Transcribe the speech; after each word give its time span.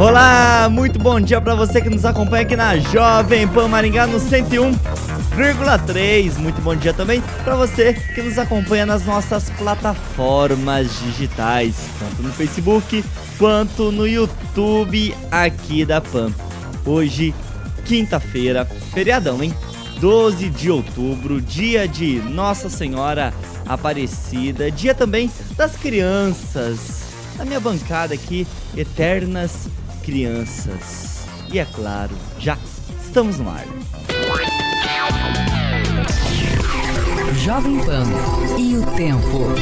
Olá, 0.00 0.68
muito 0.70 0.98
bom 0.98 1.20
dia 1.20 1.38
para 1.42 1.54
você 1.54 1.78
que 1.78 1.90
nos 1.90 2.06
acompanha 2.06 2.44
aqui 2.44 2.56
na 2.56 2.78
Jovem 2.78 3.46
Pan 3.46 3.68
Maringá 3.68 4.06
no 4.06 4.18
101,3. 4.18 6.38
Muito 6.38 6.62
bom 6.62 6.74
dia 6.74 6.94
também 6.94 7.22
para 7.44 7.54
você 7.54 7.92
que 7.92 8.22
nos 8.22 8.38
acompanha 8.38 8.86
nas 8.86 9.04
nossas 9.04 9.50
plataformas 9.50 10.88
digitais, 11.00 11.74
tanto 11.98 12.22
no 12.22 12.32
Facebook 12.32 13.04
quanto 13.36 13.92
no 13.92 14.08
YouTube 14.08 15.14
aqui 15.30 15.84
da 15.84 16.00
Pan. 16.00 16.32
Hoje, 16.86 17.34
quinta-feira, 17.84 18.64
feriadão, 18.94 19.44
hein? 19.44 19.54
12 20.00 20.48
de 20.48 20.70
outubro, 20.70 21.42
dia 21.42 21.86
de 21.86 22.20
Nossa 22.20 22.70
Senhora 22.70 23.34
Aparecida, 23.68 24.70
dia 24.70 24.94
também 24.94 25.30
das 25.58 25.76
crianças. 25.76 27.02
A 27.38 27.44
minha 27.44 27.60
bancada 27.60 28.14
aqui, 28.14 28.46
eternas 28.74 29.68
crianças. 30.10 31.24
E 31.52 31.60
é 31.60 31.64
claro, 31.64 32.10
já 32.40 32.58
estamos 33.00 33.38
no 33.38 33.48
ar. 33.48 33.64
Jovem 37.44 37.78
Pan 37.84 38.06
e 38.58 38.76
o 38.76 38.84
tempo. 38.96 39.54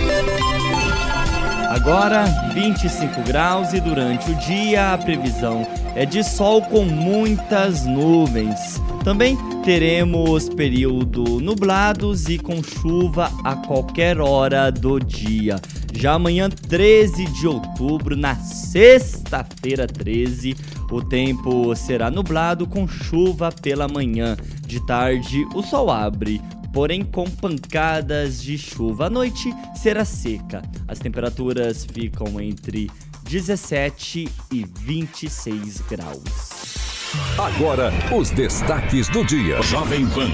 Agora 1.69 2.25
25 2.55 3.23
graus 3.25 3.75
e 3.75 3.81
durante 3.81 4.31
o 4.31 4.35
dia 4.37 4.95
a 4.95 4.99
previsão 4.99 5.67
é 5.95 6.07
de 6.07 6.25
sol 6.25 6.63
com 6.63 6.83
muitas 6.83 7.85
nuvens. 7.85 8.81
Também 9.05 9.37
teremos 9.65 10.49
período 10.49 11.25
nublados 11.41 12.27
e 12.27 12.39
com 12.39 12.63
chuva 12.63 13.31
a 13.45 13.55
qualquer 13.55 14.19
hora 14.19 14.73
do 14.73 14.99
dia. 14.99 15.57
Já 15.99 16.13
amanhã, 16.13 16.49
13 16.49 17.25
de 17.25 17.49
outubro, 17.49 18.17
na 18.17 18.37
sexta-feira 18.37 19.85
13, 19.85 20.55
o 20.93 21.03
tempo 21.03 21.75
será 21.75 22.09
nublado 22.09 22.69
com 22.69 22.87
chuva 22.87 23.51
pela 23.51 23.89
manhã. 23.89 24.37
De 24.65 24.79
tarde, 24.87 25.45
o 25.57 25.61
sol 25.61 25.91
abre, 25.91 26.41
porém 26.73 27.03
com 27.05 27.29
pancadas 27.29 28.41
de 28.41 28.57
chuva. 28.57 29.07
À 29.07 29.11
noite 29.11 29.53
será 29.75 30.05
seca. 30.05 30.63
As 30.87 31.01
temperaturas 31.01 31.85
ficam 31.85 32.41
entre 32.41 32.89
17 33.25 34.29
e 34.53 34.65
26 34.83 35.81
graus. 35.81 37.11
Agora, 37.37 37.93
os 38.17 38.31
destaques 38.31 39.09
do 39.09 39.25
dia. 39.25 39.61
Jovem 39.63 40.07
Pan. 40.07 40.31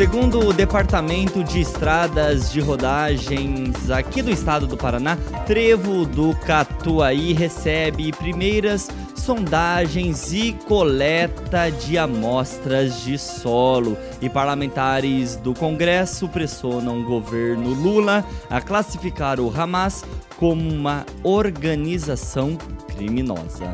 Segundo 0.00 0.48
o 0.48 0.52
Departamento 0.54 1.44
de 1.44 1.60
Estradas 1.60 2.50
de 2.50 2.58
Rodagens 2.58 3.90
aqui 3.90 4.22
do 4.22 4.30
estado 4.30 4.66
do 4.66 4.74
Paraná, 4.74 5.18
Trevo 5.46 6.06
do 6.06 6.34
Catuaí 6.36 7.34
recebe 7.34 8.10
primeiras 8.10 8.88
sondagens 9.14 10.32
e 10.32 10.54
coleta 10.66 11.68
de 11.68 11.98
amostras 11.98 13.02
de 13.02 13.18
solo. 13.18 13.94
E 14.22 14.30
parlamentares 14.30 15.36
do 15.36 15.52
Congresso 15.52 16.26
pressionam 16.30 17.02
o 17.02 17.04
governo 17.04 17.74
Lula 17.74 18.24
a 18.48 18.58
classificar 18.58 19.38
o 19.38 19.52
Hamas 19.54 20.02
como 20.38 20.66
uma 20.66 21.04
organização 21.22 22.56
criminosa. 22.88 23.70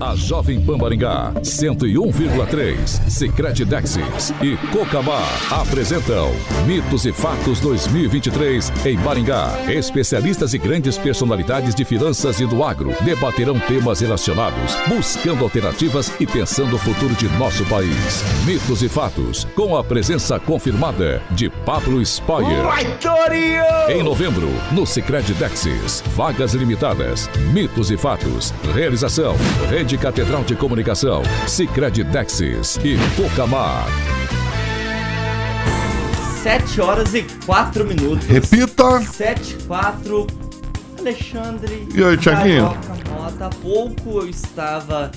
A 0.00 0.14
Jovem 0.14 0.60
Pan 0.60 0.76
Maringá, 0.76 1.32
101,3, 1.42 3.10
Secret 3.10 3.64
Dexis 3.64 4.32
e 4.40 4.56
Cocamar 4.68 5.26
apresentam 5.50 6.30
Mitos 6.66 7.04
e 7.04 7.12
Fatos 7.12 7.58
2023 7.58 8.72
em 8.86 8.96
Maringá. 8.98 9.50
Especialistas 9.68 10.54
e 10.54 10.58
grandes 10.58 10.96
personalidades 10.96 11.74
de 11.74 11.84
finanças 11.84 12.38
e 12.38 12.46
do 12.46 12.62
agro 12.62 12.94
debaterão 13.02 13.58
temas 13.58 14.00
relacionados, 14.00 14.76
buscando 14.86 15.42
alternativas 15.42 16.12
e 16.20 16.26
pensando 16.26 16.76
o 16.76 16.78
futuro 16.78 17.14
de 17.16 17.28
nosso 17.30 17.64
país. 17.64 18.22
Mitos 18.46 18.82
e 18.84 18.88
Fatos, 18.88 19.48
com 19.56 19.76
a 19.76 19.82
presença 19.82 20.38
confirmada 20.38 21.20
de 21.32 21.50
Pablo 21.50 22.00
Spoyer. 22.02 22.64
Em 23.88 24.02
novembro, 24.04 24.48
no 24.70 24.86
Secret 24.86 25.24
Dexis, 25.38 26.04
vagas 26.14 26.54
limitadas, 26.54 27.28
Mitos 27.52 27.90
e 27.90 27.96
Fatos, 27.96 28.54
realização, 28.72 29.36
Rede 29.68 29.87
Catedral 29.96 30.44
de 30.44 30.54
Comunicação, 30.54 31.22
Sicredi 31.46 32.04
Dexis 32.04 32.76
e 32.84 32.96
Pocamar. 33.16 33.86
7 36.42 36.80
horas 36.80 37.14
e 37.14 37.22
4 37.46 37.84
minutos. 37.84 38.26
Repita. 38.26 39.00
7 39.00 39.56
4 39.66 40.26
Alexandre. 40.98 41.88
E 41.94 42.02
aí, 42.04 42.16
Thiaguinho? 42.16 42.64
Mota. 42.64 43.46
Há 43.46 43.50
pouco 43.50 44.20
eu 44.20 44.28
estava 44.28 45.10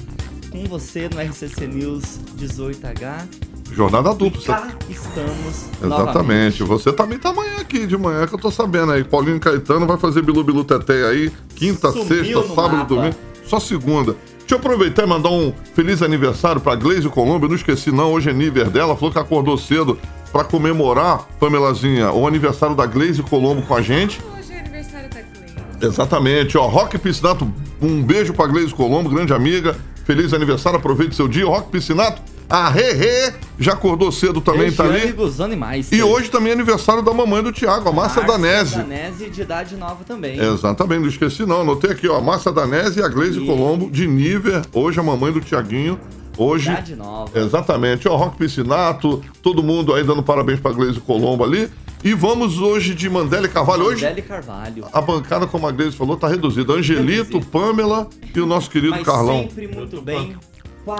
com 0.52 0.64
você 0.66 1.10
no 1.14 1.20
RCC 1.22 1.66
News 1.68 2.20
18H. 2.38 3.28
Jornada 3.74 4.14
dupla. 4.14 4.42
Cá 4.44 4.68
estamos. 4.90 5.66
Exatamente. 5.82 6.06
Novamente. 6.06 6.64
Você 6.64 6.92
também 6.92 7.18
tá 7.18 7.30
amanhã 7.30 7.58
aqui 7.60 7.88
de 7.88 7.98
manhã, 7.98 8.28
que 8.28 8.36
eu 8.36 8.40
tô 8.40 8.52
sabendo 8.52 8.92
aí. 8.92 9.04
Paulinho 9.04 9.40
Caetano 9.40 9.88
vai 9.88 9.98
fazer 9.98 10.22
Bilu 10.22 10.44
Bilu 10.44 10.64
Teté 10.64 11.08
aí, 11.08 11.32
quinta, 11.56 11.92
Sumiu 11.92 12.06
sexta, 12.08 12.44
sábado, 12.54 12.74
mapa. 12.78 12.86
domingo. 12.86 13.16
Só 13.48 13.60
segunda. 13.60 14.16
Deixa 14.52 14.66
eu 14.66 14.70
aproveitar 14.70 15.04
e 15.04 15.06
mandar 15.06 15.30
um 15.30 15.54
feliz 15.74 16.02
aniversário 16.02 16.60
pra 16.60 16.76
Gleise 16.76 17.08
Colombo. 17.08 17.46
Eu 17.46 17.50
não 17.52 17.56
esqueci, 17.56 17.90
não. 17.90 18.12
Hoje 18.12 18.32
é 18.32 18.34
nível 18.34 18.70
dela. 18.70 18.98
Falou 18.98 19.10
que 19.10 19.18
acordou 19.18 19.58
cedo 19.58 19.98
pra 20.30 20.44
comemorar, 20.44 21.26
Pamelazinha, 21.40 22.12
o 22.12 22.28
aniversário 22.28 22.76
da 22.76 22.86
Gleise 22.86 23.24
Colombo 23.24 23.62
com 23.62 23.74
a 23.74 23.82
gente. 23.82 24.22
Hoje 24.38 24.52
é 24.52 24.60
aniversário 24.60 25.10
da 25.10 25.22
Cleide. 25.22 25.86
Exatamente, 25.86 26.58
ó. 26.58 26.68
Rock 26.68 26.98
Piscinato, 26.98 27.50
um 27.82 28.04
beijo 28.04 28.34
pra 28.34 28.46
Gleise 28.46 28.74
Colombo, 28.74 29.10
grande 29.10 29.34
amiga. 29.34 29.78
Feliz 30.06 30.34
aniversário, 30.34 30.78
aproveite 30.80 31.16
seu 31.16 31.28
dia. 31.28 31.46
Rock 31.46 31.70
Piscinato, 31.70 32.22
a 32.50 32.68
Rê 32.70 33.32
já 33.60 33.74
acordou 33.74 34.12
cedo 34.12 34.42
também, 34.42 34.72
tá 34.72 34.84
Regiane 34.84 35.04
ali. 35.04 35.14
Guzani 35.14 35.56
mais. 35.56 35.92
E 35.92 36.02
hoje 36.04 36.30
também 36.30 36.50
é 36.52 36.54
aniversário 36.54 37.02
da 37.02 37.14
mamãe 37.14 37.42
do 37.42 37.52
Tiago, 37.52 37.88
a 37.88 37.92
Márcia 37.94 38.24
Danese. 38.24 38.76
Danese 38.78 39.30
de 39.30 39.42
idade 39.42 39.76
nova 39.78 40.04
também. 40.04 40.40
Exatamente, 40.40 41.02
não 41.02 41.08
esqueci 41.08 41.46
não. 41.46 41.62
Anotei 41.62 41.92
aqui, 41.92 42.08
ó. 42.08 42.18
a 42.18 42.22
Márcia 42.22 42.52
Danese 42.52 43.00
e 43.00 43.04
a 43.04 43.08
Gleise 43.08 43.42
E- 43.42 43.46
Colombo, 43.46 43.90
de 43.90 44.08
Níver. 44.08 44.64
Hoje 44.74 45.00
a 45.00 45.04
mamãe 45.04 45.32
do 45.32 45.40
Tiaguinho. 45.40 46.00
Hoje. 46.38 46.70
Idade 46.72 46.96
nova. 46.96 47.38
Exatamente, 47.38 48.08
ó. 48.08 48.16
Rock 48.16 48.38
Piscinato, 48.38 49.22
todo 49.44 49.62
mundo 49.62 49.94
aí 49.94 50.04
dando 50.04 50.24
parabéns 50.24 50.60
pra 50.60 50.72
Gleise 50.72 51.00
Colombo 51.00 51.44
ali. 51.44 51.70
E 52.04 52.14
vamos 52.14 52.60
hoje 52.60 52.96
de 52.96 53.08
Mandela 53.10 53.46
e 53.46 53.50
Carvalho. 53.50 53.86
Hoje 53.86 54.04
Mandele 54.04 54.22
Carvalho. 54.24 54.86
a 54.92 55.02
bancada, 55.02 55.46
como 55.46 55.68
a 55.68 55.72
Gleise 55.72 55.96
falou, 55.96 56.18
tá 56.18 56.28
reduzida. 56.28 56.74
Angelito, 56.74 57.34
Reduzido. 57.38 57.46
Pamela 57.52 58.08
e 58.36 58.40
o 58.40 58.46
nosso 58.46 58.70
querido 58.70 58.92
Mas 58.94 59.04
Carlão. 59.06 59.44
sempre 59.44 59.68
muito 59.68 60.02
bem. 60.02 60.36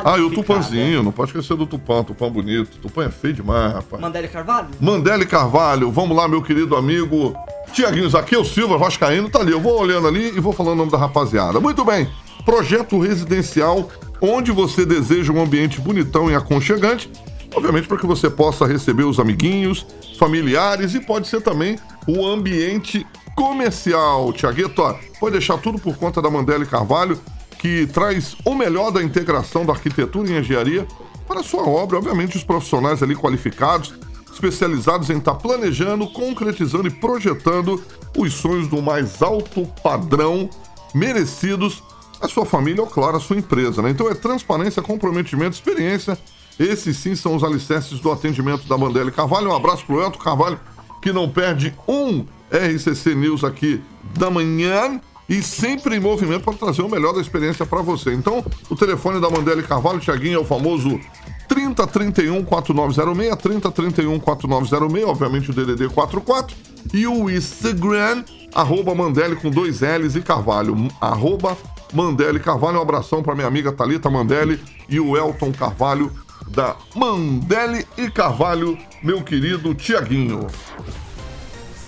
Ah, 0.06 0.16
e 0.20 0.22
o. 0.22 0.30
Tupanzinho, 0.30 1.02
não 1.02 1.12
pode 1.12 1.32
esquecer 1.32 1.58
do 1.58 1.66
Tupã, 1.66 2.04
Tupã 2.04 2.30
bonito. 2.30 2.78
Tupã 2.78 3.06
é 3.06 3.10
feio 3.10 3.34
demais, 3.34 3.74
rapaz. 3.74 4.00
Mandele 4.00 4.28
Carvalho? 4.28 4.68
Mandele 4.80 5.26
Carvalho, 5.26 5.90
vamos 5.90 6.16
lá, 6.16 6.28
meu 6.28 6.44
querido 6.44 6.76
amigo 6.76 7.34
Tiaguinho 7.74 8.08
Zaqueu 8.08 8.46
Silva, 8.46 8.78
Vascaíno, 8.78 9.28
tá 9.28 9.40
ali. 9.40 9.52
Eu 9.52 9.60
vou 9.60 9.80
olhando 9.80 10.08
ali 10.08 10.28
e 10.28 10.40
vou 10.40 10.54
falando 10.54 10.74
o 10.74 10.78
nome 10.78 10.92
da 10.92 11.00
rapaziada. 11.00 11.60
Muito 11.60 11.84
bem, 11.84 12.08
projeto 12.46 13.00
residencial 13.00 13.90
onde 14.22 14.52
você 14.52 14.86
deseja 14.86 15.34
um 15.34 15.42
ambiente 15.42 15.82
bonitão 15.82 16.30
e 16.30 16.36
aconchegante. 16.36 17.10
Obviamente 17.54 17.88
para 17.88 17.98
que 17.98 18.06
você 18.06 18.30
possa 18.30 18.66
receber 18.66 19.04
os 19.04 19.20
amiguinhos, 19.20 19.86
familiares 20.18 20.96
e 20.96 21.00
pode 21.00 21.28
ser 21.28 21.42
também 21.42 21.78
o 22.08 22.26
ambiente 22.26 23.06
comercial. 23.36 24.32
Tiagueto, 24.32 24.84
pode 25.20 25.34
deixar 25.34 25.58
tudo 25.58 25.80
por 25.80 25.98
conta 25.98 26.22
da 26.22 26.30
Mandele 26.30 26.66
Carvalho, 26.66 27.20
que 27.60 27.88
traz 27.88 28.36
o 28.46 28.56
melhor 28.56 28.92
da 28.92 29.04
integração 29.04 29.66
da 29.66 29.74
arquitetura 29.74 30.30
e 30.30 30.40
engenharia 30.40 30.88
para 31.28 31.42
a 31.42 31.44
sua 31.44 31.64
obra. 31.64 31.98
Obviamente, 31.98 32.38
os 32.38 32.44
profissionais 32.44 33.04
ali 33.04 33.16
qualificados, 33.16 33.94
especializados 34.34 35.10
em 35.10 35.18
estar 35.18 35.36
planejando, 35.36 36.08
concretizando 36.08 36.88
e 36.88 36.92
projetando 36.92 37.84
os 38.18 38.34
sonhos 38.34 38.68
do 38.68 38.82
mais 38.82 39.22
alto 39.22 39.68
padrão 39.84 40.50
merecidos 40.94 41.84
à 42.20 42.28
sua 42.28 42.46
família 42.46 42.82
ou, 42.82 42.88
claro, 42.88 43.18
à 43.18 43.20
sua 43.20 43.38
empresa. 43.38 43.82
Né? 43.82 43.92
Então 43.92 44.10
é 44.10 44.14
transparência, 44.14 44.82
comprometimento, 44.82 45.56
experiência. 45.56 46.18
Esses 46.62 46.98
sim 46.98 47.16
são 47.16 47.36
os 47.36 47.44
alicerces 47.44 48.00
do 48.00 48.12
atendimento 48.12 48.68
da 48.68 48.78
Mandela 48.78 49.10
Carvalho. 49.10 49.50
Um 49.50 49.56
abraço 49.56 49.84
pro 49.84 50.00
Elton 50.00 50.20
Carvalho, 50.20 50.60
que 51.02 51.12
não 51.12 51.28
perde 51.28 51.74
um 51.88 52.24
RCC 52.52 53.16
News 53.16 53.44
aqui 53.44 53.82
da 54.18 54.30
manhã. 54.30 55.02
e 55.30 55.42
sempre 55.42 55.96
em 55.96 56.00
movimento 56.00 56.44
para 56.44 56.54
trazer 56.54 56.82
o 56.82 56.90
melhor 56.90 57.14
da 57.14 57.22
experiência 57.22 57.66
para 57.66 57.82
você. 57.82 58.14
Então, 58.14 58.44
o 58.70 58.76
telefone 58.76 59.22
da 59.22 59.30
Mandela 59.30 59.64
Carvalho, 59.64 59.98
Tiaguinho, 59.98 60.36
é 60.36 60.42
o 60.42 60.44
famoso 60.44 61.00
3031 61.48 62.44
4906, 62.44 63.36
3031 63.38 64.20
4906, 64.20 65.06
obviamente 65.06 65.50
o 65.50 65.54
DDD 65.54 65.88
44, 65.88 66.56
e 66.94 67.08
o 67.08 67.30
Instagram, 67.30 68.26
arroba 68.54 68.94
Mandele 68.94 69.38
com 69.38 69.50
dois 69.50 69.80
L's 69.80 70.18
e 70.18 70.22
Carvalho, 70.22 70.76
arroba 71.00 71.58
Mandele 71.94 72.40
Carvalho. 72.40 72.80
Um 72.80 72.82
abração 72.82 73.24
para 73.24 73.34
minha 73.34 73.48
amiga 73.48 73.72
Talita 73.72 74.10
Mandele 74.10 74.60
e 74.90 75.00
o 75.00 75.16
Elton 75.16 75.52
Carvalho 75.54 76.12
da 76.52 76.76
Mandele 76.94 77.88
e 77.98 78.10
Carvalho, 78.12 78.78
meu 79.02 79.24
querido 79.24 79.74
Tiaguinho. 79.74 80.48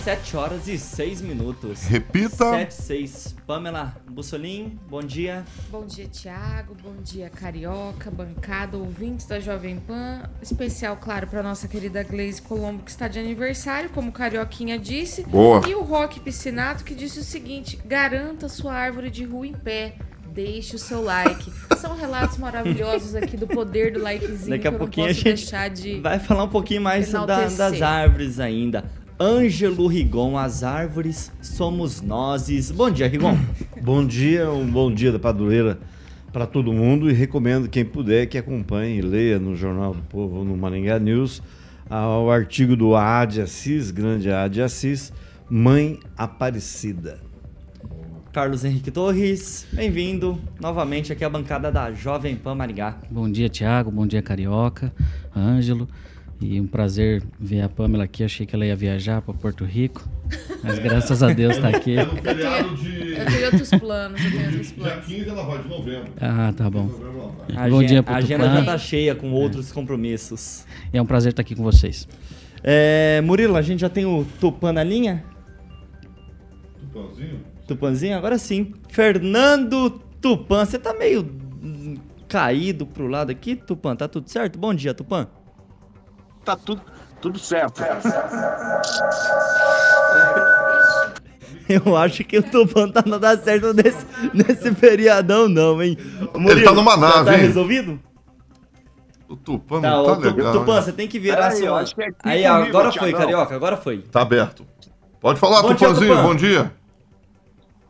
7 0.03 0.37
horas 0.37 0.67
e 0.67 0.77
6 0.77 1.21
minutos. 1.21 1.83
Repita. 1.83 2.49
7 2.51 2.73
6. 2.73 3.35
Pamela 3.45 3.95
Bussolim, 4.09 4.79
bom 4.89 5.01
dia. 5.01 5.45
Bom 5.69 5.85
dia, 5.85 6.07
Tiago. 6.07 6.75
Bom 6.81 6.95
dia, 7.01 7.29
Carioca, 7.29 8.09
bancada, 8.09 8.77
ouvintes 8.77 9.25
da 9.25 9.39
Jovem 9.39 9.79
Pan. 9.79 10.23
Especial, 10.41 10.95
claro, 10.97 11.27
para 11.27 11.43
nossa 11.43 11.67
querida 11.67 12.03
Gleise 12.03 12.41
Colombo, 12.41 12.83
que 12.83 12.91
está 12.91 13.07
de 13.07 13.19
aniversário, 13.19 13.89
como 13.89 14.11
Carioquinha 14.11 14.79
disse. 14.79 15.23
Boa. 15.23 15.61
E 15.67 15.75
o 15.75 15.81
Roque 15.81 16.21
Piscinato, 16.21 16.85
que 16.85 16.95
disse 16.95 17.19
o 17.19 17.23
seguinte: 17.23 17.77
garanta 17.85 18.47
sua 18.47 18.73
árvore 18.73 19.09
de 19.09 19.25
rua 19.25 19.47
em 19.47 19.53
pé. 19.53 19.95
Deixe 20.33 20.75
o 20.75 20.79
seu 20.79 21.03
like. 21.03 21.51
São 21.77 21.95
relatos 21.95 22.37
maravilhosos 22.37 23.13
aqui 23.15 23.37
do 23.37 23.45
poder 23.45 23.93
do 23.93 23.99
likezinho. 23.99 24.49
Daqui 24.49 24.67
a 24.67 24.71
que 24.71 24.75
eu 24.75 24.79
pouquinho 24.79 25.05
a 25.05 25.09
não 25.09 25.13
posso 25.15 25.25
gente 25.29 25.37
deixar 25.41 25.69
de. 25.69 25.99
vai 25.99 26.17
falar 26.19 26.43
um 26.45 26.49
pouquinho 26.49 26.81
mais 26.81 27.11
da- 27.11 27.25
das 27.25 27.81
árvores 27.81 28.39
ainda. 28.39 28.83
Ângelo 29.19 29.85
Rigon, 29.87 30.37
as 30.37 30.63
árvores 30.63 31.31
somos 31.41 32.01
nós. 32.01 32.71
Bom 32.71 32.89
dia, 32.89 33.07
Rigon. 33.07 33.37
Bom 33.81 34.05
dia, 34.05 34.49
um 34.49 34.65
bom 34.65 34.91
dia 34.91 35.11
da 35.11 35.19
padroeira 35.19 35.77
para 36.31 36.47
todo 36.47 36.73
mundo 36.73 37.09
e 37.09 37.13
recomendo 37.13 37.69
quem 37.69 37.85
puder 37.85 38.25
que 38.25 38.37
acompanhe 38.37 38.97
e 38.97 39.01
leia 39.01 39.37
no 39.37 39.55
Jornal 39.55 39.93
do 39.93 40.01
Povo 40.03 40.37
ou 40.37 40.43
no 40.45 40.57
Maringá 40.57 40.97
News 40.97 41.43
ao 41.89 42.31
artigo 42.31 42.75
do 42.75 42.95
Ade 42.95 43.39
Assis, 43.39 43.91
grande 43.91 44.31
Ade 44.31 44.61
Assis, 44.63 45.13
Mãe 45.47 45.99
Aparecida. 46.17 47.19
Carlos 48.33 48.65
Henrique 48.65 48.89
Torres, 48.89 49.67
bem-vindo 49.71 50.41
novamente 50.59 51.13
aqui 51.13 51.23
à 51.23 51.29
bancada 51.29 51.71
da 51.71 51.91
Jovem 51.91 52.35
Pan 52.35 52.55
Maringá. 52.55 52.97
Bom 53.11 53.31
dia, 53.31 53.47
Tiago. 53.47 53.91
Bom 53.91 54.07
dia, 54.07 54.23
Carioca, 54.23 54.91
Ângelo. 55.37 55.87
E 56.41 56.59
um 56.59 56.65
prazer 56.65 57.21
ver 57.39 57.61
a 57.61 57.69
Pamela 57.69 58.05
aqui. 58.05 58.23
Achei 58.23 58.47
que 58.47 58.55
ela 58.55 58.65
ia 58.65 58.75
viajar 58.75 59.21
para 59.21 59.35
Porto 59.35 59.63
Rico, 59.63 60.03
mas 60.63 60.79
graças 60.79 61.21
a 61.21 61.31
Deus 61.31 61.57
está 61.57 61.69
aqui. 61.69 61.93
Eu 61.93 62.07
tenho 62.09 63.45
outros 63.45 63.69
planos, 63.69 64.25
eu 64.25 64.31
tenho 64.31 64.45
outros 64.45 64.71
planos. 64.71 65.05
15 65.05 65.29
ela 65.29 65.43
vai 65.43 65.61
de 65.61 65.69
novembro. 65.69 66.11
Ah, 66.19 66.51
tá 66.57 66.67
bom. 66.71 66.89
A 67.55 67.69
Bom 67.69 67.83
dia, 67.83 68.03
A 68.03 68.15
agenda 68.15 68.45
já 68.51 68.65
tá 68.65 68.77
cheia 68.79 69.13
com 69.13 69.31
outros 69.31 69.71
compromissos. 69.71 70.65
É 70.91 70.99
um 70.99 71.05
prazer 71.05 71.33
estar 71.33 71.43
aqui 71.43 71.53
com 71.53 71.61
vocês. 71.61 72.07
É, 72.63 73.21
Murilo, 73.21 73.55
a 73.55 73.61
gente 73.61 73.81
já 73.81 73.89
tem 73.89 74.07
o 74.07 74.25
Tupan 74.39 74.73
na 74.73 74.83
linha? 74.83 75.23
Tupanzinho? 76.79 77.52
Tupanzinho? 77.67 78.17
Agora 78.17 78.37
sim. 78.37 78.73
Fernando 78.89 79.89
Tupan, 80.21 80.65
você 80.65 80.77
tá 80.79 80.93
meio 80.93 81.27
caído 82.27 82.85
pro 82.85 83.07
lado 83.07 83.31
aqui, 83.31 83.55
Tupan? 83.55 83.95
Tá 83.95 84.07
tudo 84.07 84.29
certo? 84.29 84.57
Bom 84.59 84.73
dia, 84.73 84.93
Tupan. 84.93 85.27
tá 86.43 86.55
tudo, 86.55 86.81
tudo 87.21 87.39
certo. 87.39 87.81
Eu 91.69 91.95
acho 91.95 92.23
que 92.25 92.37
o 92.37 92.43
Tupan 92.43 92.89
tá 92.89 93.03
não 93.05 93.19
dá 93.19 93.37
certo 93.37 93.73
nesse, 93.73 94.05
nesse 94.33 94.73
feriadão, 94.75 95.47
não, 95.47 95.81
hein? 95.81 95.97
Murilo, 96.37 96.65
tá 96.65 96.73
numa 96.73 96.97
nave, 96.97 97.17
já 97.19 97.23
Tá 97.25 97.33
hein? 97.35 97.39
resolvido? 97.45 97.99
O 99.29 99.35
Tupan 99.37 99.81
Tá, 99.81 99.89
não 99.91 100.03
tá 100.05 100.15
Tu- 100.17 100.21
legal. 100.21 100.51
Tupan, 100.53 100.75
né? 100.75 100.81
você 100.81 100.91
tem 100.91 101.07
que 101.07 101.17
virar 101.19 101.47
Peraí, 101.49 101.61
eu 101.61 101.67
sua... 101.71 101.79
acho 101.81 101.95
que 101.95 102.01
é 102.03 102.07
aqui 102.07 102.15
Aí, 102.23 102.43
comigo, 102.43 102.67
agora 102.67 102.91
foi, 102.91 102.99
Thiagão. 103.09 103.19
Carioca, 103.21 103.55
agora 103.55 103.77
foi. 103.77 103.97
Tá 103.99 104.21
aberto. 104.21 104.65
Pode 105.21 105.39
falar, 105.39 105.61
Bom 105.61 105.69
dia, 105.73 105.77
Tupanzinho, 105.87 106.09
Tupan. 106.15 106.23
bom 106.23 106.35
dia. 106.35 106.71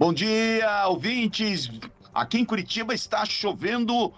Bom 0.04 0.12
dia, 0.12 0.86
ouvintes. 0.90 1.72
Aqui 2.14 2.38
em 2.38 2.44
Curitiba 2.44 2.94
está 2.94 3.24
chovendo. 3.24 4.14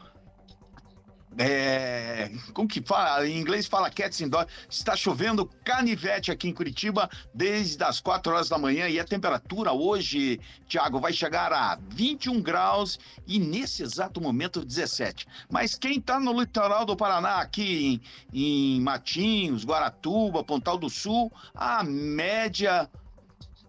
É, 1.37 2.31
como 2.55 2.67
que 2.67 2.81
fala? 2.81 3.27
Em 3.27 3.37
inglês 3.37 3.67
fala 3.67 3.91
cats 3.91 4.19
indoor. 4.19 4.47
Está 4.67 4.95
chovendo 4.95 5.45
canivete 5.63 6.31
aqui 6.31 6.47
em 6.49 6.53
Curitiba 6.55 7.07
desde 7.31 7.83
as 7.83 7.99
4 7.99 8.33
horas 8.33 8.49
da 8.49 8.57
manhã 8.57 8.89
e 8.89 8.99
a 8.99 9.05
temperatura 9.05 9.73
hoje, 9.73 10.39
Thiago, 10.67 10.99
vai 10.99 11.13
chegar 11.13 11.53
a 11.53 11.77
21 11.89 12.41
graus 12.41 12.97
e 13.27 13.37
nesse 13.37 13.83
exato 13.83 14.19
momento 14.19 14.65
17. 14.65 15.27
Mas 15.51 15.75
quem 15.75 15.99
está 15.99 16.19
no 16.19 16.33
litoral 16.41 16.83
do 16.83 16.97
Paraná, 16.97 17.41
aqui 17.41 18.01
em, 18.33 18.77
em 18.77 18.81
Matinhos, 18.81 19.63
Guaratuba, 19.63 20.43
Pontal 20.43 20.79
do 20.79 20.89
Sul, 20.89 21.31
a 21.53 21.83
média 21.83 22.89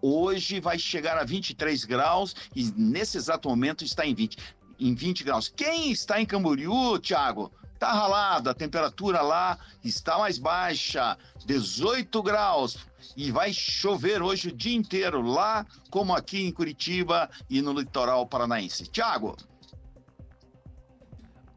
Hoje 0.09 0.61
vai 0.61 0.79
chegar 0.79 1.17
a 1.17 1.25
23 1.25 1.83
graus 1.83 2.33
e 2.55 2.71
nesse 2.77 3.17
exato 3.17 3.49
momento 3.49 3.83
está 3.83 4.05
em 4.05 4.15
20, 4.15 4.37
em 4.79 4.95
20 4.95 5.21
graus. 5.25 5.51
Quem 5.53 5.91
está 5.91 6.21
em 6.21 6.25
Camboriú, 6.25 6.97
Thiago? 6.97 7.51
Tá 7.77 7.91
ralado, 7.91 8.49
a 8.49 8.53
temperatura 8.53 9.21
lá 9.21 9.59
está 9.83 10.17
mais 10.17 10.37
baixa, 10.37 11.17
18 11.45 12.23
graus. 12.23 12.77
E 13.17 13.31
vai 13.31 13.51
chover 13.51 14.21
hoje 14.21 14.47
o 14.47 14.55
dia 14.55 14.77
inteiro 14.77 15.21
lá, 15.21 15.65
como 15.89 16.15
aqui 16.15 16.41
em 16.41 16.53
Curitiba 16.53 17.29
e 17.49 17.61
no 17.61 17.77
litoral 17.77 18.25
paranaense. 18.25 18.89
Thiago, 18.89 19.35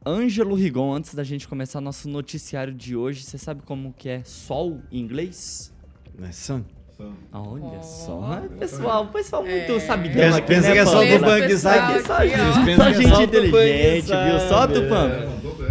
Ângelo 0.04 0.56
Rigon, 0.56 0.92
antes 0.92 1.14
da 1.14 1.22
gente 1.22 1.46
começar 1.46 1.80
nosso 1.80 2.08
noticiário 2.08 2.74
de 2.74 2.96
hoje, 2.96 3.22
você 3.22 3.38
sabe 3.38 3.62
como 3.62 3.92
que 3.92 4.08
é 4.08 4.24
sol 4.24 4.82
em 4.90 4.98
inglês? 4.98 5.72
Né, 6.18 6.32
Sam? 6.32 6.64
Olha 7.32 7.78
Oh. 7.78 7.82
só, 7.82 8.40
pessoal, 8.58 9.06
pessoal 9.06 9.42
muito 9.42 9.72
É. 9.72 9.80
sabidão 9.80 10.22
Pensa- 10.22 10.38
aqui, 10.38 10.46
pensa 10.48 10.68
né, 10.68 10.72
que 10.74 10.78
é 10.78 10.84
só 10.84 10.98
do 10.98 11.46
que 11.46 11.58
sabe. 11.58 11.92
Gente, 12.28 12.64
Pensa 12.64 12.76
só 12.76 12.90
que 12.90 12.90
é 12.90 12.92
gente 13.00 13.08
só 13.10 13.16
que 13.16 13.22
inteligente, 13.24 14.06
viu? 14.06 14.40
Só 14.48 14.66
Tupan. 14.66 15.10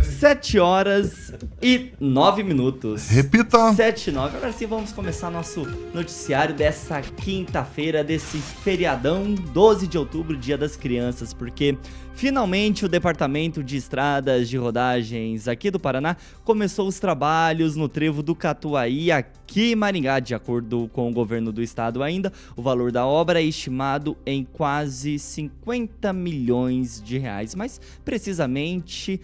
7 0.03 0.59
horas 0.59 1.33
e 1.61 1.91
9 1.99 2.43
minutos. 2.43 3.09
Repita. 3.09 3.73
7 3.73 4.09
e 4.09 4.13
9. 4.13 4.37
Agora 4.37 4.51
sim 4.51 4.65
vamos 4.65 4.91
começar 4.91 5.29
nosso 5.29 5.65
noticiário 5.93 6.55
dessa 6.55 7.01
quinta-feira, 7.01 8.03
desse 8.03 8.37
feriadão, 8.37 9.33
12 9.33 9.87
de 9.87 9.97
outubro, 9.97 10.37
Dia 10.37 10.57
das 10.57 10.75
Crianças, 10.75 11.33
porque 11.33 11.77
finalmente 12.13 12.83
o 12.83 12.89
Departamento 12.89 13.63
de 13.63 13.77
Estradas 13.77 14.49
de 14.49 14.57
Rodagens 14.57 15.47
aqui 15.47 15.71
do 15.71 15.79
Paraná 15.79 16.17
começou 16.43 16.87
os 16.87 16.99
trabalhos 16.99 17.77
no 17.77 17.87
trevo 17.87 18.21
do 18.21 18.35
Catuaí 18.35 19.09
aqui 19.11 19.71
em 19.71 19.75
Maringá, 19.75 20.19
de 20.19 20.35
acordo 20.35 20.89
com 20.91 21.09
o 21.09 21.13
governo 21.13 21.51
do 21.51 21.61
estado 21.61 22.03
ainda. 22.03 22.31
O 22.55 22.61
valor 22.61 22.91
da 22.91 23.05
obra 23.05 23.41
é 23.41 23.45
estimado 23.45 24.17
em 24.25 24.43
quase 24.43 25.17
50 25.17 26.11
milhões 26.11 27.01
de 27.01 27.17
reais, 27.17 27.55
mas 27.55 27.79
precisamente 28.03 29.21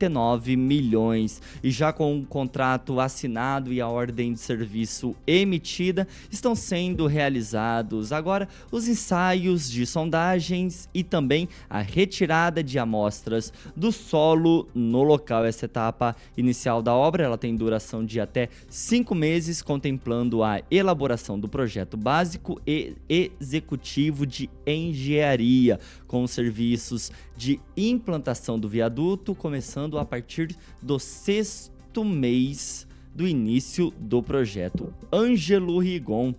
49 0.00 0.56
milhões. 0.56 1.42
E 1.62 1.70
já 1.70 1.92
com 1.92 2.18
o 2.18 2.24
contrato 2.24 2.98
assinado 2.98 3.72
e 3.72 3.80
a 3.80 3.88
ordem 3.88 4.32
de 4.32 4.40
serviço 4.40 5.14
emitida, 5.26 6.08
estão 6.30 6.54
sendo 6.54 7.06
realizados 7.06 8.12
agora 8.12 8.48
os 8.72 8.88
ensaios 8.88 9.70
de 9.70 9.84
sondagens 9.84 10.88
e 10.94 11.04
também 11.04 11.48
a 11.68 11.80
retirada 11.80 12.62
de 12.62 12.78
amostras 12.78 13.52
do 13.76 13.92
solo 13.92 14.68
no 14.74 15.02
local. 15.02 15.44
Essa 15.44 15.66
etapa 15.66 16.16
inicial 16.36 16.82
da 16.82 16.94
obra 16.94 17.24
ela 17.24 17.36
tem 17.36 17.54
duração 17.54 18.04
de 18.04 18.20
até 18.20 18.48
cinco 18.68 19.14
meses, 19.14 19.60
contemplando 19.60 20.42
a 20.42 20.62
elaboração 20.70 21.38
do 21.38 21.48
projeto 21.48 21.96
básico 21.96 22.60
e 22.66 22.94
executivo 23.08 24.26
de 24.26 24.48
engenharia, 24.66 25.78
com 26.10 26.22
os 26.24 26.32
serviços 26.32 27.12
de 27.36 27.60
implantação 27.76 28.58
do 28.58 28.68
viaduto, 28.68 29.32
começando 29.32 29.96
a 29.96 30.04
partir 30.04 30.56
do 30.82 30.98
sexto 30.98 32.04
mês 32.04 32.84
do 33.14 33.28
início 33.28 33.92
do 33.96 34.20
projeto. 34.20 34.92
Ângelo 35.12 35.78
Rigon. 35.78 36.34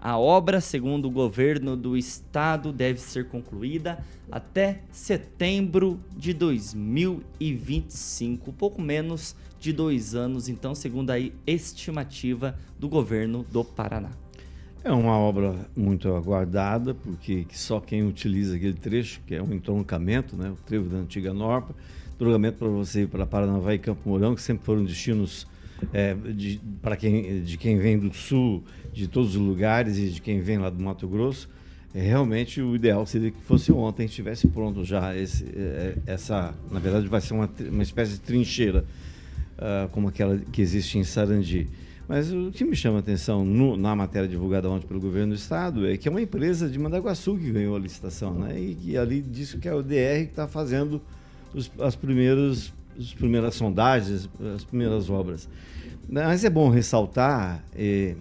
A 0.00 0.18
obra, 0.18 0.62
segundo 0.62 1.08
o 1.08 1.10
governo 1.10 1.76
do 1.76 1.98
estado, 1.98 2.72
deve 2.72 2.98
ser 2.98 3.28
concluída 3.28 4.02
até 4.32 4.80
setembro 4.90 6.00
de 6.16 6.32
2025, 6.32 8.54
pouco 8.54 8.80
menos 8.80 9.36
de 9.60 9.70
dois 9.70 10.14
anos, 10.14 10.48
então, 10.48 10.74
segundo 10.74 11.10
a 11.10 11.18
estimativa 11.46 12.58
do 12.78 12.88
governo 12.88 13.44
do 13.52 13.62
Paraná. 13.62 14.12
É 14.82 14.90
uma 14.90 15.16
obra 15.18 15.54
muito 15.76 16.14
aguardada, 16.14 16.94
porque 16.94 17.46
só 17.52 17.80
quem 17.80 18.02
utiliza 18.02 18.56
aquele 18.56 18.74
trecho, 18.74 19.20
que 19.26 19.34
é 19.34 19.42
um 19.42 19.52
entroncamento, 19.52 20.34
né, 20.36 20.50
o 20.50 20.56
trevo 20.64 20.88
da 20.88 20.96
antiga 20.96 21.34
Norpa, 21.34 21.74
entroncamento 22.14 22.58
para 22.58 22.68
você 22.68 23.02
ir 23.02 23.08
para 23.08 23.26
Paranavaí 23.26 23.76
e 23.76 23.78
Campo 23.78 24.08
Mourão, 24.08 24.34
que 24.34 24.40
sempre 24.40 24.64
foram 24.64 24.82
destinos 24.82 25.46
é, 25.92 26.14
de, 26.14 26.60
para 26.80 26.96
quem, 26.96 27.42
de 27.42 27.58
quem 27.58 27.78
vem 27.78 27.98
do 27.98 28.12
sul, 28.14 28.64
de 28.92 29.06
todos 29.06 29.36
os 29.36 29.40
lugares 29.40 29.98
e 29.98 30.08
de 30.08 30.20
quem 30.20 30.40
vem 30.40 30.56
lá 30.56 30.70
do 30.70 30.82
Mato 30.82 31.06
Grosso. 31.06 31.48
É, 31.94 32.00
realmente 32.00 32.62
o 32.62 32.74
ideal 32.74 33.04
seria 33.04 33.30
que 33.30 33.40
fosse 33.42 33.70
ontem, 33.72 34.06
estivesse 34.06 34.48
pronto 34.48 34.82
já 34.84 35.14
esse, 35.14 35.44
é, 35.44 35.98
essa, 36.06 36.54
na 36.70 36.78
verdade 36.78 37.06
vai 37.06 37.20
ser 37.20 37.34
uma, 37.34 37.50
uma 37.70 37.82
espécie 37.82 38.12
de 38.12 38.20
trincheira, 38.20 38.84
uh, 39.58 39.88
como 39.90 40.08
aquela 40.08 40.38
que 40.38 40.62
existe 40.62 40.98
em 40.98 41.04
Sarandi. 41.04 41.68
Mas 42.10 42.32
o 42.32 42.50
que 42.50 42.64
me 42.64 42.74
chama 42.74 42.96
a 42.96 42.98
atenção 42.98 43.44
no, 43.44 43.76
na 43.76 43.94
matéria 43.94 44.28
divulgada 44.28 44.68
ontem 44.68 44.84
pelo 44.84 44.98
governo 44.98 45.28
do 45.28 45.36
estado 45.36 45.86
é 45.86 45.96
que 45.96 46.08
é 46.08 46.10
uma 46.10 46.20
empresa 46.20 46.68
de 46.68 46.76
Mandaguaçu 46.76 47.38
que 47.38 47.52
ganhou 47.52 47.76
a 47.76 47.78
licitação, 47.78 48.34
né? 48.34 48.58
E, 48.58 48.76
e 48.84 48.98
ali 48.98 49.22
disse 49.22 49.58
que 49.58 49.68
é 49.68 49.72
o 49.72 49.80
DR 49.80 50.24
que 50.24 50.30
está 50.30 50.48
fazendo 50.48 51.00
os, 51.54 51.70
as 51.78 51.94
primeiras, 51.94 52.72
as 52.98 53.14
primeiras 53.14 53.54
sondagens, 53.54 54.28
as 54.56 54.64
primeiras 54.64 55.08
obras. 55.08 55.48
Mas 56.08 56.42
é 56.42 56.50
bom 56.50 56.68
ressaltar, 56.68 57.62
eh, 57.76 58.16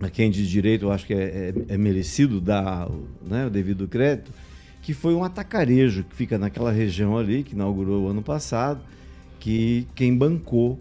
a 0.00 0.10
quem 0.10 0.30
diz 0.30 0.46
direito, 0.46 0.84
eu 0.84 0.92
acho 0.92 1.06
que 1.06 1.14
é, 1.14 1.16
é, 1.16 1.54
é 1.68 1.78
merecido 1.78 2.42
dar 2.42 2.90
né, 3.26 3.46
o 3.46 3.50
devido 3.50 3.88
crédito, 3.88 4.30
que 4.82 4.92
foi 4.92 5.14
um 5.14 5.24
atacarejo 5.24 6.04
que 6.04 6.14
fica 6.14 6.36
naquela 6.36 6.70
região 6.70 7.16
ali, 7.16 7.42
que 7.42 7.54
inaugurou 7.54 8.04
o 8.04 8.08
ano 8.08 8.20
passado, 8.20 8.82
que 9.40 9.88
quem 9.94 10.14
bancou 10.14 10.78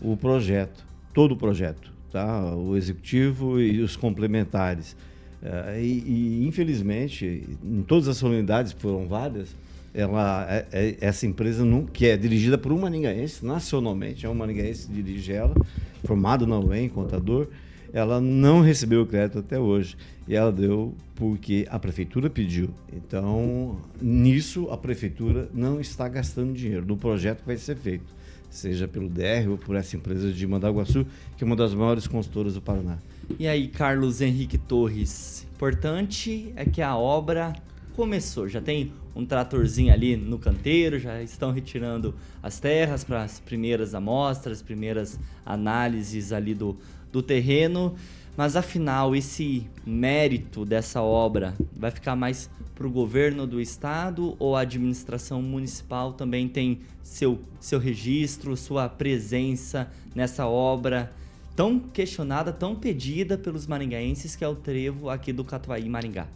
o 0.00 0.16
projeto 0.16 0.88
todo 1.20 1.32
o 1.32 1.36
projeto, 1.36 1.92
tá? 2.10 2.54
o 2.54 2.78
executivo 2.78 3.60
e 3.60 3.82
os 3.82 3.94
complementares. 3.94 4.96
Uh, 5.42 5.78
e, 5.78 6.02
e, 6.06 6.48
infelizmente, 6.48 7.46
em 7.62 7.82
todas 7.82 8.08
as 8.08 8.16
solenidades, 8.16 8.72
que 8.72 8.80
foram 8.80 9.06
várias, 9.06 9.54
ela, 9.92 10.46
é, 10.48 10.66
é, 10.72 10.96
essa 10.98 11.26
empresa, 11.26 11.62
não, 11.62 11.84
que 11.84 12.06
é 12.06 12.16
dirigida 12.16 12.56
por 12.56 12.72
um 12.72 12.78
maningaense, 12.78 13.44
nacionalmente, 13.44 14.24
é 14.24 14.30
um 14.30 14.34
maningaense 14.34 14.86
que 14.86 14.94
dirige 14.94 15.30
ela, 15.30 15.54
formado 16.02 16.46
na 16.46 16.58
UEM, 16.58 16.88
contador, 16.88 17.48
ela 17.92 18.18
não 18.18 18.62
recebeu 18.62 19.02
o 19.02 19.06
crédito 19.06 19.40
até 19.40 19.58
hoje. 19.58 19.98
E 20.26 20.34
ela 20.34 20.50
deu 20.50 20.94
porque 21.14 21.66
a 21.68 21.78
prefeitura 21.78 22.30
pediu. 22.30 22.70
Então, 22.90 23.78
nisso, 24.00 24.70
a 24.70 24.78
prefeitura 24.78 25.50
não 25.52 25.80
está 25.80 26.08
gastando 26.08 26.54
dinheiro 26.54 26.86
no 26.86 26.96
projeto 26.96 27.40
que 27.40 27.46
vai 27.46 27.58
ser 27.58 27.76
feito 27.76 28.19
seja 28.50 28.88
pelo 28.88 29.08
DR 29.08 29.48
ou 29.48 29.56
por 29.56 29.76
essa 29.76 29.96
empresa 29.96 30.32
de 30.32 30.46
Mandaguaçu, 30.46 31.06
que 31.36 31.44
é 31.44 31.46
uma 31.46 31.56
das 31.56 31.72
maiores 31.72 32.06
consultoras 32.06 32.54
do 32.54 32.60
Paraná. 32.60 32.98
E 33.38 33.46
aí, 33.46 33.68
Carlos 33.68 34.20
Henrique 34.20 34.58
Torres, 34.58 35.46
importante 35.54 36.52
é 36.56 36.64
que 36.64 36.82
a 36.82 36.96
obra 36.96 37.52
começou, 37.94 38.48
já 38.48 38.60
tem 38.60 38.92
um 39.14 39.24
tratorzinho 39.24 39.92
ali 39.92 40.16
no 40.16 40.38
canteiro, 40.38 40.98
já 40.98 41.22
estão 41.22 41.52
retirando 41.52 42.14
as 42.42 42.58
terras 42.58 43.04
para 43.04 43.22
as 43.22 43.40
primeiras 43.40 43.94
amostras, 43.94 44.58
as 44.58 44.62
primeiras 44.62 45.18
análises 45.44 46.32
ali 46.32 46.54
do, 46.54 46.76
do 47.12 47.22
terreno. 47.22 47.94
Mas 48.36 48.56
afinal, 48.56 49.14
esse 49.14 49.66
mérito 49.86 50.64
dessa 50.64 51.02
obra 51.02 51.54
vai 51.76 51.90
ficar 51.90 52.16
mais 52.16 52.48
para 52.74 52.86
o 52.86 52.90
governo 52.90 53.46
do 53.46 53.60
estado 53.60 54.34
ou 54.38 54.56
a 54.56 54.60
administração 54.60 55.42
municipal 55.42 56.14
também 56.14 56.48
tem 56.48 56.80
seu, 57.02 57.38
seu 57.60 57.78
registro, 57.78 58.56
sua 58.56 58.88
presença 58.88 59.90
nessa 60.14 60.46
obra 60.46 61.12
tão 61.54 61.78
questionada, 61.78 62.52
tão 62.52 62.74
pedida 62.74 63.36
pelos 63.36 63.66
maringaenses, 63.66 64.34
que 64.34 64.42
é 64.42 64.48
o 64.48 64.54
trevo 64.54 65.10
aqui 65.10 65.30
do 65.30 65.44
Catuaí 65.44 65.88
Maringá? 65.88 66.26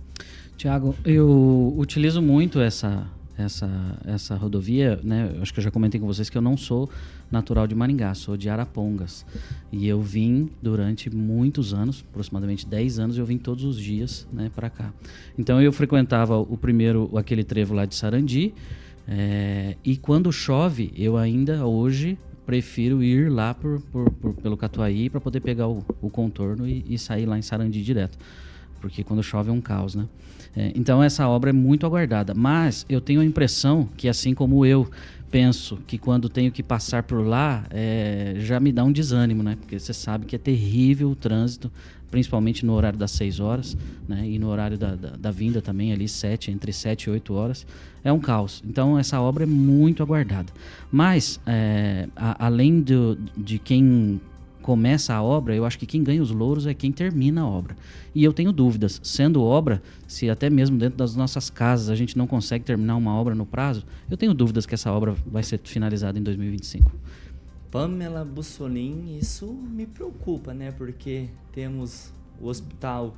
Tiago, 0.56 0.94
eu 1.04 1.74
utilizo 1.78 2.20
muito 2.20 2.60
essa 2.60 3.06
essa, 3.36 3.68
essa 4.04 4.36
rodovia, 4.36 5.00
né? 5.02 5.34
Acho 5.40 5.52
que 5.52 5.58
eu 5.58 5.64
já 5.64 5.70
comentei 5.70 6.00
com 6.00 6.06
vocês 6.06 6.30
que 6.30 6.38
eu 6.38 6.42
não 6.42 6.56
sou 6.56 6.88
natural 7.34 7.66
de 7.66 7.74
Maringá, 7.74 8.14
sou 8.14 8.36
de 8.36 8.48
Arapongas. 8.48 9.26
E 9.70 9.86
eu 9.86 10.00
vim 10.00 10.48
durante 10.62 11.14
muitos 11.14 11.74
anos, 11.74 12.04
aproximadamente 12.08 12.66
10 12.66 12.98
anos, 12.98 13.18
eu 13.18 13.26
vim 13.26 13.36
todos 13.36 13.64
os 13.64 13.76
dias, 13.76 14.26
né, 14.32 14.50
para 14.54 14.70
cá. 14.70 14.92
Então 15.38 15.60
eu 15.60 15.72
frequentava 15.72 16.38
o 16.38 16.56
primeiro, 16.56 17.10
aquele 17.18 17.44
trevo 17.44 17.74
lá 17.74 17.84
de 17.84 17.94
Sarandi, 17.94 18.54
é, 19.06 19.76
e 19.84 19.96
quando 19.98 20.32
chove, 20.32 20.92
eu 20.96 21.16
ainda 21.16 21.66
hoje 21.66 22.16
prefiro 22.46 23.02
ir 23.02 23.30
lá 23.30 23.52
por, 23.52 23.80
por, 23.92 24.10
por 24.10 24.34
pelo 24.34 24.56
Catuaí 24.56 25.10
para 25.10 25.20
poder 25.20 25.40
pegar 25.40 25.68
o, 25.68 25.84
o 26.00 26.08
contorno 26.08 26.66
e, 26.66 26.84
e 26.88 26.98
sair 26.98 27.26
lá 27.26 27.38
em 27.38 27.42
Sarandi 27.42 27.82
direto. 27.82 28.16
Porque 28.80 29.02
quando 29.02 29.22
chove 29.22 29.50
é 29.50 29.52
um 29.52 29.60
caos, 29.60 29.94
né? 29.94 30.06
É, 30.56 30.72
então 30.74 31.02
essa 31.02 31.26
obra 31.28 31.50
é 31.50 31.52
muito 31.52 31.86
aguardada. 31.86 32.34
Mas 32.34 32.84
eu 32.88 33.00
tenho 33.00 33.20
a 33.20 33.24
impressão 33.24 33.88
que, 33.96 34.08
assim 34.08 34.34
como 34.34 34.64
eu 34.64 34.88
penso 35.34 35.80
que 35.84 35.98
quando 35.98 36.28
tenho 36.28 36.52
que 36.52 36.62
passar 36.62 37.02
por 37.02 37.26
lá, 37.26 37.64
é, 37.72 38.34
já 38.38 38.60
me 38.60 38.70
dá 38.70 38.84
um 38.84 38.92
desânimo, 38.92 39.42
né? 39.42 39.56
Porque 39.56 39.80
você 39.80 39.92
sabe 39.92 40.26
que 40.26 40.36
é 40.36 40.38
terrível 40.38 41.10
o 41.10 41.16
trânsito, 41.16 41.72
principalmente 42.08 42.64
no 42.64 42.72
horário 42.72 42.96
das 42.96 43.10
6 43.10 43.40
horas, 43.40 43.76
né? 44.08 44.28
E 44.28 44.38
no 44.38 44.46
horário 44.46 44.78
da, 44.78 44.94
da, 44.94 45.16
da 45.16 45.30
vinda 45.32 45.60
também, 45.60 45.92
ali, 45.92 46.06
7, 46.06 46.52
entre 46.52 46.72
7 46.72 47.06
e 47.06 47.10
8 47.10 47.34
horas. 47.34 47.66
É 48.04 48.12
um 48.12 48.20
caos. 48.20 48.62
Então 48.64 48.96
essa 48.96 49.20
obra 49.20 49.42
é 49.42 49.46
muito 49.46 50.04
aguardada. 50.04 50.52
Mas, 50.88 51.40
é, 51.44 52.06
a, 52.14 52.46
além 52.46 52.80
do, 52.80 53.18
de 53.36 53.58
quem 53.58 54.20
começa 54.64 55.12
a 55.12 55.22
obra, 55.22 55.54
eu 55.54 55.66
acho 55.66 55.78
que 55.78 55.84
quem 55.84 56.02
ganha 56.02 56.22
os 56.22 56.30
louros 56.30 56.66
é 56.66 56.72
quem 56.72 56.90
termina 56.90 57.42
a 57.42 57.46
obra. 57.46 57.76
E 58.14 58.24
eu 58.24 58.32
tenho 58.32 58.50
dúvidas, 58.50 58.98
sendo 59.04 59.42
obra, 59.42 59.82
se 60.08 60.30
até 60.30 60.48
mesmo 60.48 60.78
dentro 60.78 60.96
das 60.96 61.14
nossas 61.14 61.50
casas 61.50 61.90
a 61.90 61.94
gente 61.94 62.16
não 62.16 62.26
consegue 62.26 62.64
terminar 62.64 62.96
uma 62.96 63.14
obra 63.14 63.34
no 63.34 63.44
prazo, 63.44 63.84
eu 64.10 64.16
tenho 64.16 64.32
dúvidas 64.32 64.64
que 64.64 64.72
essa 64.72 64.90
obra 64.90 65.14
vai 65.26 65.42
ser 65.42 65.60
finalizada 65.64 66.18
em 66.18 66.22
2025. 66.22 66.90
Pamela 67.70 68.24
Bussolin, 68.24 69.18
isso 69.20 69.52
me 69.52 69.84
preocupa, 69.84 70.54
né? 70.54 70.72
Porque 70.72 71.28
temos 71.52 72.10
o 72.40 72.48
hospital 72.48 73.14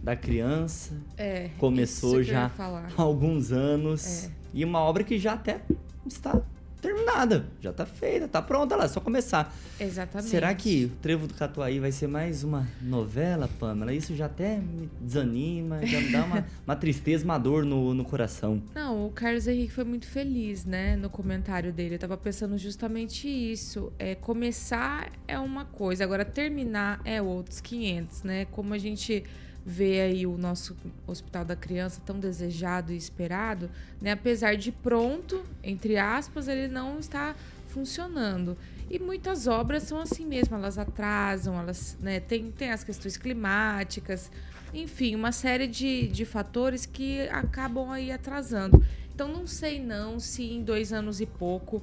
da 0.00 0.14
criança, 0.14 0.96
é, 1.16 1.48
começou 1.58 2.22
já 2.22 2.52
há 2.56 3.02
alguns 3.02 3.50
anos, 3.50 4.26
é. 4.26 4.30
e 4.54 4.64
uma 4.64 4.78
obra 4.78 5.02
que 5.02 5.18
já 5.18 5.32
até 5.32 5.60
está 6.06 6.40
terminada, 6.84 7.46
já 7.62 7.72
tá 7.72 7.86
feita, 7.86 8.28
tá 8.28 8.42
pronta 8.42 8.76
lá, 8.76 8.84
é 8.84 8.88
só 8.88 9.00
começar. 9.00 9.56
Exatamente. 9.80 10.28
Será 10.28 10.54
que 10.54 10.84
o 10.84 10.88
Trevo 11.00 11.26
do 11.26 11.32
Catuaí 11.32 11.80
vai 11.80 11.90
ser 11.90 12.06
mais 12.06 12.44
uma 12.44 12.68
novela, 12.82 13.48
Pamela? 13.58 13.90
Isso 13.94 14.14
já 14.14 14.26
até 14.26 14.58
me 14.58 14.90
desanima, 15.00 15.84
já 15.86 15.98
me 15.98 16.12
dá 16.12 16.24
uma, 16.24 16.46
uma 16.66 16.76
tristeza, 16.76 17.24
uma 17.24 17.38
dor 17.38 17.64
no, 17.64 17.94
no 17.94 18.04
coração. 18.04 18.62
Não, 18.74 19.06
o 19.06 19.10
Carlos 19.10 19.46
Henrique 19.46 19.72
foi 19.72 19.84
muito 19.84 20.06
feliz, 20.06 20.66
né, 20.66 20.94
no 20.94 21.08
comentário 21.08 21.72
dele. 21.72 21.94
Eu 21.94 21.98
tava 21.98 22.18
pensando 22.18 22.58
justamente 22.58 23.26
isso. 23.26 23.90
É, 23.98 24.14
começar 24.14 25.10
é 25.26 25.38
uma 25.38 25.64
coisa, 25.64 26.04
agora 26.04 26.22
terminar 26.22 27.00
é 27.02 27.22
outros 27.22 27.62
500, 27.62 28.22
né? 28.24 28.44
Como 28.50 28.74
a 28.74 28.78
gente 28.78 29.24
ver 29.64 30.02
aí 30.02 30.26
o 30.26 30.36
nosso 30.36 30.76
Hospital 31.06 31.44
da 31.44 31.56
Criança 31.56 32.00
tão 32.04 32.18
desejado 32.18 32.92
e 32.92 32.96
esperado, 32.96 33.70
né? 34.00 34.12
Apesar 34.12 34.56
de 34.56 34.70
pronto, 34.70 35.42
entre 35.62 35.96
aspas, 35.96 36.48
ele 36.48 36.68
não 36.68 36.98
está 36.98 37.34
funcionando. 37.68 38.56
E 38.90 38.98
muitas 38.98 39.46
obras 39.46 39.84
são 39.84 39.98
assim 39.98 40.26
mesmo, 40.26 40.54
elas 40.54 40.78
atrasam, 40.78 41.58
elas 41.58 41.96
né, 42.00 42.20
tem, 42.20 42.50
tem 42.50 42.70
as 42.70 42.84
questões 42.84 43.16
climáticas, 43.16 44.30
enfim, 44.74 45.14
uma 45.14 45.32
série 45.32 45.66
de, 45.66 46.06
de 46.08 46.24
fatores 46.24 46.84
que 46.84 47.22
acabam 47.28 47.90
aí 47.90 48.12
atrasando. 48.12 48.84
Então 49.14 49.28
não 49.28 49.46
sei 49.46 49.80
não 49.80 50.20
se 50.20 50.42
em 50.42 50.62
dois 50.62 50.92
anos 50.92 51.20
e 51.20 51.26
pouco 51.26 51.80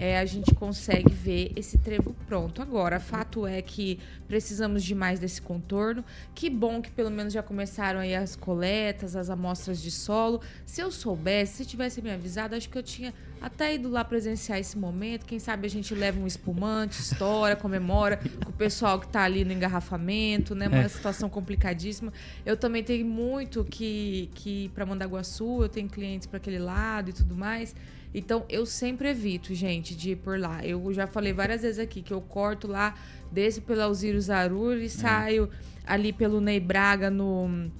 é, 0.00 0.16
a 0.16 0.24
gente 0.24 0.54
consegue 0.54 1.12
ver 1.12 1.50
esse 1.56 1.76
trevo 1.76 2.14
pronto. 2.28 2.62
Agora, 2.62 3.00
fato 3.00 3.44
é 3.44 3.60
que 3.60 3.98
precisamos 4.28 4.84
de 4.84 4.94
mais 4.94 5.18
desse 5.18 5.42
contorno. 5.42 6.04
Que 6.36 6.48
bom 6.48 6.80
que 6.80 6.88
pelo 6.88 7.10
menos 7.10 7.32
já 7.32 7.42
começaram 7.42 7.98
aí 7.98 8.14
as 8.14 8.36
coletas, 8.36 9.16
as 9.16 9.28
amostras 9.28 9.82
de 9.82 9.90
solo. 9.90 10.40
Se 10.64 10.80
eu 10.80 10.92
soubesse, 10.92 11.56
se 11.56 11.64
tivesse 11.64 12.00
me 12.00 12.12
avisado, 12.12 12.54
acho 12.54 12.68
que 12.68 12.78
eu 12.78 12.82
tinha 12.82 13.12
até 13.40 13.74
ido 13.74 13.88
lá 13.88 14.04
presenciar 14.04 14.60
esse 14.60 14.78
momento. 14.78 15.26
Quem 15.26 15.40
sabe 15.40 15.66
a 15.66 15.70
gente 15.70 15.92
leva 15.96 16.20
um 16.20 16.28
espumante, 16.28 17.00
história, 17.00 17.56
comemora 17.56 18.20
com 18.44 18.50
o 18.50 18.54
pessoal 18.54 19.00
que 19.00 19.06
está 19.06 19.24
ali 19.24 19.44
no 19.44 19.52
engarrafamento, 19.52 20.54
né? 20.54 20.68
Uma 20.68 20.78
é. 20.78 20.88
situação 20.88 21.28
complicadíssima. 21.28 22.12
Eu 22.46 22.56
também 22.56 22.84
tenho 22.84 23.04
muito 23.04 23.64
que, 23.64 24.30
que 24.32 24.66
ir 24.66 24.68
para 24.68 24.86
Mandaguaçu, 24.86 25.62
eu 25.62 25.68
tenho 25.68 25.88
clientes 25.88 26.28
para 26.28 26.36
aquele 26.36 26.60
lado 26.60 27.10
e 27.10 27.12
tudo 27.12 27.34
mais. 27.34 27.74
Então 28.14 28.44
eu 28.48 28.64
sempre 28.64 29.10
evito, 29.10 29.54
gente, 29.54 29.94
de 29.94 30.12
ir 30.12 30.16
por 30.16 30.38
lá. 30.38 30.64
Eu 30.64 30.92
já 30.92 31.06
falei 31.06 31.32
várias 31.32 31.62
vezes 31.62 31.78
aqui 31.78 32.02
que 32.02 32.12
eu 32.12 32.20
corto 32.20 32.66
lá, 32.66 32.94
desço 33.30 33.62
pela 33.62 33.84
Alziro 33.84 34.20
Zarur 34.20 34.76
e 34.76 34.86
é. 34.86 34.88
saio 34.88 35.50
ali 35.86 36.12
pelo 36.12 36.40
Ney 36.40 36.60
Braga 36.60 37.10
no 37.10 37.70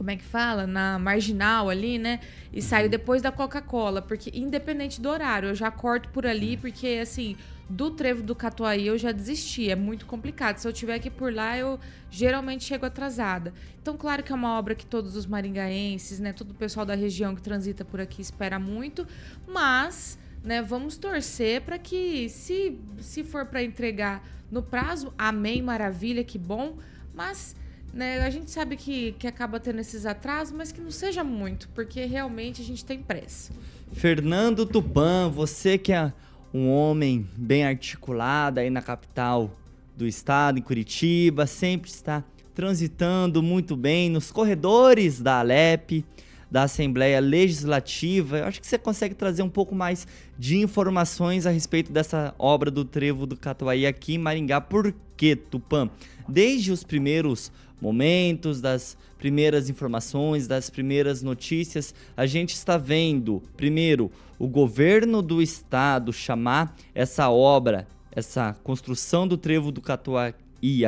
como 0.00 0.10
é 0.10 0.16
que 0.16 0.24
fala? 0.24 0.66
Na 0.66 0.98
marginal 0.98 1.68
ali, 1.68 1.98
né? 1.98 2.20
E 2.50 2.62
saio 2.62 2.84
uhum. 2.84 2.90
depois 2.90 3.20
da 3.20 3.30
Coca-Cola, 3.30 4.00
porque 4.00 4.30
independente 4.32 4.98
do 4.98 5.10
horário, 5.10 5.50
eu 5.50 5.54
já 5.54 5.70
corto 5.70 6.08
por 6.08 6.26
ali, 6.26 6.54
é. 6.54 6.56
porque 6.56 6.98
assim, 7.02 7.36
do 7.70 7.92
trevo 7.92 8.22
do 8.22 8.34
Catuaí 8.34 8.88
eu 8.88 8.98
já 8.98 9.12
desisti, 9.12 9.70
é 9.70 9.76
muito 9.76 10.04
complicado. 10.04 10.58
Se 10.58 10.66
eu 10.66 10.72
tiver 10.72 10.98
que 10.98 11.06
ir 11.06 11.12
por 11.12 11.32
lá, 11.32 11.56
eu 11.56 11.78
geralmente 12.10 12.64
chego 12.64 12.84
atrasada. 12.84 13.54
Então, 13.80 13.96
claro 13.96 14.24
que 14.24 14.32
é 14.32 14.34
uma 14.34 14.58
obra 14.58 14.74
que 14.74 14.84
todos 14.84 15.14
os 15.14 15.24
maringaenses, 15.24 16.18
né, 16.18 16.32
todo 16.32 16.50
o 16.50 16.54
pessoal 16.54 16.84
da 16.84 16.96
região 16.96 17.34
que 17.34 17.40
transita 17.40 17.84
por 17.84 18.00
aqui 18.00 18.20
espera 18.20 18.58
muito, 18.58 19.06
mas, 19.46 20.18
né, 20.42 20.60
vamos 20.60 20.96
torcer 20.96 21.60
para 21.62 21.78
que 21.78 22.28
se 22.28 22.76
se 23.00 23.22
for 23.22 23.46
para 23.46 23.62
entregar 23.62 24.26
no 24.50 24.62
prazo, 24.62 25.14
amém, 25.16 25.62
maravilha, 25.62 26.24
que 26.24 26.38
bom, 26.38 26.76
mas 27.14 27.54
né? 27.92 28.20
A 28.20 28.30
gente 28.30 28.50
sabe 28.50 28.76
que, 28.76 29.12
que 29.18 29.26
acaba 29.26 29.58
tendo 29.58 29.80
esses 29.80 30.06
atrasos, 30.06 30.56
mas 30.56 30.70
que 30.70 30.80
não 30.80 30.92
seja 30.92 31.24
muito, 31.24 31.68
porque 31.70 32.04
realmente 32.04 32.62
a 32.62 32.64
gente 32.64 32.84
tem 32.84 33.02
pressa. 33.02 33.52
Fernando 33.92 34.64
Tupan, 34.64 35.28
você 35.28 35.76
que 35.76 35.92
é 35.92 36.12
um 36.52 36.68
homem 36.68 37.26
bem 37.36 37.64
articulado 37.64 38.60
aí 38.60 38.70
na 38.70 38.82
capital 38.82 39.50
do 39.96 40.06
estado, 40.06 40.58
em 40.58 40.62
Curitiba, 40.62 41.46
sempre 41.46 41.90
está 41.90 42.24
transitando 42.54 43.42
muito 43.42 43.76
bem 43.76 44.10
nos 44.10 44.30
corredores 44.32 45.20
da 45.20 45.38
Alep, 45.38 46.04
da 46.50 46.64
Assembleia 46.64 47.20
Legislativa. 47.20 48.38
Eu 48.38 48.44
acho 48.46 48.60
que 48.60 48.66
você 48.66 48.78
consegue 48.78 49.14
trazer 49.14 49.42
um 49.42 49.48
pouco 49.48 49.74
mais 49.74 50.06
de 50.38 50.58
informações 50.58 51.46
a 51.46 51.50
respeito 51.50 51.92
dessa 51.92 52.34
obra 52.38 52.70
do 52.70 52.84
Trevo 52.84 53.26
do 53.26 53.36
Catuaí 53.36 53.86
aqui 53.86 54.14
em 54.14 54.18
Maringá. 54.18 54.60
Por 54.60 54.92
que, 55.16 55.36
Tupã? 55.36 55.88
Desde 56.28 56.72
os 56.72 56.82
primeiros 56.82 57.52
momentos, 57.80 58.60
das 58.60 58.96
primeiras 59.18 59.68
informações, 59.70 60.46
das 60.46 60.70
primeiras 60.70 61.22
notícias, 61.22 61.94
a 62.16 62.26
gente 62.26 62.54
está 62.54 62.76
vendo, 62.76 63.42
primeiro, 63.56 64.10
o 64.38 64.48
governo 64.48 65.22
do 65.22 65.42
estado 65.42 66.12
chamar 66.12 66.76
essa 66.94 67.30
obra, 67.30 67.86
essa 68.10 68.54
construção 68.64 69.26
do 69.26 69.36
trevo 69.36 69.70
do 69.70 69.80
Catuaí 69.80 70.34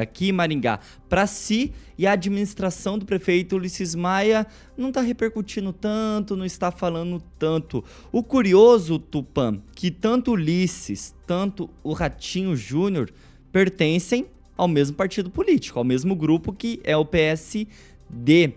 aqui 0.00 0.28
em 0.28 0.32
Maringá 0.32 0.80
para 1.08 1.26
si 1.26 1.72
e 1.96 2.06
a 2.06 2.12
administração 2.12 2.98
do 2.98 3.06
prefeito 3.06 3.56
Ulisses 3.56 3.94
Maia 3.94 4.46
não 4.76 4.88
está 4.88 5.00
repercutindo 5.00 5.72
tanto, 5.72 6.36
não 6.36 6.44
está 6.44 6.70
falando 6.70 7.22
tanto. 7.38 7.84
O 8.10 8.22
curioso, 8.22 8.98
Tupã, 8.98 9.60
que 9.74 9.90
tanto 9.90 10.32
Ulisses, 10.32 11.14
tanto 11.26 11.70
o 11.82 11.92
Ratinho 11.92 12.56
Júnior 12.56 13.10
pertencem 13.50 14.26
ao 14.62 14.68
mesmo 14.68 14.96
partido 14.96 15.28
político, 15.28 15.76
ao 15.76 15.84
mesmo 15.84 16.14
grupo 16.14 16.52
que 16.52 16.80
é 16.84 16.96
o 16.96 17.04
PSD. 17.04 18.54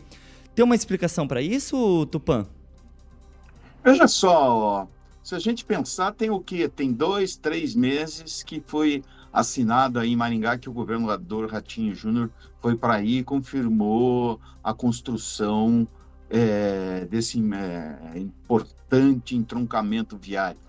Tem 0.54 0.64
uma 0.64 0.76
explicação 0.76 1.28
para 1.28 1.42
isso, 1.42 2.06
Tupã? 2.12 2.46
Veja 3.84 4.08
só, 4.08 4.88
se 5.24 5.34
a 5.34 5.40
gente 5.40 5.66
pensar, 5.66 6.12
tem 6.12 6.30
o 6.30 6.40
quê? 6.40 6.70
Tem 6.70 6.94
dois, 6.94 7.36
três 7.36 7.74
meses 7.74 8.44
que 8.44 8.62
foi 8.68 9.04
assinado 9.34 10.00
aí 10.00 10.12
em 10.12 10.16
Maringá 10.16 10.60
que 10.60 10.70
o 10.70 10.74
governador 10.74 11.52
Ratinho 11.52 11.96
Júnior 11.96 12.30
foi 12.62 12.76
para 12.76 12.96
aí 12.96 13.18
e 13.18 13.24
confirmou 13.24 14.40
a 14.64 14.76
construção 14.76 15.88
é, 16.30 17.06
desse 17.10 17.40
é, 17.40 18.20
importante 18.20 19.36
entroncamento 19.36 20.18
viário. 20.18 20.60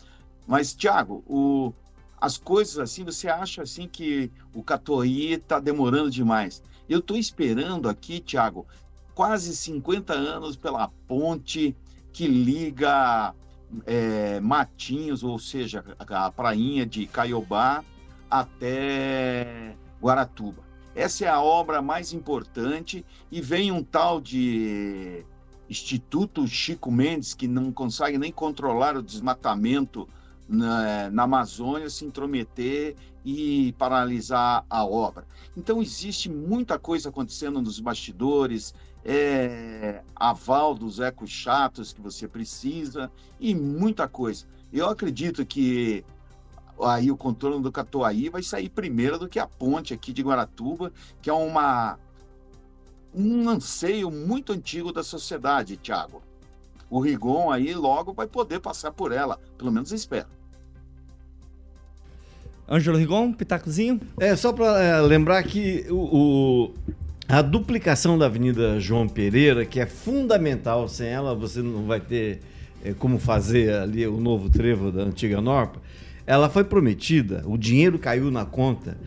Mas, 0.46 0.74
Tiago, 0.74 1.22
o, 1.26 1.74
as 2.20 2.38
coisas 2.38 2.78
assim, 2.78 3.04
você 3.04 3.28
acha 3.28 3.62
assim 3.62 3.86
que 3.86 4.30
o 4.54 4.62
Catuaí 4.62 5.32
está 5.32 5.60
demorando 5.60 6.10
demais. 6.10 6.62
Eu 6.88 7.00
estou 7.00 7.16
esperando 7.16 7.88
aqui, 7.88 8.20
Tiago, 8.20 8.66
quase 9.14 9.54
50 9.54 10.12
anos 10.12 10.56
pela 10.56 10.88
ponte 11.06 11.76
que 12.12 12.26
liga 12.26 13.34
é, 13.84 14.40
Matinhos, 14.40 15.22
ou 15.22 15.38
seja, 15.38 15.84
a 15.98 16.30
prainha 16.30 16.86
de 16.86 17.06
Caiobá 17.06 17.84
até 18.30 19.76
Guaratuba. 20.00 20.62
Essa 20.94 21.26
é 21.26 21.28
a 21.28 21.40
obra 21.42 21.82
mais 21.82 22.12
importante 22.12 23.04
e 23.30 23.40
vem 23.40 23.70
um 23.70 23.82
tal 23.82 24.20
de 24.20 25.24
Instituto 25.68 26.46
Chico 26.46 26.90
Mendes, 26.90 27.34
que 27.34 27.46
não 27.46 27.70
consegue 27.70 28.16
nem 28.16 28.32
controlar 28.32 28.96
o 28.96 29.02
desmatamento 29.02 30.08
na, 30.48 31.10
na 31.10 31.22
Amazônia 31.24 31.90
se 31.90 32.04
intrometer 32.04 32.94
e 33.24 33.72
paralisar 33.72 34.64
a 34.70 34.84
obra. 34.84 35.26
Então, 35.56 35.82
existe 35.82 36.30
muita 36.30 36.78
coisa 36.78 37.08
acontecendo 37.08 37.60
nos 37.60 37.80
bastidores, 37.80 38.74
é, 39.04 40.02
aval 40.14 40.74
dos 40.74 41.00
ecos 41.00 41.30
chatos 41.30 41.92
que 41.92 42.00
você 42.00 42.28
precisa 42.28 43.10
e 43.38 43.54
muita 43.54 44.08
coisa. 44.08 44.46
Eu 44.72 44.88
acredito 44.88 45.46
que 45.46 46.04
aí 46.82 47.10
o 47.10 47.16
contorno 47.16 47.60
do 47.60 47.72
Catuaí 47.72 48.28
vai 48.28 48.42
sair 48.42 48.68
primeiro 48.68 49.18
do 49.18 49.28
que 49.28 49.38
a 49.38 49.46
ponte 49.46 49.94
aqui 49.94 50.12
de 50.12 50.22
Guaratuba, 50.22 50.92
que 51.22 51.30
é 51.30 51.32
uma 51.32 51.98
um 53.14 53.48
anseio 53.48 54.10
muito 54.10 54.52
antigo 54.52 54.92
da 54.92 55.02
sociedade, 55.02 55.78
Tiago. 55.78 56.22
O 56.90 57.00
Rigon 57.00 57.50
aí 57.50 57.74
logo 57.74 58.12
vai 58.12 58.26
poder 58.26 58.60
passar 58.60 58.92
por 58.92 59.10
ela, 59.10 59.40
pelo 59.56 59.72
menos 59.72 59.90
espero. 59.90 60.28
Ângelo 62.68 62.98
Rigon, 62.98 63.32
pitacozinho? 63.32 64.00
É, 64.18 64.34
só 64.34 64.52
para 64.52 64.82
é, 64.82 65.00
lembrar 65.00 65.42
que 65.44 65.86
o, 65.88 65.94
o, 65.94 66.74
a 67.28 67.40
duplicação 67.40 68.18
da 68.18 68.26
Avenida 68.26 68.80
João 68.80 69.08
Pereira, 69.08 69.64
que 69.64 69.78
é 69.78 69.86
fundamental, 69.86 70.88
sem 70.88 71.08
ela 71.08 71.34
você 71.34 71.62
não 71.62 71.86
vai 71.86 72.00
ter 72.00 72.40
é, 72.84 72.92
como 72.92 73.18
fazer 73.20 73.72
ali 73.72 74.06
o 74.06 74.18
novo 74.18 74.50
trevo 74.50 74.90
da 74.90 75.02
antiga 75.02 75.40
Norpa, 75.40 75.80
ela 76.26 76.50
foi 76.50 76.64
prometida, 76.64 77.44
o 77.46 77.56
dinheiro 77.56 78.00
caiu 78.00 78.32
na 78.32 78.44
conta 78.44 78.98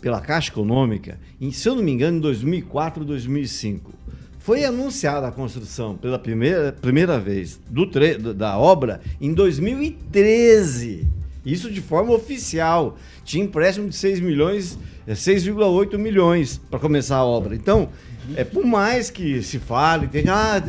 pela 0.00 0.20
Caixa 0.20 0.50
Econômica, 0.50 1.18
em, 1.38 1.52
se 1.52 1.68
eu 1.68 1.74
não 1.74 1.82
me 1.82 1.92
engano, 1.92 2.16
em 2.16 2.20
2004, 2.20 3.04
2005. 3.04 3.92
Foi 4.38 4.64
anunciada 4.64 5.28
a 5.28 5.30
construção 5.30 5.96
pela 5.96 6.18
primeira, 6.18 6.72
primeira 6.72 7.20
vez 7.20 7.60
do 7.70 7.86
da 8.34 8.58
obra 8.58 9.00
em 9.20 9.32
2013. 9.32 11.21
Isso 11.44 11.70
de 11.70 11.80
forma 11.80 12.12
oficial. 12.12 12.96
Tinha 13.24 13.44
empréstimo 13.44 13.88
de 13.88 13.96
6 13.96 14.20
milhões, 14.20 14.78
6,8 15.08 15.98
milhões 15.98 16.60
para 16.70 16.78
começar 16.78 17.16
a 17.16 17.24
obra. 17.24 17.54
Então, 17.54 17.88
é 18.36 18.44
por 18.44 18.64
mais 18.64 19.10
que 19.10 19.42
se 19.42 19.58
fale, 19.58 20.06
tem, 20.06 20.28
ah, 20.28 20.62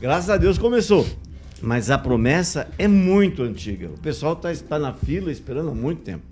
graças 0.00 0.30
a 0.30 0.36
Deus 0.36 0.56
começou. 0.56 1.06
Mas 1.60 1.90
a 1.90 1.98
promessa 1.98 2.68
é 2.78 2.86
muito 2.86 3.42
antiga. 3.42 3.88
O 3.88 3.98
pessoal 3.98 4.34
está 4.34 4.54
tá 4.54 4.78
na 4.78 4.92
fila 4.92 5.30
esperando 5.30 5.70
há 5.70 5.74
muito 5.74 6.02
tempo. 6.02 6.22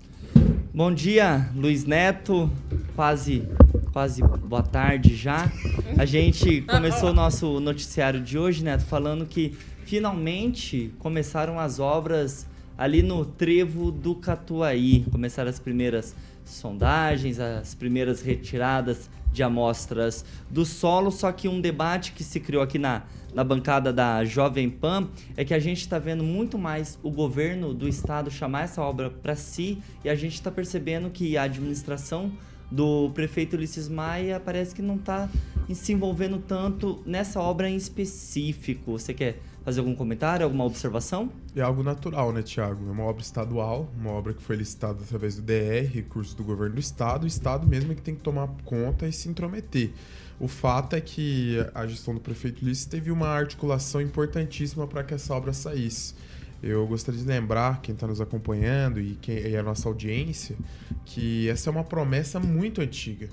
Bom 0.73 0.91
dia, 0.91 1.49
Luiz 1.55 1.85
Neto. 1.85 2.49
Quase, 2.95 3.43
quase 3.91 4.21
boa 4.21 4.63
tarde 4.63 5.15
já. 5.15 5.51
A 5.97 6.05
gente 6.05 6.61
começou 6.61 7.09
o 7.09 7.13
nosso 7.13 7.59
noticiário 7.59 8.21
de 8.21 8.37
hoje, 8.37 8.63
Neto, 8.63 8.85
falando 8.85 9.25
que 9.25 9.57
finalmente 9.85 10.93
começaram 10.99 11.59
as 11.59 11.79
obras 11.79 12.45
ali 12.77 13.01
no 13.01 13.25
trevo 13.25 13.91
do 13.91 14.15
Catuaí. 14.15 15.05
Começaram 15.11 15.49
as 15.49 15.59
primeiras 15.59 16.15
sondagens, 16.45 17.39
as 17.39 17.73
primeiras 17.73 18.21
retiradas 18.21 19.09
de 19.31 19.43
amostras 19.43 20.23
do 20.49 20.65
solo, 20.65 21.11
só 21.11 21.31
que 21.31 21.47
um 21.47 21.59
debate 21.59 22.13
que 22.13 22.23
se 22.23 22.39
criou 22.39 22.63
aqui 22.63 22.79
na, 22.79 23.03
na 23.33 23.43
bancada 23.43 23.91
da 23.91 24.23
Jovem 24.23 24.69
Pan 24.69 25.09
é 25.35 25.43
que 25.43 25.53
a 25.53 25.59
gente 25.59 25.81
está 25.81 25.99
vendo 25.99 26.23
muito 26.23 26.57
mais 26.57 26.97
o 27.03 27.11
governo 27.11 27.73
do 27.73 27.87
estado 27.87 28.31
chamar 28.31 28.63
essa 28.63 28.81
obra 28.81 29.09
para 29.09 29.35
si 29.35 29.79
e 30.03 30.09
a 30.09 30.15
gente 30.15 30.35
está 30.35 30.49
percebendo 30.49 31.09
que 31.09 31.37
a 31.37 31.43
administração 31.43 32.31
do 32.71 33.09
prefeito 33.11 33.55
Ulisses 33.55 33.87
Maia 33.87 34.39
parece 34.39 34.73
que 34.75 34.81
não 34.81 34.95
está 34.95 35.29
se 35.73 35.93
envolvendo 35.93 36.39
tanto 36.39 37.01
nessa 37.05 37.39
obra 37.39 37.69
em 37.69 37.75
específico. 37.75 38.93
Você 38.93 39.13
quer 39.13 39.39
fazer 39.67 39.81
algum 39.81 39.93
comentário, 39.93 40.45
alguma 40.45 40.63
observação? 40.63 41.29
É 41.53 41.59
algo 41.59 41.83
natural, 41.83 42.31
né, 42.31 42.41
Tiago? 42.41 42.87
É 42.87 42.89
uma 42.89 43.03
obra 43.03 43.21
estadual, 43.21 43.91
uma 43.99 44.11
obra 44.11 44.33
que 44.33 44.41
foi 44.41 44.55
licitada 44.55 45.03
através 45.03 45.35
do 45.35 45.41
DR, 45.41 45.85
recurso 45.93 46.37
do 46.37 46.43
governo 46.45 46.75
do 46.75 46.79
estado. 46.79 47.25
O 47.25 47.27
estado 47.27 47.67
mesmo 47.67 47.91
é 47.91 47.95
que 47.95 48.01
tem 48.01 48.15
que 48.15 48.21
tomar 48.21 48.47
conta 48.63 49.05
e 49.05 49.11
se 49.11 49.27
intrometer. 49.27 49.91
O 50.39 50.47
fato 50.47 50.95
é 50.95 51.01
que 51.01 51.57
a 51.75 51.85
gestão 51.85 52.13
do 52.13 52.21
prefeito 52.21 52.63
Ulisses 52.63 52.85
teve 52.85 53.11
uma 53.11 53.27
articulação 53.27 53.99
importantíssima 53.99 54.87
para 54.87 55.03
que 55.03 55.13
essa 55.13 55.33
obra 55.33 55.51
saísse. 55.51 56.15
Eu 56.63 56.87
gostaria 56.87 57.19
de 57.19 57.27
lembrar 57.27 57.81
quem 57.81 57.93
está 57.93 58.07
nos 58.07 58.21
acompanhando 58.21 59.01
e, 59.01 59.15
quem, 59.15 59.37
e 59.37 59.57
a 59.57 59.63
nossa 59.63 59.89
audiência 59.89 60.55
que 61.03 61.49
essa 61.49 61.69
é 61.69 61.71
uma 61.71 61.83
promessa 61.83 62.39
muito 62.39 62.79
antiga 62.79 63.27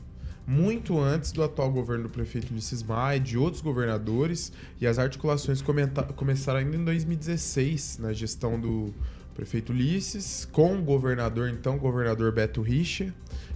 muito 0.46 0.98
antes 1.00 1.32
do 1.32 1.42
atual 1.42 1.70
governo 1.70 2.04
do 2.04 2.10
prefeito 2.10 2.50
Ulisses 2.52 2.82
Maia 2.82 3.16
e 3.16 3.20
de 3.20 3.38
outros 3.38 3.62
governadores, 3.62 4.52
e 4.80 4.86
as 4.86 4.98
articulações 4.98 5.62
começaram 6.16 6.58
ainda 6.58 6.76
em 6.76 6.84
2016, 6.84 7.98
na 7.98 8.12
gestão 8.12 8.60
do 8.60 8.92
prefeito 9.34 9.72
Ulisses, 9.72 10.46
com 10.52 10.76
o 10.76 10.82
governador, 10.82 11.48
então, 11.48 11.78
governador 11.78 12.32
Beto 12.32 12.60
Richa, 12.60 13.12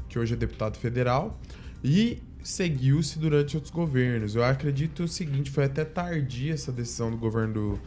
que 0.09 0.19
hoje 0.19 0.35
é 0.35 0.37
deputado 0.37 0.79
federal, 0.79 1.39
e 1.85 2.23
seguiu-se 2.43 3.19
durante 3.19 3.57
outros 3.57 3.73
governos. 3.73 4.35
Eu 4.35 4.43
acredito 4.43 5.05
o 5.05 5.09
seguinte, 5.09 5.51
foi 5.51 5.65
até 5.65 5.85
tardia 5.85 6.55
essa 6.55 6.73
decisão 6.73 7.11
do 7.11 7.17
governo 7.17 7.53
do, 7.53 7.81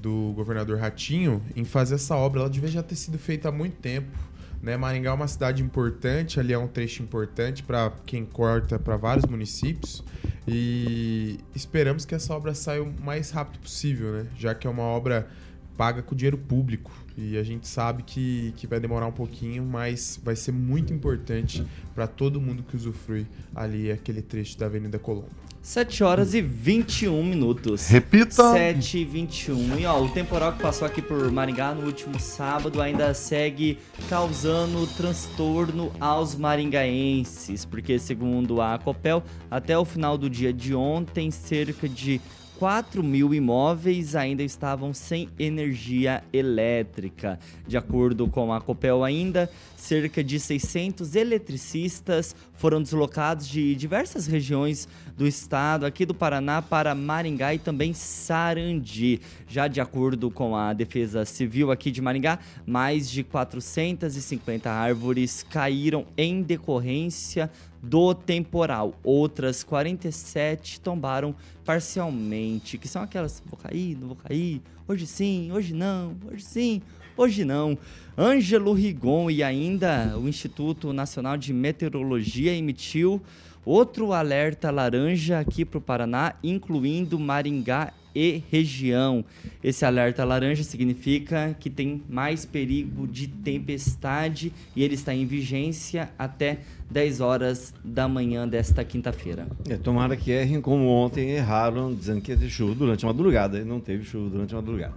do 0.00 0.32
governador 0.34 0.78
Ratinho 0.78 1.42
em 1.56 1.64
fazer 1.64 1.96
essa 1.96 2.14
obra. 2.14 2.40
Ela 2.40 2.50
devia 2.50 2.70
já 2.70 2.82
ter 2.82 2.94
sido 2.94 3.18
feita 3.18 3.48
há 3.48 3.52
muito 3.52 3.76
tempo 3.76 4.16
né? 4.64 4.78
Maringá 4.78 5.10
é 5.10 5.12
uma 5.12 5.28
cidade 5.28 5.62
importante, 5.62 6.40
ali 6.40 6.54
é 6.54 6.58
um 6.58 6.66
trecho 6.66 7.02
importante 7.02 7.62
para 7.62 7.92
quem 8.06 8.24
corta 8.24 8.78
para 8.78 8.96
vários 8.96 9.26
municípios 9.26 10.02
e 10.48 11.38
esperamos 11.54 12.06
que 12.06 12.14
essa 12.14 12.34
obra 12.34 12.54
saia 12.54 12.82
o 12.82 12.92
mais 13.02 13.30
rápido 13.30 13.60
possível, 13.60 14.12
né? 14.12 14.26
Já 14.38 14.54
que 14.54 14.66
é 14.66 14.70
uma 14.70 14.82
obra 14.82 15.28
paga 15.76 16.02
com 16.02 16.14
dinheiro 16.14 16.38
público. 16.38 16.90
E 17.16 17.36
a 17.36 17.42
gente 17.42 17.68
sabe 17.68 18.02
que, 18.02 18.52
que 18.56 18.66
vai 18.66 18.80
demorar 18.80 19.06
um 19.06 19.12
pouquinho, 19.12 19.64
mas 19.64 20.18
vai 20.22 20.34
ser 20.34 20.52
muito 20.52 20.92
importante 20.92 21.64
para 21.94 22.06
todo 22.06 22.40
mundo 22.40 22.62
que 22.62 22.74
usufrui 22.74 23.26
ali 23.54 23.92
aquele 23.92 24.22
trecho 24.22 24.58
da 24.58 24.66
Avenida 24.66 24.98
Colombo. 24.98 25.30
7 25.64 26.04
horas 26.04 26.34
e 26.34 26.42
21 26.42 27.24
minutos. 27.24 27.88
Repita. 27.88 28.52
7 28.52 28.98
e 28.98 29.04
21. 29.06 29.78
E 29.78 29.86
ó, 29.86 29.98
o 29.98 30.10
temporal 30.10 30.52
que 30.52 30.62
passou 30.62 30.86
aqui 30.86 31.00
por 31.00 31.32
Maringá 31.32 31.74
no 31.74 31.86
último 31.86 32.20
sábado 32.20 32.82
ainda 32.82 33.14
segue 33.14 33.78
causando 34.10 34.86
transtorno 34.88 35.90
aos 35.98 36.36
maringaenses, 36.36 37.64
porque 37.64 37.98
segundo 37.98 38.60
a 38.60 38.78
Copel, 38.78 39.22
até 39.50 39.76
o 39.76 39.86
final 39.86 40.18
do 40.18 40.28
dia 40.28 40.52
de 40.52 40.74
ontem, 40.74 41.30
cerca 41.30 41.88
de 41.88 42.20
4 42.58 43.02
mil 43.02 43.34
imóveis 43.34 44.14
ainda 44.14 44.42
estavam 44.42 44.94
sem 44.94 45.28
energia 45.38 46.22
elétrica. 46.32 47.38
De 47.66 47.76
acordo 47.76 48.28
com 48.28 48.52
a 48.52 48.60
Copel 48.60 49.02
ainda, 49.02 49.50
cerca 49.76 50.22
de 50.22 50.38
600 50.38 51.14
eletricistas 51.14 52.34
foram 52.54 52.80
deslocados 52.80 53.46
de 53.48 53.74
diversas 53.74 54.26
regiões 54.26 54.88
do 55.16 55.26
estado, 55.26 55.84
aqui 55.84 56.06
do 56.06 56.14
Paraná, 56.14 56.62
para 56.62 56.94
Maringá 56.94 57.54
e 57.54 57.58
também 57.58 57.92
Sarandi. 57.92 59.20
Já 59.48 59.68
de 59.68 59.80
acordo 59.80 60.30
com 60.30 60.56
a 60.56 60.72
Defesa 60.72 61.24
Civil 61.24 61.70
aqui 61.70 61.90
de 61.90 62.00
Maringá, 62.00 62.38
mais 62.64 63.10
de 63.10 63.22
450 63.24 64.70
árvores 64.70 65.42
caíram 65.42 66.06
em 66.16 66.40
decorrência 66.42 67.50
do 67.84 68.14
temporal. 68.14 68.94
Outras 69.02 69.62
47 69.62 70.80
tombaram 70.80 71.34
parcialmente, 71.64 72.78
que 72.78 72.88
são 72.88 73.02
aquelas 73.02 73.42
vou 73.46 73.58
cair, 73.58 73.96
não 73.96 74.08
vou 74.08 74.16
cair, 74.16 74.62
hoje 74.88 75.06
sim, 75.06 75.50
hoje 75.52 75.74
não, 75.74 76.16
hoje 76.30 76.44
sim, 76.44 76.82
hoje 77.16 77.44
não. 77.44 77.78
Ângelo 78.16 78.72
Rigon 78.72 79.30
e 79.30 79.42
ainda 79.42 80.16
o 80.18 80.28
Instituto 80.28 80.92
Nacional 80.92 81.36
de 81.36 81.52
Meteorologia 81.52 82.54
emitiu 82.54 83.20
outro 83.64 84.12
alerta 84.12 84.70
laranja 84.70 85.38
aqui 85.38 85.64
para 85.64 85.78
o 85.78 85.80
Paraná, 85.80 86.34
incluindo 86.42 87.18
Maringá 87.18 87.92
e 88.14 88.42
região. 88.50 89.24
Esse 89.62 89.84
alerta 89.84 90.24
laranja 90.24 90.62
significa 90.62 91.56
que 91.58 91.68
tem 91.68 92.02
mais 92.08 92.44
perigo 92.44 93.06
de 93.06 93.26
tempestade 93.26 94.52
e 94.76 94.84
ele 94.84 94.94
está 94.94 95.12
em 95.12 95.26
vigência 95.26 96.10
até 96.18 96.60
10 96.90 97.20
horas 97.20 97.74
da 97.82 98.06
manhã 98.06 98.46
desta 98.46 98.84
quinta-feira. 98.84 99.48
É, 99.68 99.76
tomara 99.76 100.16
que 100.16 100.30
errem 100.30 100.60
como 100.60 100.86
ontem 100.86 101.30
erraram, 101.30 101.92
dizendo 101.92 102.20
que 102.20 102.30
ia 102.30 102.36
ter 102.36 102.48
chuva 102.48 102.74
durante 102.74 103.04
a 103.04 103.08
madrugada. 103.08 103.58
E 103.58 103.64
não 103.64 103.80
teve 103.80 104.04
chuva 104.04 104.30
durante 104.30 104.54
a 104.54 104.58
madrugada. 104.58 104.94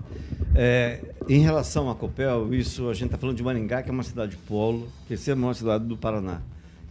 É, 0.54 1.00
em 1.28 1.40
relação 1.40 1.90
à 1.90 1.96
Copel, 1.96 2.54
isso 2.54 2.90
a 2.90 2.94
gente 2.94 3.06
está 3.06 3.18
falando 3.18 3.38
de 3.38 3.44
Maringá, 3.44 3.82
que 3.82 3.90
é 3.90 3.92
uma 3.92 4.04
cidade 4.04 4.38
polo, 4.48 4.88
terceira 5.08 5.40
maior 5.40 5.54
cidade 5.54 5.86
do 5.86 5.98
Paraná. 5.98 6.42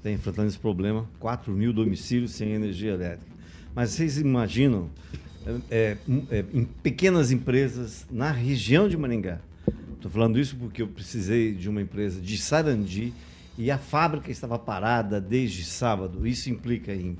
Está 0.07 0.14
enfrentando 0.14 0.47
esse 0.47 0.59
problema, 0.59 1.05
4 1.19 1.53
mil 1.53 1.73
domicílios 1.73 2.31
sem 2.31 2.53
energia 2.53 2.92
elétrica. 2.92 3.27
Mas 3.75 3.90
vocês 3.90 4.19
imaginam 4.19 4.88
é, 5.69 5.97
é, 6.31 6.45
em 6.55 6.62
pequenas 6.64 7.33
empresas 7.33 8.07
na 8.09 8.31
região 8.31 8.88
de 8.88 8.97
Maringá. 8.97 9.40
Estou 9.97 10.09
falando 10.09 10.38
isso 10.38 10.55
porque 10.55 10.81
eu 10.81 10.87
precisei 10.87 11.53
de 11.53 11.69
uma 11.69 11.83
empresa 11.83 12.21
de 12.21 12.38
Sarandi 12.38 13.12
e 13.59 13.69
a 13.69 13.79
fábrica 13.79 14.31
estava 14.31 14.57
parada 14.57 15.21
desde 15.21 15.64
sábado. 15.64 16.25
Isso 16.25 16.49
implica 16.51 16.95
em 16.95 17.19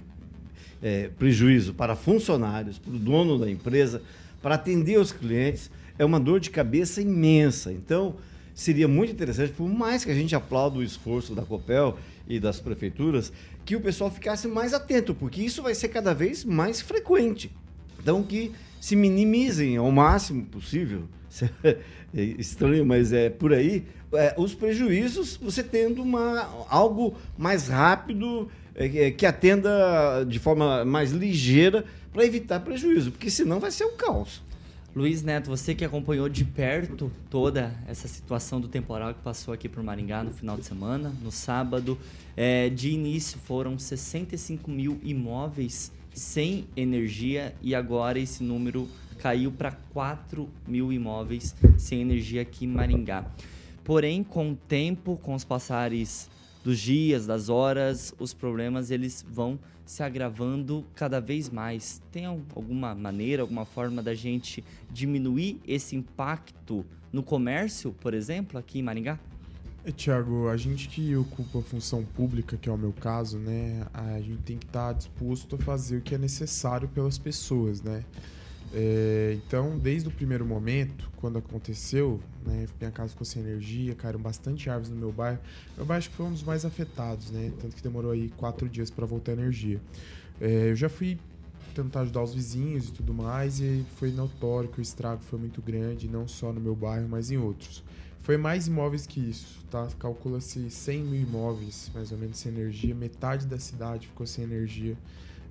é, 0.81 1.09
prejuízo 1.09 1.75
para 1.75 1.97
funcionários, 1.97 2.79
para 2.79 2.95
o 2.95 2.99
dono 3.01 3.37
da 3.37 3.51
empresa, 3.51 4.01
para 4.41 4.55
atender 4.55 5.01
os 5.01 5.11
clientes. 5.11 5.73
É 5.99 6.05
uma 6.05 6.21
dor 6.21 6.39
de 6.39 6.51
cabeça 6.51 7.03
imensa. 7.03 7.73
Então, 7.73 8.15
seria 8.55 8.87
muito 8.87 9.13
interessante, 9.13 9.53
por 9.53 9.69
mais 9.69 10.05
que 10.05 10.11
a 10.13 10.15
gente 10.15 10.37
aplaude 10.37 10.79
o 10.79 10.85
esforço 10.85 11.35
da 11.35 11.43
Copel 11.43 11.99
e 12.29 12.41
das 12.41 12.61
prefeituras, 12.61 13.33
que 13.65 13.77
o 13.77 13.81
pessoal 13.81 14.11
ficasse 14.11 14.49
mais 14.49 14.75
atento, 14.75 15.15
porque 15.15 15.43
isso 15.43 15.63
vai 15.63 15.75
ser 15.75 15.89
cada 15.89 16.13
vez 16.15 16.45
mais 16.45 16.81
frequente. 16.81 17.51
Então, 17.99 18.23
que 18.23 18.53
se 18.81 18.95
minimizem 18.95 19.77
ao 19.77 19.91
máximo 19.91 20.45
possível. 20.47 21.05
É 22.15 22.23
estranho, 22.39 22.85
mas 22.85 23.13
é 23.13 23.29
por 23.29 23.53
aí. 23.53 23.85
É, 24.13 24.35
os 24.39 24.55
prejuízos, 24.55 25.37
você 25.37 25.63
tendo 25.63 26.03
uma, 26.03 26.67
algo 26.69 27.17
mais 27.37 27.69
rápido, 27.69 28.49
é, 28.75 29.11
que 29.11 29.27
atenda 29.27 30.25
de 30.25 30.39
forma 30.39 30.85
mais 30.85 31.11
ligeira 31.11 31.85
para 32.13 32.25
evitar 32.25 32.61
prejuízo, 32.61 33.11
porque 33.11 33.29
senão 33.29 33.59
vai 33.59 33.71
ser 33.71 33.85
um 33.85 33.97
caos. 33.97 34.43
Luiz 34.97 35.23
Neto, 35.23 35.51
você 35.51 35.75
que 35.75 35.85
acompanhou 35.85 36.27
de 36.27 36.43
perto 36.43 37.13
toda 37.29 37.79
essa 37.87 38.09
situação 38.09 38.59
do 38.59 38.67
temporal 38.67 39.13
que 39.13 39.21
passou 39.21 39.53
aqui 39.53 39.69
por 39.69 39.83
Maringá 39.83 40.25
no 40.25 40.31
final 40.31 40.57
de 40.57 40.65
semana, 40.65 41.13
no 41.23 41.31
sábado, 41.31 41.99
é, 42.35 42.71
de 42.71 42.93
início 42.93 43.39
foram 43.41 43.79
65 43.79 44.71
mil 44.71 44.99
imóveis 45.03 45.93
sem 46.15 46.67
energia 46.75 47.55
e 47.61 47.75
agora 47.75 48.19
esse 48.19 48.43
número 48.43 48.89
caiu 49.19 49.53
para 49.53 49.73
4 49.93 50.49
mil 50.67 50.91
imóveis 50.91 51.55
sem 51.77 52.01
energia 52.01 52.41
aqui 52.41 52.65
em 52.65 52.69
Maringá. 52.69 53.27
Porém, 53.85 54.25
com 54.25 54.53
o 54.53 54.57
tempo, 54.57 55.19
com 55.23 55.35
os 55.35 55.45
passares 55.45 56.31
dos 56.65 56.81
dias, 56.81 57.27
das 57.27 57.51
horas, 57.51 58.15
os 58.19 58.33
problemas 58.33 58.91
eles 58.91 59.23
vão 59.31 59.59
se 59.87 60.03
agravando 60.03 60.85
cada 60.95 61.21
vez 61.21 61.49
mais. 61.49 62.03
Tem 62.13 62.27
alguma 62.27 62.95
maneira, 62.95 63.43
alguma 63.43 63.65
forma 63.65 64.03
da 64.03 64.15
gente 64.15 64.63
diminuir 64.91 65.61
esse 65.67 65.97
impacto 65.97 66.85
no 67.13 67.23
comércio, 67.23 67.93
por 67.93 68.13
exemplo, 68.13 68.59
aqui 68.59 68.81
em 68.81 68.83
Maringá? 68.83 69.19
É, 69.85 69.93
Tiago, 69.93 70.49
a 70.49 70.57
gente 70.57 70.89
que 70.89 71.15
ocupa 71.15 71.61
a 71.61 71.63
função 71.63 72.05
pública, 72.05 72.57
que 72.57 72.69
é 72.69 72.73
o 72.73 72.77
meu 72.77 72.93
caso, 72.93 73.39
né, 73.39 73.87
a 73.95 74.21
gente 74.21 74.43
tem 74.43 74.59
que 74.59 74.67
estar 74.67 74.89
tá 74.89 74.93
disposto 74.93 75.55
a 75.55 75.59
fazer 75.59 75.99
o 75.99 76.01
que 76.01 76.15
é 76.15 76.19
necessário 76.19 76.89
pelas 76.89 77.17
pessoas, 77.17 77.81
né? 77.81 78.05
É, 78.79 79.33
então, 79.33 79.79
desde 79.79 80.07
o 80.07 80.13
primeiro 80.13 80.45
momento, 80.45 81.11
quando 81.17 81.39
aconteceu, 81.39 82.21
né, 82.45 82.67
minha 82.79 82.91
casa 82.91 83.09
ficou 83.09 83.25
sem 83.25 83.41
energia, 83.41 83.95
caíram 83.95 84.21
bastante 84.21 84.69
árvores 84.69 84.91
no 84.91 84.97
meu 84.97 85.11
bairro. 85.11 85.39
Meu 85.79 85.87
bairro 85.87 85.99
acho 85.99 86.11
que 86.11 86.17
foi 86.17 86.27
um 86.27 86.33
dos 86.33 86.43
mais 86.43 86.63
afetados, 86.63 87.31
né? 87.31 87.51
Tanto 87.59 87.75
que 87.75 87.83
demorou 87.83 88.11
aí 88.11 88.29
quatro 88.37 88.69
dias 88.69 88.91
para 88.91 89.07
voltar 89.07 89.33
a 89.33 89.35
energia. 89.37 89.81
É, 90.39 90.69
eu 90.69 90.77
já 90.77 90.91
fui 90.91 91.19
tentar 91.75 92.03
ajudar 92.03 92.23
os 92.23 92.35
vizinhos 92.35 92.91
e 92.91 92.93
tudo 92.93 93.15
mais, 93.15 93.61
e 93.61 93.83
foi 93.97 94.13
notório 94.13 94.69
que 94.69 94.79
o 94.79 94.83
estrago 94.83 95.23
foi 95.23 95.39
muito 95.39 95.63
grande, 95.63 96.07
não 96.07 96.29
só 96.29 96.53
no 96.53 96.61
meu 96.61 96.77
bairro, 96.77 97.09
mas 97.09 97.31
em 97.31 97.39
outros. 97.39 97.83
Foi 98.21 98.37
mais 98.37 98.67
imóveis 98.67 99.07
que 99.07 99.21
isso, 99.21 99.65
tá? 99.71 99.89
Calcula-se 99.99 100.71
100 100.71 101.03
mil 101.03 101.23
imóveis, 101.23 101.91
mais 101.95 102.13
ou 102.13 102.19
menos, 102.19 102.37
sem 102.37 102.53
energia. 102.53 102.95
Metade 102.95 103.47
da 103.47 103.59
cidade 103.59 104.07
ficou 104.07 104.27
sem 104.27 104.45
energia 104.45 104.99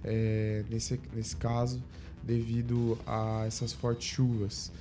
é, 0.04 0.64
nesse, 0.70 1.00
nesse 1.16 1.36
caso, 1.36 1.82
devido 2.26 2.98
a 3.06 3.44
essas 3.46 3.72
fortes 3.72 4.08
chuvas. 4.08 4.72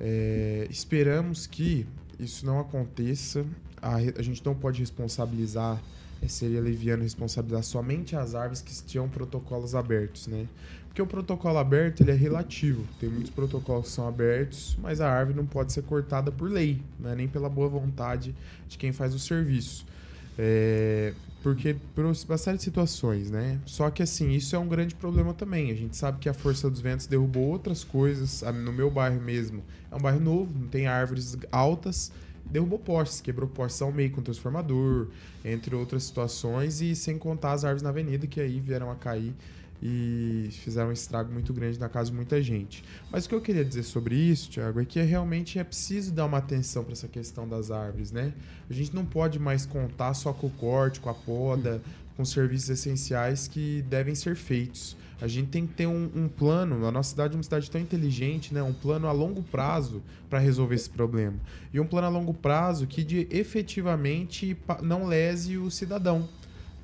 É, 0.00 0.66
esperamos 0.70 1.46
que 1.46 1.86
isso 2.18 2.44
não 2.46 2.58
aconteça. 2.58 3.44
A, 3.80 3.96
a 3.96 4.22
gente 4.22 4.44
não 4.44 4.54
pode 4.54 4.80
responsabilizar 4.80 5.80
é, 6.22 6.28
seria 6.28 6.60
leviano 6.60 7.02
responsabilizar 7.02 7.62
somente 7.62 8.16
as 8.16 8.34
árvores 8.34 8.62
que 8.62 8.72
tinham 8.84 9.08
protocolos 9.08 9.74
abertos, 9.74 10.26
né? 10.26 10.46
Porque 10.86 11.02
o 11.02 11.06
protocolo 11.06 11.58
aberto 11.58 12.02
ele 12.02 12.12
é 12.12 12.14
relativo. 12.14 12.86
Tem 13.00 13.08
muitos 13.08 13.30
protocolos 13.30 13.88
que 13.88 13.92
são 13.92 14.06
abertos, 14.06 14.76
mas 14.80 15.00
a 15.00 15.10
árvore 15.10 15.36
não 15.36 15.44
pode 15.44 15.72
ser 15.72 15.82
cortada 15.82 16.30
por 16.30 16.48
lei, 16.48 16.80
né? 17.00 17.16
nem 17.16 17.26
pela 17.26 17.48
boa 17.48 17.68
vontade 17.68 18.32
de 18.68 18.78
quem 18.78 18.92
faz 18.92 19.12
o 19.12 19.18
serviço. 19.18 19.84
É, 20.38 21.12
porque 21.44 21.76
por 21.94 22.06
uma 22.06 22.38
série 22.38 22.56
de 22.56 22.62
situações, 22.62 23.30
né? 23.30 23.60
Só 23.66 23.90
que 23.90 24.02
assim, 24.02 24.30
isso 24.30 24.56
é 24.56 24.58
um 24.58 24.66
grande 24.66 24.94
problema 24.94 25.34
também. 25.34 25.70
A 25.70 25.74
gente 25.74 25.94
sabe 25.94 26.18
que 26.18 26.26
a 26.26 26.32
força 26.32 26.70
dos 26.70 26.80
ventos 26.80 27.06
derrubou 27.06 27.42
outras 27.42 27.84
coisas. 27.84 28.42
No 28.64 28.72
meu 28.72 28.90
bairro 28.90 29.20
mesmo, 29.20 29.62
é 29.92 29.94
um 29.94 29.98
bairro 29.98 30.20
novo, 30.20 30.58
não 30.58 30.68
tem 30.68 30.86
árvores 30.86 31.36
altas, 31.52 32.10
derrubou 32.46 32.78
postes, 32.78 33.20
quebrou 33.20 33.46
postes 33.46 33.82
ao 33.82 33.92
meio 33.92 34.10
com 34.10 34.22
transformador, 34.22 35.08
entre 35.44 35.74
outras 35.74 36.04
situações, 36.04 36.80
e 36.80 36.96
sem 36.96 37.18
contar 37.18 37.52
as 37.52 37.62
árvores 37.62 37.82
na 37.82 37.90
avenida 37.90 38.26
que 38.26 38.40
aí 38.40 38.58
vieram 38.58 38.90
a 38.90 38.94
cair 38.94 39.34
e 39.86 40.48
fizeram 40.50 40.88
um 40.88 40.92
estrago 40.92 41.30
muito 41.30 41.52
grande 41.52 41.78
na 41.78 41.90
casa 41.90 42.10
de 42.10 42.16
muita 42.16 42.40
gente. 42.40 42.82
Mas 43.12 43.26
o 43.26 43.28
que 43.28 43.34
eu 43.34 43.40
queria 43.42 43.62
dizer 43.62 43.82
sobre 43.82 44.14
isso, 44.14 44.48
Tiago, 44.48 44.80
é 44.80 44.84
que 44.86 44.98
realmente 45.02 45.58
é 45.58 45.64
preciso 45.64 46.10
dar 46.10 46.24
uma 46.24 46.38
atenção 46.38 46.82
para 46.82 46.94
essa 46.94 47.06
questão 47.06 47.46
das 47.46 47.70
árvores, 47.70 48.10
né? 48.10 48.32
A 48.70 48.72
gente 48.72 48.94
não 48.94 49.04
pode 49.04 49.38
mais 49.38 49.66
contar 49.66 50.14
só 50.14 50.32
com 50.32 50.46
o 50.46 50.50
corte, 50.50 51.00
com 51.00 51.10
a 51.10 51.14
poda, 51.14 51.82
com 52.16 52.24
serviços 52.24 52.70
essenciais 52.70 53.46
que 53.46 53.82
devem 53.82 54.14
ser 54.14 54.36
feitos. 54.36 54.96
A 55.20 55.28
gente 55.28 55.48
tem 55.48 55.66
que 55.66 55.74
ter 55.74 55.86
um, 55.86 56.10
um, 56.14 56.28
plano, 56.28 56.86
a 56.86 56.90
nossa 56.90 57.10
cidade 57.10 57.34
é 57.34 57.36
uma 57.36 57.42
cidade 57.42 57.70
tão 57.70 57.80
inteligente, 57.80 58.54
né? 58.54 58.62
um 58.62 58.72
plano 58.72 59.06
a 59.06 59.12
longo 59.12 59.42
prazo 59.42 60.02
para 60.30 60.38
resolver 60.38 60.76
esse 60.76 60.88
problema. 60.88 61.36
E 61.72 61.78
um 61.78 61.86
plano 61.86 62.06
a 62.06 62.10
longo 62.10 62.32
prazo 62.32 62.86
que 62.86 63.04
de, 63.04 63.28
efetivamente 63.30 64.56
não 64.82 65.06
lese 65.06 65.58
o 65.58 65.70
cidadão. 65.70 66.26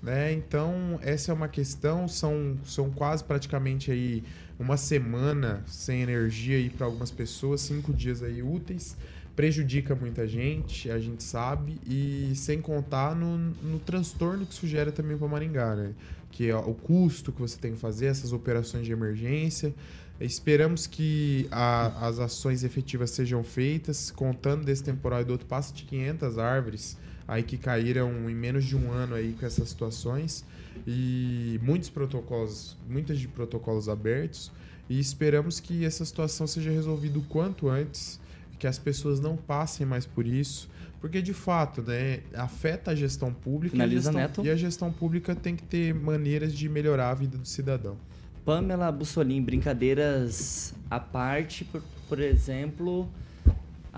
Né? 0.02 0.32
Então, 0.32 0.98
essa 1.02 1.30
é 1.30 1.34
uma 1.34 1.48
questão, 1.48 2.08
são, 2.08 2.56
são 2.64 2.90
quase 2.90 3.22
praticamente 3.22 3.90
aí 3.90 4.24
uma 4.58 4.76
semana 4.76 5.62
sem 5.66 6.02
energia 6.02 6.56
aí 6.56 6.70
para 6.70 6.86
algumas 6.86 7.10
pessoas, 7.10 7.60
cinco 7.60 7.92
dias 7.92 8.22
aí 8.22 8.42
úteis, 8.42 8.96
prejudica 9.36 9.94
muita 9.94 10.26
gente, 10.26 10.90
a 10.90 10.98
gente 10.98 11.22
sabe, 11.22 11.78
e 11.86 12.32
sem 12.34 12.60
contar 12.60 13.14
no, 13.14 13.36
no 13.38 13.78
transtorno 13.78 14.44
que 14.46 14.52
isso 14.52 14.66
gera 14.66 14.90
também 14.90 15.16
para 15.16 15.28
Maringá, 15.28 15.74
né? 15.74 15.92
Que 16.30 16.48
é 16.48 16.56
o 16.56 16.74
custo 16.74 17.32
que 17.32 17.40
você 17.40 17.58
tem 17.58 17.72
que 17.72 17.78
fazer, 17.78 18.06
essas 18.06 18.32
operações 18.32 18.86
de 18.86 18.92
emergência. 18.92 19.74
Esperamos 20.20 20.86
que 20.86 21.46
a- 21.50 22.06
as 22.06 22.18
ações 22.18 22.62
efetivas 22.64 23.10
sejam 23.10 23.42
feitas, 23.42 24.10
contando 24.10 24.64
desse 24.64 24.82
temporal 24.84 25.22
e 25.22 25.24
do 25.24 25.32
outro, 25.32 25.46
passa 25.46 25.72
de 25.74 25.84
500 25.84 26.38
árvores 26.38 26.98
aí 27.30 27.44
que 27.44 27.56
caíram 27.56 28.28
em 28.28 28.34
menos 28.34 28.64
de 28.64 28.76
um 28.76 28.90
ano 28.90 29.14
aí 29.14 29.36
com 29.38 29.46
essas 29.46 29.68
situações. 29.68 30.44
E 30.84 31.60
muitos 31.62 31.88
protocolos, 31.88 32.76
muitas 32.88 33.20
de 33.20 33.28
protocolos 33.28 33.88
abertos. 33.88 34.50
E 34.88 34.98
esperamos 34.98 35.60
que 35.60 35.84
essa 35.84 36.04
situação 36.04 36.48
seja 36.48 36.72
resolvida 36.72 37.20
o 37.20 37.22
quanto 37.22 37.68
antes, 37.68 38.18
que 38.58 38.66
as 38.66 38.78
pessoas 38.78 39.20
não 39.20 39.36
passem 39.36 39.86
mais 39.86 40.04
por 40.04 40.26
isso, 40.26 40.68
porque 41.00 41.22
de 41.22 41.32
fato, 41.32 41.80
né, 41.80 42.20
afeta 42.34 42.90
a 42.90 42.94
gestão 42.96 43.32
pública 43.32 43.76
e 43.76 43.80
a 43.80 43.86
gestão, 43.86 44.44
e 44.44 44.50
a 44.50 44.56
gestão 44.56 44.92
pública 44.92 45.34
tem 45.34 45.54
que 45.54 45.62
ter 45.62 45.94
maneiras 45.94 46.52
de 46.52 46.68
melhorar 46.68 47.10
a 47.10 47.14
vida 47.14 47.38
do 47.38 47.46
cidadão. 47.46 47.96
Pamela 48.44 48.90
Bussolin, 48.90 49.40
brincadeiras 49.40 50.74
à 50.90 50.98
parte, 50.98 51.64
por, 51.64 51.80
por 52.08 52.18
exemplo, 52.18 53.08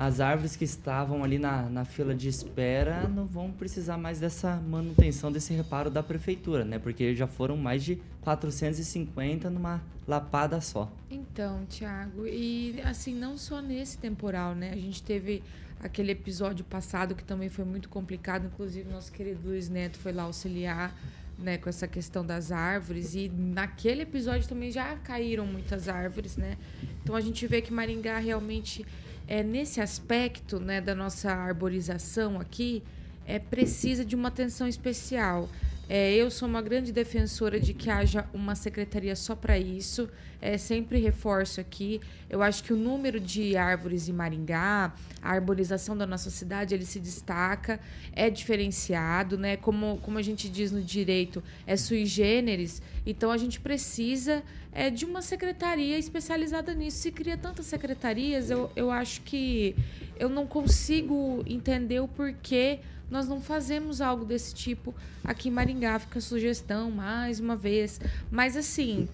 as 0.04 0.18
árvores 0.18 0.56
que 0.56 0.64
estavam 0.64 1.22
ali 1.22 1.38
na, 1.38 1.62
na 1.70 1.84
fila 1.84 2.12
de 2.12 2.28
espera 2.28 3.06
não 3.06 3.24
vão 3.24 3.52
precisar 3.52 3.96
mais 3.96 4.18
dessa 4.18 4.56
manutenção, 4.56 5.30
desse 5.30 5.54
reparo 5.54 5.88
da 5.88 6.02
prefeitura, 6.02 6.64
né? 6.64 6.76
Porque 6.76 7.14
já 7.14 7.28
foram 7.28 7.56
mais 7.56 7.84
de 7.84 8.02
450 8.22 9.48
numa 9.48 9.80
lapada 10.06 10.60
só. 10.60 10.90
Então, 11.08 11.64
Thiago, 11.66 12.26
e 12.26 12.80
assim, 12.82 13.14
não 13.14 13.38
só 13.38 13.62
nesse 13.62 13.96
temporal, 13.96 14.56
né? 14.56 14.72
A 14.72 14.76
gente 14.76 15.00
teve 15.04 15.40
aquele 15.80 16.10
episódio 16.10 16.64
passado 16.64 17.14
que 17.14 17.22
também 17.22 17.48
foi 17.48 17.64
muito 17.64 17.88
complicado, 17.88 18.46
inclusive 18.46 18.90
nosso 18.90 19.12
querido 19.12 19.48
Luiz 19.48 19.68
Neto 19.68 19.98
foi 19.98 20.12
lá 20.12 20.24
auxiliar, 20.24 20.92
né, 21.38 21.58
com 21.58 21.68
essa 21.68 21.86
questão 21.86 22.24
das 22.24 22.52
árvores 22.52 23.14
e 23.14 23.28
naquele 23.28 24.02
episódio 24.02 24.48
também 24.48 24.70
já 24.70 24.96
caíram 24.96 25.46
muitas 25.46 25.88
árvores, 25.88 26.36
né? 26.36 26.56
Então 27.02 27.14
a 27.14 27.20
gente 27.20 27.46
vê 27.46 27.62
que 27.62 27.72
Maringá 27.72 28.18
realmente 28.18 28.84
é 29.32 29.42
nesse 29.42 29.80
aspecto, 29.80 30.60
né, 30.60 30.78
da 30.78 30.94
nossa 30.94 31.32
arborização 31.32 32.38
aqui, 32.38 32.82
é 33.24 33.38
precisa 33.38 34.04
de 34.04 34.14
uma 34.14 34.28
atenção 34.28 34.68
especial. 34.68 35.48
É, 35.94 36.14
eu 36.14 36.30
sou 36.30 36.48
uma 36.48 36.62
grande 36.62 36.90
defensora 36.90 37.60
de 37.60 37.74
que 37.74 37.90
haja 37.90 38.24
uma 38.32 38.54
secretaria 38.54 39.14
só 39.14 39.36
para 39.36 39.58
isso. 39.58 40.08
É, 40.40 40.56
sempre 40.56 40.98
reforço 40.98 41.60
aqui. 41.60 42.00
Eu 42.30 42.42
acho 42.42 42.64
que 42.64 42.72
o 42.72 42.76
número 42.76 43.20
de 43.20 43.58
árvores 43.58 44.08
em 44.08 44.12
Maringá, 44.14 44.94
a 45.20 45.30
arborização 45.30 45.94
da 45.94 46.06
nossa 46.06 46.30
cidade, 46.30 46.74
ele 46.74 46.86
se 46.86 46.98
destaca, 46.98 47.78
é 48.14 48.30
diferenciado, 48.30 49.36
né? 49.36 49.58
Como, 49.58 49.98
como 49.98 50.16
a 50.16 50.22
gente 50.22 50.48
diz 50.48 50.72
no 50.72 50.80
direito, 50.80 51.42
é 51.66 51.76
sui 51.76 52.06
generis. 52.06 52.80
Então 53.04 53.30
a 53.30 53.36
gente 53.36 53.60
precisa 53.60 54.42
é, 54.72 54.88
de 54.88 55.04
uma 55.04 55.20
secretaria 55.20 55.98
especializada 55.98 56.72
nisso. 56.72 57.02
Se 57.02 57.12
cria 57.12 57.36
tantas 57.36 57.66
secretarias, 57.66 58.50
eu, 58.50 58.72
eu 58.74 58.90
acho 58.90 59.20
que 59.20 59.76
eu 60.18 60.30
não 60.30 60.46
consigo 60.46 61.44
entender 61.46 62.00
o 62.00 62.08
porquê 62.08 62.80
nós 63.12 63.28
não 63.28 63.42
fazemos 63.42 64.00
algo 64.00 64.24
desse 64.24 64.54
tipo 64.54 64.94
aqui 65.22 65.50
em 65.50 65.52
Maringá. 65.52 65.98
Fica 65.98 66.18
a 66.18 66.22
sugestão 66.22 66.90
mais 66.90 67.38
uma 67.38 67.54
vez. 67.54 68.00
Mas 68.30 68.56
assim, 68.56 69.06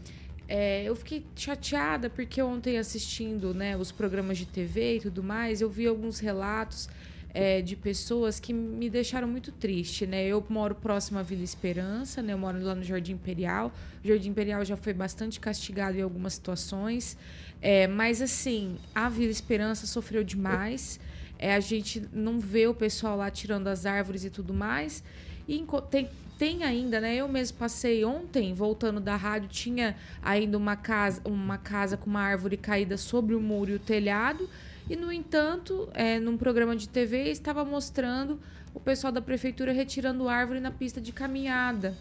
é, 0.49 0.85
eu 0.85 0.95
fiquei 0.95 1.27
chateada 1.35 2.09
porque 2.09 2.41
ontem 2.41 2.79
assistindo 2.79 3.53
né, 3.53 3.77
os 3.77 3.91
programas 3.91 4.39
de 4.39 4.47
TV 4.47 4.97
e 4.97 5.01
tudo 5.01 5.21
mais, 5.21 5.61
eu 5.61 5.69
vi 5.69 5.89
alguns 5.89 6.21
relatos 6.21 6.89
é, 7.35 7.61
de 7.61 7.75
pessoas 7.75 8.39
que 8.39 8.53
me 8.53 8.89
deixaram 8.89 9.27
muito 9.27 9.51
triste, 9.51 10.07
né? 10.07 10.25
Eu 10.27 10.45
moro 10.49 10.77
próximo 10.77 11.19
à 11.19 11.23
Vila 11.23 11.43
Esperança, 11.43 12.23
né? 12.23 12.33
Eu 12.33 12.39
moro 12.39 12.63
lá 12.63 12.77
no 12.77 12.85
Jardim 12.85 13.15
Imperial. 13.15 13.73
O 14.03 14.07
Jardim 14.07 14.31
Imperial 14.31 14.65
já 14.65 14.77
foi 14.77 14.95
bastante 14.95 15.41
castigado 15.41 15.99
em 15.99 16.03
algumas 16.03 16.35
situações, 16.35 17.19
é, 17.61 17.89
mas 17.89 18.23
assim, 18.23 18.77
a 18.95 19.09
Vila 19.09 19.33
Esperança 19.33 19.89
sofreu 19.89 20.23
demais. 20.23 21.01
É, 21.39 21.55
a 21.55 21.61
gente 21.61 22.07
não 22.13 22.41
vê 22.41 22.67
o 22.67 22.75
pessoal 22.75 23.17
lá 23.17 23.31
tirando 23.31 23.69
as 23.69 23.87
árvores 23.87 24.25
e 24.25 24.31
tudo 24.31 24.53
mais. 24.53 25.03
E 25.47 25.65
tem, 25.91 26.11
tem 26.39 26.65
ainda, 26.65 27.01
né? 27.01 27.17
Eu 27.17 27.29
mesmo 27.29 27.57
passei 27.59 28.05
ontem, 28.05 28.53
voltando 28.53 29.01
da 29.01 29.17
rádio, 29.17 29.49
tinha 29.49 29.97
ainda 30.23 30.59
uma 30.59 30.77
casa, 30.77 31.21
uma 31.25 31.57
casa 31.57 31.97
com 31.97 32.11
uma 32.11 32.21
árvore 32.21 32.57
caída 32.57 32.97
sobre 32.97 33.35
o 33.35 33.41
muro 33.41 33.71
e 33.71 33.75
o 33.75 33.79
telhado. 33.79 34.49
E, 34.91 34.97
no 34.97 35.13
entanto, 35.13 35.89
é, 35.95 36.19
num 36.19 36.37
programa 36.37 36.75
de 36.75 36.89
TV, 36.89 37.31
estava 37.31 37.65
mostrando 37.65 38.41
o 38.75 38.81
pessoal 38.81 39.13
da 39.13 39.21
prefeitura 39.21 39.73
retirando 39.73 40.29
árvore 40.29 40.61
na 40.61 40.71
pista 40.71 41.01
de 41.01 41.13
caminhada 41.13 41.97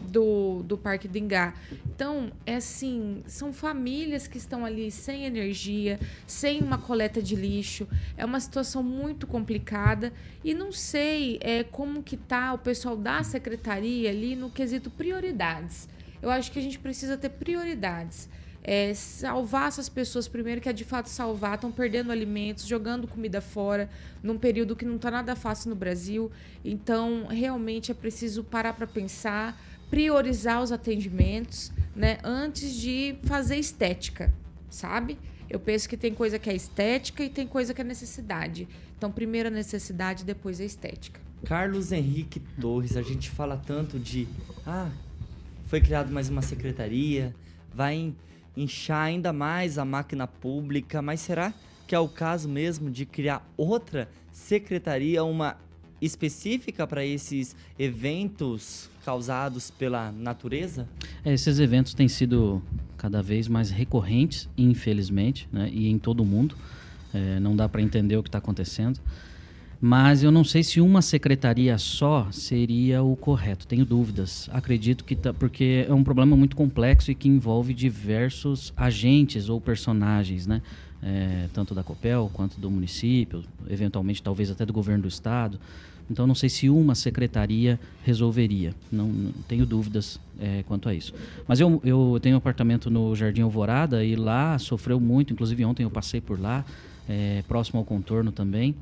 do, 0.00 0.62
do 0.62 0.78
Parque 0.78 1.08
do 1.08 1.18
Ingá. 1.18 1.54
Então, 1.86 2.30
é 2.46 2.56
assim, 2.56 3.22
são 3.26 3.52
famílias 3.52 4.26
que 4.26 4.38
estão 4.38 4.64
ali 4.64 4.90
sem 4.90 5.24
energia, 5.24 5.98
sem 6.26 6.60
uma 6.60 6.78
coleta 6.78 7.20
de 7.20 7.34
lixo. 7.34 7.86
É 8.16 8.24
uma 8.24 8.40
situação 8.40 8.82
muito 8.82 9.26
complicada 9.26 10.12
e 10.44 10.54
não 10.54 10.72
sei 10.72 11.38
é, 11.40 11.64
como 11.64 12.02
que 12.02 12.16
tá 12.16 12.52
o 12.54 12.58
pessoal 12.58 12.96
da 12.96 13.22
secretaria 13.22 14.10
ali 14.10 14.36
no 14.36 14.50
quesito 14.50 14.90
prioridades. 14.90 15.88
Eu 16.20 16.30
acho 16.30 16.50
que 16.50 16.58
a 16.58 16.62
gente 16.62 16.78
precisa 16.78 17.16
ter 17.16 17.30
prioridades. 17.30 18.28
É, 18.62 18.92
salvar 18.92 19.68
essas 19.68 19.88
pessoas 19.88 20.28
primeiro, 20.28 20.60
que 20.60 20.68
é 20.68 20.72
de 20.72 20.84
fato 20.84 21.08
salvar, 21.08 21.54
estão 21.54 21.72
perdendo 21.72 22.12
alimentos, 22.12 22.66
jogando 22.66 23.08
comida 23.08 23.40
fora, 23.40 23.88
num 24.22 24.36
período 24.36 24.76
que 24.76 24.84
não 24.84 24.96
está 24.96 25.10
nada 25.10 25.34
fácil 25.34 25.70
no 25.70 25.76
Brasil. 25.76 26.30
Então, 26.64 27.26
realmente 27.28 27.90
é 27.90 27.94
preciso 27.94 28.44
parar 28.44 28.74
para 28.74 28.86
pensar, 28.86 29.58
priorizar 29.90 30.62
os 30.62 30.72
atendimentos, 30.72 31.72
né, 31.94 32.18
antes 32.22 32.74
de 32.74 33.16
fazer 33.24 33.56
estética, 33.56 34.32
sabe? 34.70 35.18
Eu 35.48 35.58
penso 35.58 35.88
que 35.88 35.96
tem 35.96 36.12
coisa 36.12 36.38
que 36.38 36.50
é 36.50 36.54
estética 36.54 37.24
e 37.24 37.30
tem 37.30 37.46
coisa 37.46 37.72
que 37.72 37.80
é 37.80 37.84
necessidade. 37.84 38.68
Então, 38.96 39.10
primeiro 39.10 39.48
a 39.48 39.50
necessidade, 39.50 40.24
depois 40.24 40.60
a 40.60 40.64
estética. 40.64 41.20
Carlos 41.44 41.92
Henrique 41.92 42.40
Torres, 42.60 42.96
a 42.96 43.02
gente 43.02 43.30
fala 43.30 43.56
tanto 43.56 43.98
de. 43.98 44.28
Ah, 44.66 44.90
foi 45.66 45.80
criado 45.80 46.10
mais 46.12 46.28
uma 46.28 46.42
secretaria, 46.42 47.34
vai 47.72 48.12
inchar 48.56 49.06
ainda 49.06 49.32
mais 49.32 49.78
a 49.78 49.84
máquina 49.84 50.26
pública, 50.26 51.00
mas 51.00 51.20
será 51.20 51.54
que 51.86 51.94
é 51.94 51.98
o 51.98 52.08
caso 52.08 52.48
mesmo 52.48 52.90
de 52.90 53.06
criar 53.06 53.46
outra 53.56 54.08
secretaria, 54.32 55.24
uma 55.24 55.56
específica 56.00 56.86
para 56.86 57.04
esses 57.04 57.56
eventos 57.78 58.90
causados 59.08 59.70
pela 59.70 60.12
natureza? 60.12 60.86
É, 61.24 61.32
esses 61.32 61.58
eventos 61.58 61.94
têm 61.94 62.08
sido 62.08 62.62
cada 62.98 63.22
vez 63.22 63.48
mais 63.48 63.70
recorrentes, 63.70 64.46
infelizmente, 64.54 65.48
né? 65.50 65.70
e 65.72 65.88
em 65.88 65.98
todo 65.98 66.20
o 66.20 66.26
mundo. 66.26 66.54
É, 67.14 67.40
não 67.40 67.56
dá 67.56 67.66
para 67.66 67.80
entender 67.80 68.18
o 68.18 68.22
que 68.22 68.28
está 68.28 68.36
acontecendo. 68.36 69.00
Mas 69.80 70.22
eu 70.22 70.30
não 70.30 70.44
sei 70.44 70.62
se 70.62 70.78
uma 70.78 71.00
secretaria 71.00 71.78
só 71.78 72.28
seria 72.30 73.02
o 73.02 73.16
correto. 73.16 73.66
Tenho 73.66 73.86
dúvidas. 73.86 74.50
Acredito 74.52 75.02
que 75.06 75.16
tá, 75.16 75.32
porque 75.32 75.86
é 75.88 75.94
um 75.94 76.04
problema 76.04 76.36
muito 76.36 76.54
complexo 76.54 77.10
e 77.10 77.14
que 77.14 77.30
envolve 77.30 77.72
diversos 77.72 78.74
agentes 78.76 79.48
ou 79.48 79.58
personagens, 79.58 80.46
né? 80.46 80.60
É, 81.02 81.48
tanto 81.54 81.74
da 81.74 81.82
Copel 81.82 82.28
quanto 82.34 82.60
do 82.60 82.70
município, 82.70 83.42
eventualmente 83.70 84.22
talvez 84.22 84.50
até 84.50 84.66
do 84.66 84.72
governo 84.72 85.04
do 85.04 85.08
estado. 85.08 85.58
Então 86.10 86.26
não 86.26 86.34
sei 86.34 86.48
se 86.48 86.70
uma 86.70 86.94
secretaria 86.94 87.78
resolveria. 88.04 88.74
Não, 88.90 89.08
não 89.08 89.32
tenho 89.46 89.66
dúvidas 89.66 90.18
é, 90.40 90.62
quanto 90.66 90.88
a 90.88 90.94
isso. 90.94 91.12
Mas 91.46 91.60
eu, 91.60 91.80
eu 91.84 92.18
tenho 92.22 92.34
um 92.34 92.38
apartamento 92.38 92.90
no 92.90 93.14
Jardim 93.14 93.42
Alvorada 93.42 94.04
e 94.04 94.16
lá 94.16 94.58
sofreu 94.58 94.98
muito. 94.98 95.32
Inclusive 95.32 95.64
ontem 95.64 95.82
eu 95.82 95.90
passei 95.90 96.20
por 96.20 96.40
lá, 96.40 96.64
é, 97.08 97.42
próximo 97.46 97.78
ao 97.78 97.84
contorno 97.84 98.32
também. 98.32 98.74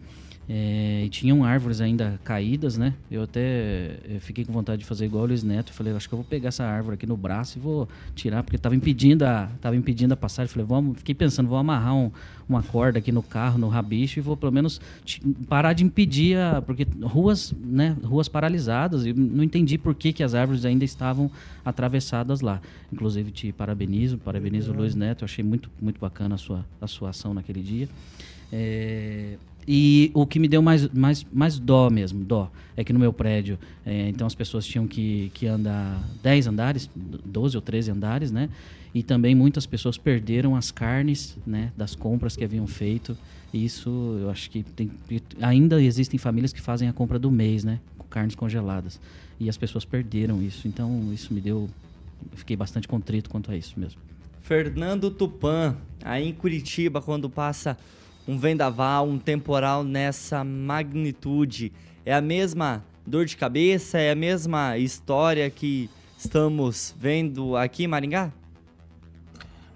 É, 0.49 1.03
e 1.05 1.09
tinham 1.09 1.43
árvores 1.43 1.81
ainda 1.81 2.21
caídas, 2.23 2.79
né? 2.79 2.95
Eu 3.11 3.25
até 3.25 3.41
eh, 3.41 4.19
fiquei 4.21 4.45
com 4.45 4.53
vontade 4.53 4.79
de 4.79 4.85
fazer 4.85 5.05
igual 5.05 5.25
o 5.25 5.27
Luiz 5.27 5.43
Neto. 5.43 5.73
Falei, 5.73 5.93
acho 5.93 6.09
que 6.09 6.15
eu 6.15 6.19
vou 6.19 6.25
pegar 6.25 6.49
essa 6.49 6.65
árvore 6.65 6.95
aqui 6.95 7.05
no 7.05 7.17
braço 7.17 7.59
e 7.59 7.61
vou 7.61 7.89
tirar, 8.15 8.45
porque 8.45 8.55
estava 8.55 8.77
impedindo 8.77 9.25
a, 9.25 9.49
tava 9.61 9.75
impedindo 9.75 10.15
a 10.15 10.17
passagem. 10.17 10.53
Falei, 10.53 10.65
vamos, 10.65 10.99
fiquei 10.99 11.17
pensando, 11.17 11.49
vou 11.49 11.59
amarrar 11.59 11.97
um, 11.97 12.13
uma 12.49 12.63
corda 12.63 13.01
aqui 13.01 13.11
no 13.11 13.25
carro, 13.25 13.59
no 13.59 13.69
rabicho, 13.69 14.21
e 14.21 14.23
vou 14.23 14.37
pelo 14.37 14.53
menos 14.53 14.81
parar 15.49 15.73
de 15.73 15.83
impedir 15.83 16.39
a. 16.39 16.63
Porque 16.63 16.87
ruas, 17.03 17.53
né? 17.61 17.97
Ruas 18.05 18.29
paralisadas, 18.29 19.05
e 19.05 19.13
não 19.13 19.43
entendi 19.43 19.77
por 19.77 19.97
que, 19.97 20.13
que 20.13 20.23
as 20.23 20.33
árvores 20.33 20.65
ainda 20.65 20.85
estavam 20.85 21.29
atravessadas 21.65 22.41
lá. 22.41 22.61
Inclusive, 22.93 23.33
te 23.33 23.53
parabenizo, 23.53 24.17
parabenizo 24.19 24.73
o 24.73 24.77
Luiz 24.77 24.95
Neto. 24.95 25.23
Eu 25.23 25.27
achei 25.27 25.45
muito, 25.45 25.69
muito 25.83 26.01
bacana 26.01 26.37
a 26.37 26.39
sua, 26.39 26.65
a 26.81 26.87
sua 26.87 27.11
ação 27.11 27.35
naquele 27.35 27.63
dia. 27.63 27.89
É, 28.53 29.37
E 29.69 30.13
o 30.15 30.25
que 30.25 30.39
me 30.39 30.47
deu 30.47 30.63
mais, 30.63 30.89
mais, 30.91 31.27
mais 31.33 31.59
dó 31.59 31.91
mesmo, 31.91 32.25
dó, 32.25 32.51
é 32.77 32.85
que 32.85 32.93
no 32.93 33.01
meu 33.01 33.13
prédio, 33.13 33.59
é, 33.85 34.09
então 34.09 34.27
as 34.27 34.35
pessoas 34.35 34.65
tinham 34.65 34.87
que, 34.87 35.31
que 35.35 35.47
andar 35.47 36.01
10 36.23 36.47
andares, 36.47 36.89
12 36.95 37.57
ou 37.57 37.61
13 37.61 37.91
andares, 37.91 38.31
né? 38.31 38.49
E 38.95 39.03
também 39.03 39.35
muitas 39.35 39.67
pessoas 39.67 39.99
perderam 39.99 40.55
as 40.55 40.71
carnes, 40.71 41.37
né, 41.47 41.73
das 41.77 41.95
compras 41.95 42.37
que 42.37 42.45
haviam 42.45 42.67
feito. 42.67 43.17
Isso, 43.53 43.91
eu 44.21 44.31
acho 44.31 44.49
que 44.49 44.63
tem, 44.63 44.91
ainda 45.41 45.83
existem 45.83 46.19
famílias 46.19 46.53
que 46.53 46.61
fazem 46.61 46.89
a 46.89 46.93
compra 46.93 47.19
do 47.19 47.31
mês, 47.31 47.65
né, 47.65 47.81
com 47.99 48.07
carnes 48.07 48.35
congeladas. 48.35 49.01
E 49.39 49.51
as 49.51 49.57
pessoas 49.57 49.85
perderam 49.85 50.41
isso. 50.43 50.67
Então, 50.67 51.11
isso 51.13 51.35
me 51.35 51.41
deu, 51.41 51.69
eu 52.31 52.39
fiquei 52.39 52.57
bastante 52.57 52.87
contrito 52.87 53.29
quanto 53.29 53.51
a 53.51 53.57
isso 53.57 53.79
mesmo. 53.79 54.01
Fernando 54.41 55.11
Tupan, 55.11 55.77
aí 56.05 56.29
em 56.29 56.33
Curitiba, 56.33 57.03
quando 57.03 57.29
passa 57.29 57.77
um 58.27 58.39
vendaval, 58.39 59.07
um 59.07 59.19
temporal 59.19 59.85
nessa 59.85 60.43
magnitude, 60.43 61.73
é 62.05 62.15
a 62.15 62.21
mesma 62.21 62.85
dor 63.07 63.25
de 63.25 63.37
cabeça, 63.37 63.99
é 63.99 64.11
a 64.11 64.17
mesma 64.17 64.77
história 64.79 65.49
que 65.49 65.89
estamos 66.19 66.95
vendo 66.99 67.57
aqui 67.57 67.85
em 67.85 67.87
Maringá? 67.87 68.33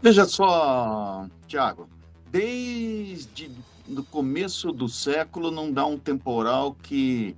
Veja 0.02 0.24
só, 0.24 1.26
Tiago, 1.46 1.88
desde 2.30 3.50
o 3.88 4.02
começo 4.04 4.72
do 4.72 4.88
século 4.88 5.50
não 5.50 5.70
dá 5.72 5.84
um 5.84 5.98
temporal 5.98 6.74
que 6.74 7.36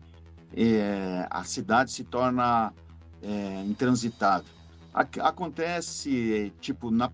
é, 0.55 1.27
a 1.31 1.45
cidade 1.45 1.91
se 1.91 2.05
torna 2.05 2.73
é, 3.23 3.63
intransitável. 3.67 4.53
Acontece, 5.21 6.53
tipo, 6.61 6.91
na, 6.91 7.11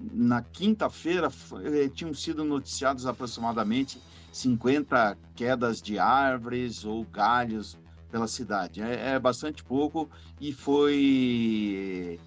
na 0.00 0.42
quinta-feira 0.42 1.30
eh, 1.64 1.88
tinham 1.88 2.14
sido 2.14 2.44
noticiados 2.44 3.06
aproximadamente 3.06 4.00
50 4.32 5.16
quedas 5.34 5.80
de 5.80 5.98
árvores 5.98 6.84
ou 6.84 7.04
galhos 7.04 7.78
pela 8.10 8.26
cidade. 8.26 8.82
É, 8.82 9.14
é 9.14 9.18
bastante 9.18 9.62
pouco 9.62 10.08
e 10.40 10.52
foi 10.52 12.18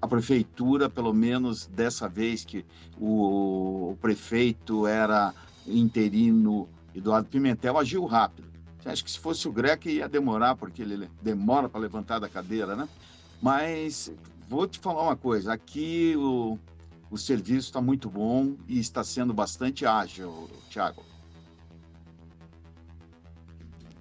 a 0.00 0.06
prefeitura, 0.06 0.88
pelo 0.88 1.12
menos 1.12 1.66
dessa 1.66 2.08
vez 2.08 2.44
que 2.44 2.64
o, 2.98 3.90
o 3.90 3.98
prefeito 4.00 4.86
era 4.86 5.34
interino 5.66 6.68
Eduardo 6.94 7.28
Pimentel, 7.28 7.78
agiu 7.78 8.04
rápido. 8.06 8.48
Acho 8.84 9.04
que 9.04 9.10
se 9.10 9.18
fosse 9.18 9.46
o 9.46 9.52
Greco 9.52 9.88
ia 9.88 10.08
demorar, 10.08 10.56
porque 10.56 10.82
ele 10.82 11.08
demora 11.20 11.68
para 11.68 11.80
levantar 11.80 12.18
da 12.18 12.28
cadeira, 12.28 12.74
né? 12.74 12.88
Mas 13.42 14.12
vou 14.50 14.66
te 14.66 14.80
falar 14.80 15.02
uma 15.02 15.16
coisa: 15.16 15.52
aqui 15.52 16.14
o, 16.16 16.58
o 17.08 17.16
serviço 17.16 17.68
está 17.68 17.80
muito 17.80 18.10
bom 18.10 18.56
e 18.68 18.80
está 18.80 19.04
sendo 19.04 19.32
bastante 19.32 19.86
ágil, 19.86 20.50
Thiago. 20.68 21.08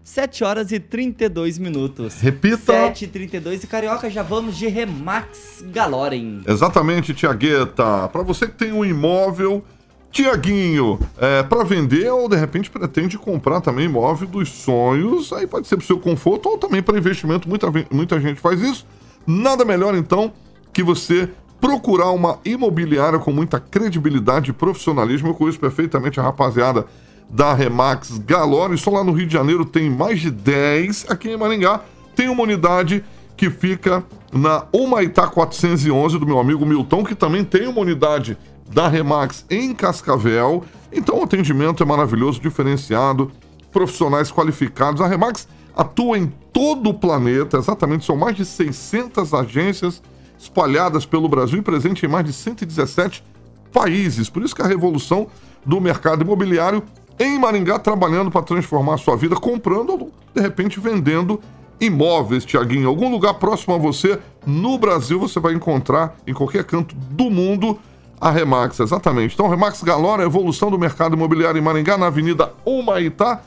7 0.03 0.43
horas 0.43 0.71
e 0.71 0.79
32 0.79 1.59
minutos. 1.59 2.19
Repita. 2.19 2.57
7 2.57 3.05
e 3.05 3.07
32 3.07 3.63
e 3.63 3.67
Carioca, 3.67 4.09
já 4.09 4.23
vamos 4.23 4.57
de 4.57 4.67
Remax 4.67 5.63
Galorem. 5.71 6.41
Exatamente, 6.47 7.13
Tiagueta. 7.13 8.07
Para 8.07 8.23
você 8.23 8.47
que 8.47 8.55
tem 8.55 8.73
um 8.73 8.83
imóvel, 8.83 9.63
Tiaguinho, 10.09 10.99
é, 11.15 11.43
para 11.43 11.63
vender 11.63 12.09
ou 12.09 12.27
de 12.27 12.35
repente 12.35 12.71
pretende 12.71 13.19
comprar 13.19 13.61
também 13.61 13.85
imóvel 13.85 14.27
dos 14.27 14.49
sonhos, 14.49 15.31
aí 15.31 15.45
pode 15.45 15.67
ser 15.67 15.77
para 15.77 15.83
o 15.83 15.85
seu 15.85 15.99
conforto 15.99 16.49
ou 16.49 16.57
também 16.57 16.81
para 16.81 16.97
investimento, 16.97 17.47
muita, 17.47 17.67
muita 17.91 18.19
gente 18.19 18.41
faz 18.41 18.59
isso. 18.61 18.87
Nada 19.25 19.63
melhor 19.63 19.95
então 19.95 20.31
que 20.73 20.83
você 20.83 21.29
procurar 21.59 22.11
uma 22.11 22.39
imobiliária 22.45 23.19
com 23.19 23.31
muita 23.31 23.59
credibilidade 23.59 24.49
e 24.49 24.53
profissionalismo. 24.53 25.29
Eu 25.29 25.33
conheço 25.33 25.59
perfeitamente 25.59 26.19
a 26.19 26.23
rapaziada 26.23 26.85
da 27.29 27.53
Remax 27.53 28.17
Galore. 28.19 28.77
Só 28.77 28.91
lá 28.91 29.03
no 29.03 29.11
Rio 29.11 29.27
de 29.27 29.33
Janeiro 29.33 29.65
tem 29.65 29.89
mais 29.89 30.19
de 30.19 30.31
10. 30.31 31.07
Aqui 31.09 31.29
em 31.29 31.37
Maringá 31.37 31.81
tem 32.15 32.29
uma 32.29 32.43
unidade 32.43 33.03
que 33.35 33.49
fica 33.49 34.03
na 34.33 34.65
Humaitá 34.71 35.27
411 35.27 36.17
do 36.17 36.25
meu 36.25 36.39
amigo 36.39 36.65
Milton, 36.65 37.03
que 37.03 37.15
também 37.15 37.43
tem 37.43 37.67
uma 37.67 37.79
unidade 37.81 38.37
da 38.71 38.87
Remax 38.87 39.45
em 39.49 39.73
Cascavel. 39.73 40.63
Então 40.91 41.19
o 41.19 41.23
atendimento 41.23 41.81
é 41.81 41.85
maravilhoso, 41.85 42.39
diferenciado, 42.39 43.31
profissionais 43.71 44.31
qualificados. 44.31 45.01
A 45.01 45.07
Remax 45.07 45.47
atua 45.75 46.17
em 46.17 46.31
todo 46.51 46.89
o 46.89 46.93
planeta, 46.93 47.57
exatamente, 47.57 48.05
são 48.05 48.15
mais 48.15 48.35
de 48.35 48.45
600 48.45 49.33
agências 49.33 50.01
espalhadas 50.37 51.05
pelo 51.05 51.27
Brasil 51.27 51.59
e 51.59 51.61
presente 51.61 52.05
em 52.05 52.09
mais 52.09 52.25
de 52.25 52.33
117 52.33 53.23
países. 53.71 54.29
Por 54.29 54.43
isso 54.43 54.55
que 54.55 54.61
a 54.61 54.67
revolução 54.67 55.27
do 55.65 55.79
mercado 55.79 56.23
imobiliário 56.23 56.83
em 57.19 57.37
Maringá 57.37 57.77
trabalhando 57.77 58.31
para 58.31 58.41
transformar 58.41 58.95
a 58.95 58.97
sua 58.97 59.17
vida, 59.17 59.35
comprando 59.35 59.89
ou 59.91 60.11
de 60.33 60.41
repente 60.41 60.79
vendendo 60.79 61.39
imóveis, 61.79 62.45
Tiaguinho. 62.45 62.87
Algum 62.87 63.11
lugar 63.11 63.35
próximo 63.35 63.75
a 63.75 63.77
você 63.77 64.19
no 64.45 64.77
Brasil 64.77 65.19
você 65.19 65.39
vai 65.39 65.53
encontrar 65.53 66.15
em 66.25 66.33
qualquer 66.33 66.63
canto 66.63 66.95
do 66.95 67.29
mundo 67.29 67.77
a 68.19 68.31
Remax, 68.31 68.79
exatamente. 68.79 69.33
Então, 69.33 69.47
Remax 69.47 69.81
Galora, 69.81 70.23
evolução 70.23 70.69
do 70.69 70.77
mercado 70.77 71.15
imobiliário 71.15 71.57
em 71.57 71.63
Maringá, 71.63 71.97
na 71.97 72.07
Avenida 72.07 72.51
Humaitá, 72.65 73.41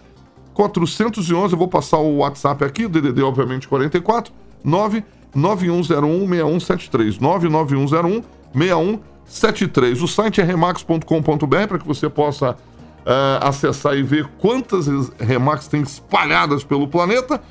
411. 0.54 1.52
Eu 1.52 1.58
vou 1.58 1.68
passar 1.68 1.98
o 1.98 2.18
WhatsApp 2.18 2.64
aqui, 2.64 2.86
DDD, 2.86 3.22
obviamente, 3.22 3.68
44 3.68 4.32
99101 4.64 6.28
6173. 6.28 7.18
99101 7.18 8.22
6173. 8.54 10.02
O 10.02 10.08
site 10.08 10.40
é 10.40 10.44
remax.com.br 10.44 11.66
para 11.68 11.78
que 11.78 11.86
você 11.86 12.08
possa 12.08 12.56
uh, 13.02 13.46
acessar 13.46 13.94
e 13.96 14.02
ver 14.02 14.26
quantas 14.38 14.86
Remax 15.18 15.68
tem 15.68 15.82
espalhadas 15.82 16.64
pelo 16.64 16.88
planeta. 16.88 17.42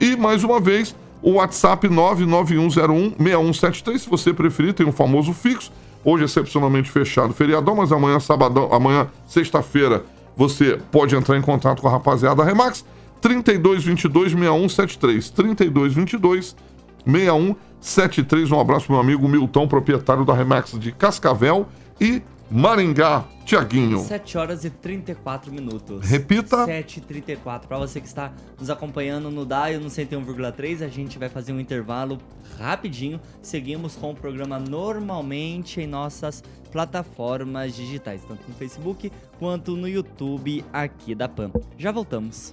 E, 0.00 0.16
mais 0.16 0.42
uma 0.44 0.60
vez, 0.60 0.94
o 1.22 1.32
WhatsApp 1.32 1.86
991016173, 1.88 3.98
se 3.98 4.08
você 4.08 4.32
preferir, 4.32 4.72
tem 4.72 4.86
um 4.86 4.92
famoso 4.92 5.34
fixo. 5.34 5.70
Hoje, 6.02 6.24
excepcionalmente 6.24 6.90
fechado, 6.90 7.34
feriadão, 7.34 7.76
mas 7.76 7.92
amanhã, 7.92 8.18
sabadão, 8.18 8.72
amanhã, 8.72 9.06
sexta-feira, 9.26 10.02
você 10.36 10.78
pode 10.90 11.14
entrar 11.14 11.36
em 11.36 11.42
contato 11.42 11.82
com 11.82 11.88
a 11.88 11.90
rapaziada 11.90 12.36
da 12.36 12.44
Remax. 12.44 12.84
3222 13.20 14.32
6173. 14.32 15.30
3222 15.30 16.56
6173. 17.04 18.50
Um 18.50 18.60
abraço 18.60 18.90
meu 18.90 19.00
amigo 19.00 19.28
Milton, 19.28 19.68
proprietário 19.68 20.24
da 20.24 20.34
Remax 20.34 20.78
de 20.78 20.92
Cascavel 20.92 21.66
e 22.00 22.22
Maringá, 22.50 23.24
Tiaguinho. 23.44 24.00
7 24.00 24.36
horas 24.36 24.64
e 24.64 24.70
34 24.70 25.52
minutos. 25.52 26.04
Repita. 26.04 26.64
7 26.64 26.96
e 26.96 27.00
34. 27.00 27.68
Para 27.68 27.78
você 27.78 28.00
que 28.00 28.08
está 28.08 28.32
nos 28.58 28.68
acompanhando 28.68 29.30
no 29.30 29.44
DAIO 29.46 29.80
no 29.80 29.86
101,3, 29.86 30.84
a 30.84 30.88
gente 30.88 31.16
vai 31.16 31.28
fazer 31.28 31.52
um 31.52 31.60
intervalo 31.60 32.18
rapidinho. 32.58 33.20
Seguimos 33.40 33.94
com 33.94 34.10
o 34.10 34.14
programa 34.16 34.58
normalmente 34.58 35.80
em 35.80 35.86
nossas 35.86 36.42
plataformas 36.72 37.76
digitais, 37.76 38.22
tanto 38.26 38.42
no 38.48 38.54
Facebook 38.54 39.12
quanto 39.38 39.76
no 39.76 39.88
YouTube 39.88 40.64
aqui 40.72 41.14
da 41.14 41.28
PAN. 41.28 41.52
Já 41.78 41.92
voltamos. 41.92 42.52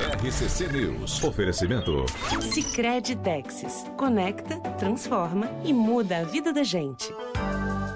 RCC 0.00 0.72
News. 0.72 1.22
Oferecimento. 1.22 2.04
Sicredi 2.40 3.14
Texas. 3.14 3.86
Conecta, 3.96 4.58
transforma 4.76 5.48
e 5.64 5.72
muda 5.72 6.18
a 6.18 6.24
vida 6.24 6.52
da 6.52 6.64
gente. 6.64 7.14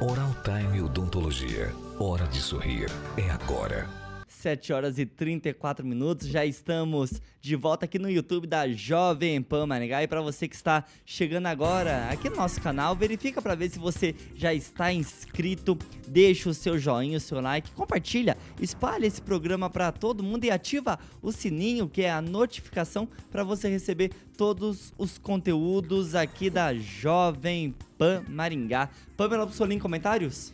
Oral 0.00 0.30
Time 0.44 0.80
Odontologia. 0.80 1.74
Hora 1.98 2.24
de 2.28 2.40
sorrir. 2.40 2.88
É 3.16 3.28
agora. 3.30 3.97
7 4.38 4.72
horas 4.72 4.98
e 4.98 5.05
34 5.05 5.85
minutos. 5.85 6.29
Já 6.29 6.46
estamos 6.46 7.20
de 7.40 7.57
volta 7.57 7.87
aqui 7.87 7.98
no 7.98 8.09
YouTube 8.09 8.46
da 8.46 8.68
Jovem 8.68 9.42
Pan 9.42 9.66
Maringá. 9.66 10.03
E 10.03 10.07
para 10.07 10.22
você 10.22 10.46
que 10.46 10.55
está 10.55 10.85
chegando 11.05 11.46
agora 11.46 12.09
aqui 12.09 12.31
no 12.31 12.37
nosso 12.37 12.61
canal, 12.61 12.94
verifica 12.94 13.42
para 13.42 13.57
ver 13.57 13.68
se 13.68 13.81
você 13.81 14.14
já 14.37 14.55
está 14.55 14.92
inscrito. 14.92 15.77
Deixa 16.07 16.48
o 16.48 16.55
seu 16.55 16.79
joinha, 16.79 17.18
o 17.18 17.20
seu 17.20 17.40
like, 17.40 17.72
compartilha, 17.72 18.37
espalha 18.61 19.07
esse 19.07 19.20
programa 19.20 19.68
para 19.68 19.90
todo 19.90 20.22
mundo 20.22 20.44
e 20.44 20.51
ativa 20.53 21.01
o 21.20 21.33
sininho, 21.33 21.88
que 21.88 22.03
é 22.03 22.11
a 22.11 22.22
notificação 22.22 23.09
para 23.31 23.42
você 23.42 23.68
receber 23.68 24.12
todos 24.37 24.94
os 24.96 25.18
conteúdos 25.18 26.14
aqui 26.14 26.48
da 26.48 26.72
Jovem 26.74 27.74
Pan 27.98 28.22
Maringá. 28.29 28.88
Pamela 29.16 29.44
Bussolini, 29.44 29.81
comentários? 29.81 30.53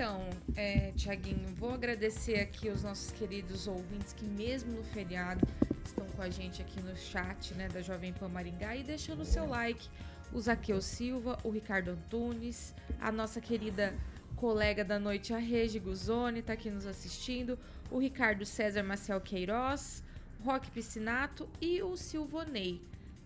Então, 0.00 0.30
é, 0.56 0.92
Tiaguinho, 0.96 1.46
vou 1.56 1.74
agradecer 1.74 2.40
aqui 2.40 2.70
os 2.70 2.82
nossos 2.82 3.12
queridos 3.12 3.66
ouvintes 3.66 4.14
que 4.14 4.24
mesmo 4.24 4.72
no 4.72 4.82
feriado 4.82 5.46
estão 5.84 6.06
com 6.06 6.22
a 6.22 6.30
gente 6.30 6.62
aqui 6.62 6.80
no 6.80 6.96
chat 6.96 7.52
né, 7.52 7.68
da 7.68 7.82
Jovem 7.82 8.10
Pan 8.14 8.30
Maringá 8.30 8.74
e 8.74 8.82
deixando 8.82 9.20
o 9.20 9.24
seu 9.26 9.44
like. 9.46 9.86
O 10.32 10.40
Zaqueu 10.40 10.80
Silva, 10.80 11.36
o 11.44 11.50
Ricardo 11.50 11.90
Antunes, 11.90 12.74
a 12.98 13.12
nossa 13.12 13.42
querida 13.42 13.92
colega 14.36 14.82
da 14.82 14.98
noite, 14.98 15.34
a 15.34 15.36
Regi 15.36 15.78
Guzoni, 15.78 16.38
está 16.40 16.54
aqui 16.54 16.70
nos 16.70 16.86
assistindo, 16.86 17.58
o 17.90 17.98
Ricardo 17.98 18.46
César 18.46 18.82
Marcel 18.82 19.20
Queiroz, 19.20 20.02
Roque 20.42 20.70
Piscinato 20.70 21.46
e 21.60 21.82
o 21.82 21.94
Silvonei. 21.94 22.80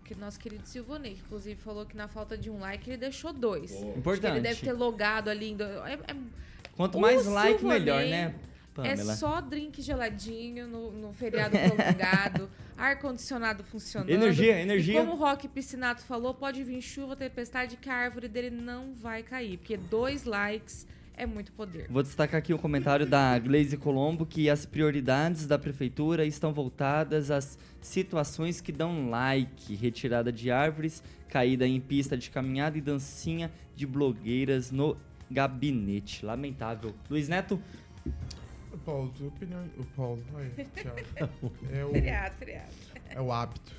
que 0.04 0.12
nosso 0.16 0.40
querido 0.40 0.66
Silvonei, 0.66 1.14
que 1.14 1.20
inclusive 1.20 1.54
falou 1.60 1.86
que 1.86 1.96
na 1.96 2.08
falta 2.08 2.36
de 2.36 2.50
um 2.50 2.58
like 2.58 2.90
ele 2.90 2.96
deixou 2.96 3.32
dois. 3.32 3.72
Acho 3.72 3.80
que 3.92 3.98
Importante. 4.00 4.32
ele 4.32 4.40
deve 4.40 4.60
ter 4.60 4.72
logado 4.72 5.30
ali. 5.30 5.50
em 5.52 5.56
do- 5.56 5.62
É, 5.62 5.94
é- 5.94 6.16
Quanto 6.76 6.98
O 6.98 7.00
mais 7.00 7.24
like, 7.26 7.58
Silvonei 7.58 7.78
melhor, 7.80 8.04
né, 8.04 8.34
É 8.36 8.74
Pamela? 8.74 9.14
só 9.16 9.40
drink 9.40 9.80
geladinho 9.80 10.66
no, 10.66 10.90
no 10.90 11.12
feriado 11.12 11.56
prolongado, 11.56 12.50
ar-condicionado 12.76 13.62
funcionando. 13.62 14.10
Energia, 14.10 14.58
E 14.58 14.62
energia. 14.62 14.98
como 15.00 15.12
o 15.12 15.16
Rock 15.16 15.46
Piscinato 15.48 16.02
falou, 16.02 16.34
pode 16.34 16.62
vir 16.64 16.80
chuva, 16.82 17.14
tempestade, 17.14 17.76
que 17.76 17.88
a 17.88 17.94
árvore 17.94 18.26
dele 18.28 18.50
não 18.50 18.92
vai 18.94 19.22
cair. 19.22 19.58
Porque 19.58 19.76
dois 19.76 20.24
likes 20.24 20.86
é 21.16 21.24
muito 21.24 21.52
poder. 21.52 21.86
Vou 21.88 22.02
destacar 22.02 22.38
aqui 22.38 22.52
o 22.52 22.58
comentário 22.58 23.06
da 23.06 23.38
Glaze 23.38 23.76
Colombo 23.76 24.26
que 24.26 24.50
as 24.50 24.66
prioridades 24.66 25.46
da 25.46 25.56
prefeitura 25.56 26.24
estão 26.26 26.52
voltadas 26.52 27.30
às 27.30 27.56
situações 27.80 28.60
que 28.60 28.72
dão 28.72 29.08
like, 29.08 29.76
retirada 29.76 30.32
de 30.32 30.50
árvores, 30.50 31.00
caída 31.28 31.64
em 31.68 31.80
pista 31.80 32.16
de 32.16 32.28
caminhada 32.30 32.76
e 32.76 32.80
dancinha 32.80 33.52
de 33.76 33.86
blogueiras 33.86 34.72
no 34.72 34.96
gabinete. 35.30 36.24
Lamentável. 36.24 36.94
Luiz 37.10 37.28
Neto, 37.28 37.60
O 38.72 38.78
Paulo, 38.78 39.12
tua 39.16 39.28
opinião. 39.28 39.64
O 39.78 39.84
Paulo, 39.96 40.22
aí. 40.36 40.50
É 41.72 41.84
o, 41.84 41.90
Feriado, 41.90 42.34
feriado. 42.36 42.72
é 43.10 43.20
o 43.20 43.32
hábito. 43.32 43.72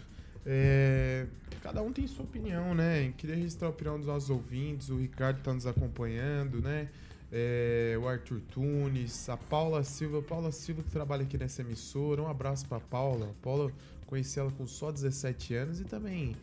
É, 0.45 1.25
cada 1.61 1.81
um 1.81 1.91
tem 1.91 2.05
sua 2.07 2.23
opinião, 2.23 2.75
né? 2.75 3.11
Queria 3.17 3.35
registrar 3.35 3.67
a 3.67 3.71
opinião 3.71 3.97
dos 3.97 4.05
nossos 4.07 4.29
ouvintes. 4.29 4.89
O 4.89 4.97
Ricardo 4.97 5.41
tá 5.41 5.53
nos 5.53 5.65
acompanhando, 5.65 6.61
né? 6.61 6.87
É, 7.31 7.97
o 7.99 8.07
Arthur 8.07 8.39
Tunes, 8.51 9.27
a 9.27 9.35
Paula 9.35 9.83
Silva. 9.83 10.21
Paula 10.21 10.51
Silva 10.51 10.83
que 10.83 10.91
trabalha 10.91 11.23
aqui 11.23 11.37
nessa 11.37 11.61
emissora. 11.61 12.21
Um 12.21 12.27
abraço 12.27 12.67
pra 12.67 12.79
Paula. 12.79 13.31
A 13.31 13.43
Paula, 13.43 13.71
conheci 14.05 14.39
ela 14.39 14.51
com 14.51 14.67
só 14.67 14.91
17 14.91 15.55
anos. 15.55 15.81
E 15.81 15.83
também 15.83 16.35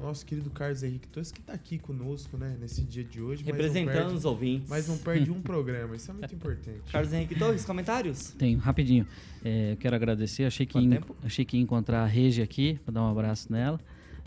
nosso 0.00 0.24
querido 0.26 0.50
Carlos 0.50 0.82
Henrique 0.82 1.06
Torres, 1.08 1.30
que 1.30 1.40
tá 1.40 1.52
aqui 1.52 1.78
conosco, 1.78 2.36
né? 2.36 2.56
Nesse 2.60 2.82
dia 2.82 3.04
de 3.04 3.20
hoje. 3.20 3.44
representando 3.44 3.92
perde- 3.94 4.14
os 4.14 4.24
ouvintes. 4.24 4.68
Mas 4.68 4.88
não 4.88 4.98
perde 4.98 5.30
um 5.30 5.40
programa. 5.40 5.94
Isso 5.96 6.10
é 6.10 6.14
muito 6.14 6.34
importante. 6.34 6.80
Carlos 6.92 7.12
Henrique 7.12 7.34
Torres, 7.38 7.64
comentários? 7.64 8.30
Tenho, 8.38 8.58
rapidinho. 8.58 9.06
É, 9.44 9.72
eu 9.72 9.76
quero 9.76 9.94
agradecer. 9.96 10.44
Achei 10.44 10.66
que, 10.66 10.88
tempo? 10.88 11.14
achei 11.24 11.44
que 11.44 11.56
ia 11.56 11.62
encontrar 11.62 12.02
a 12.02 12.06
Regi 12.06 12.42
aqui 12.42 12.78
para 12.84 12.94
dar 12.94 13.02
um 13.02 13.10
abraço 13.10 13.52
nela. 13.52 13.78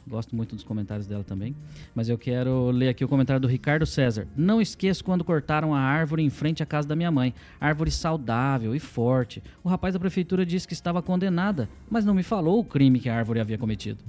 Gosto 0.06 0.36
muito 0.36 0.54
dos 0.54 0.66
comentários 0.66 1.08
dela 1.08 1.24
também. 1.24 1.56
Mas 1.96 2.10
eu 2.10 2.18
quero 2.18 2.70
ler 2.72 2.90
aqui 2.90 3.06
o 3.06 3.08
comentário 3.08 3.40
do 3.40 3.48
Ricardo 3.48 3.86
César. 3.86 4.28
Não 4.36 4.60
esqueço 4.62 5.02
quando 5.02 5.24
cortaram 5.24 5.74
a 5.74 5.80
árvore 5.80 6.22
em 6.22 6.30
frente 6.30 6.62
à 6.62 6.66
casa 6.66 6.86
da 6.86 6.94
minha 6.96 7.10
mãe. 7.10 7.34
Árvore 7.60 7.90
saudável 7.90 8.76
e 8.76 8.80
forte. 8.82 9.42
O 9.64 9.70
rapaz 9.70 9.94
da 9.94 10.00
prefeitura 10.02 10.46
disse 10.46 10.68
que 10.68 10.74
estava 10.74 11.02
condenada, 11.02 11.70
mas 11.90 12.04
não 12.04 12.14
me 12.14 12.22
falou 12.22 12.60
o 12.60 12.66
crime 12.66 13.00
que 13.00 13.08
a 13.08 13.16
árvore 13.16 13.40
havia 13.40 13.58
cometido. 13.58 14.04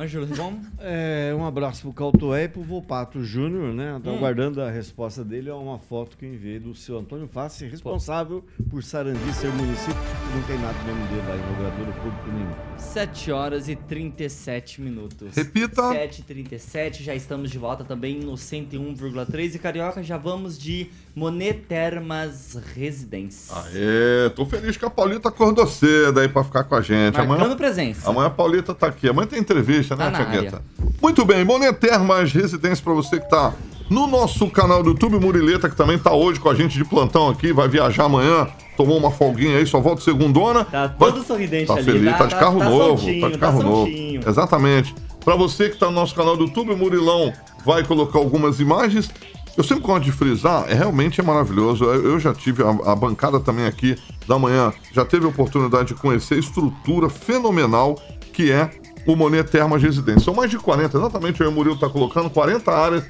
Ângelo 0.00 0.26
Rigon? 0.26 0.54
É, 0.78 1.34
um 1.36 1.44
abraço 1.44 1.82
pro 1.82 1.92
Cautoé 1.92 2.44
e 2.44 2.48
pro 2.48 2.62
Volpato 2.62 3.20
Júnior, 3.24 3.74
né? 3.74 4.00
Tô 4.04 4.10
Hum. 4.12 4.16
aguardando 4.18 4.62
a 4.62 4.70
resposta 4.70 5.24
dele. 5.24 5.50
É 5.50 5.52
uma 5.54 5.80
foto 5.80 6.16
que 6.16 6.24
eu 6.24 6.32
enviei 6.32 6.60
do 6.60 6.72
seu 6.72 6.96
Antônio 6.96 7.26
Fassi, 7.26 7.66
responsável 7.66 8.44
por 8.70 8.80
Sarandi 8.84 9.18
ser 9.34 9.48
município. 9.48 9.96
Não 10.32 10.42
tem 10.44 10.56
nada 10.58 10.78
no 10.86 10.94
nome 10.94 11.08
dele 11.08 11.22
lá, 11.28 11.34
inaugurador 11.34 11.94
público 11.94 12.30
nenhum. 12.32 12.78
7 12.78 13.32
horas 13.32 13.68
e 13.68 13.74
37 13.74 14.80
minutos. 14.80 15.34
Repita. 15.34 15.88
7 15.90 16.20
e 16.20 16.22
37 16.22 17.02
já 17.02 17.14
estamos 17.16 17.50
de 17.50 17.58
volta 17.58 17.82
também 17.82 18.20
no 18.20 18.34
101,3 18.34 19.56
e 19.56 19.58
Carioca, 19.58 20.00
já 20.00 20.16
vamos 20.16 20.56
de 20.56 20.90
Monet 21.12 21.64
Termas 21.68 22.56
Residência. 22.76 23.52
Aê, 23.56 24.30
tô 24.30 24.46
feliz 24.46 24.76
que 24.76 24.84
a 24.84 24.90
Paulita 24.90 25.28
acordou 25.28 25.66
cedo 25.66 26.20
aí 26.20 26.28
pra 26.28 26.44
ficar 26.44 26.62
com 26.62 26.76
a 26.76 26.80
gente. 26.80 27.16
Marcando 27.16 27.40
Amanhã, 27.42 27.56
presença. 27.56 28.08
amanhã 28.08 28.28
a 28.28 28.30
Paulita 28.30 28.72
tá 28.72 28.86
aqui. 28.86 29.08
Amanhã 29.08 29.26
tem 29.26 29.40
entrevista, 29.40 29.87
né, 29.96 30.10
Tá? 30.50 30.60
Muito 31.02 31.24
bem, 31.24 31.44
Monet 31.44 31.72
Termas 31.78 32.32
Residência 32.32 32.82
pra 32.82 32.92
você 32.92 33.20
que 33.20 33.28
tá 33.28 33.52
no 33.90 34.06
nosso 34.06 34.48
canal 34.50 34.82
do 34.82 34.90
YouTube, 34.90 35.18
Murileta, 35.18 35.68
que 35.68 35.76
também 35.76 35.98
tá 35.98 36.12
hoje 36.12 36.38
com 36.38 36.50
a 36.50 36.54
gente 36.54 36.76
de 36.76 36.84
plantão 36.84 37.28
aqui, 37.28 37.52
vai 37.52 37.68
viajar 37.68 38.04
amanhã, 38.04 38.46
tomou 38.76 38.98
uma 38.98 39.10
folguinha 39.10 39.56
aí, 39.56 39.66
só 39.66 39.80
volta 39.80 40.02
segundona. 40.02 40.64
Tá 40.64 40.88
Vai- 40.98 41.12
todo 41.12 41.24
sorridente 41.24 41.66
Tá 41.68 41.74
ali. 41.74 41.84
feliz, 41.84 42.18
tá, 42.18 42.26
de 42.26 42.34
carro 42.34 42.62
novo, 42.62 42.98
soltinho, 42.98 43.20
tá 43.22 43.28
de 43.30 43.38
carro 43.38 43.62
novo. 43.62 43.88
Exatamente. 44.26 44.94
Pra 45.24 45.34
você 45.36 45.68
que 45.68 45.78
tá 45.78 45.86
no 45.86 45.92
nosso 45.92 46.14
canal 46.14 46.36
do 46.36 46.44
YouTube, 46.44 46.72
o 46.72 46.76
Murilão 46.76 47.32
vai 47.64 47.82
colocar 47.84 48.18
algumas 48.18 48.60
imagens. 48.60 49.10
Eu 49.56 49.64
sempre 49.64 49.82
gosto 49.84 50.04
de 50.04 50.12
frisar, 50.12 50.66
é 50.68 50.74
realmente 50.74 51.20
é 51.20 51.24
maravilhoso. 51.24 51.84
Eu, 51.84 52.12
eu 52.12 52.20
já 52.20 52.32
tive 52.32 52.62
a, 52.62 52.92
a 52.92 52.94
bancada 52.94 53.40
também 53.40 53.66
aqui 53.66 53.96
da 54.26 54.38
manhã, 54.38 54.72
já 54.92 55.04
teve 55.04 55.24
a 55.26 55.28
oportunidade 55.28 55.88
de 55.88 55.94
conhecer 55.94 56.34
a 56.34 56.38
estrutura 56.38 57.08
fenomenal 57.08 57.98
que 58.32 58.52
é 58.52 58.70
Monet 59.16 59.50
Termas 59.50 59.82
Residência. 59.82 60.24
São 60.24 60.34
mais 60.34 60.50
de 60.50 60.58
40, 60.58 60.96
exatamente 60.96 61.42
o 61.42 61.52
Murilo 61.52 61.78
tá 61.78 61.88
colocando 61.88 62.30
40 62.30 62.72
áreas 62.72 63.04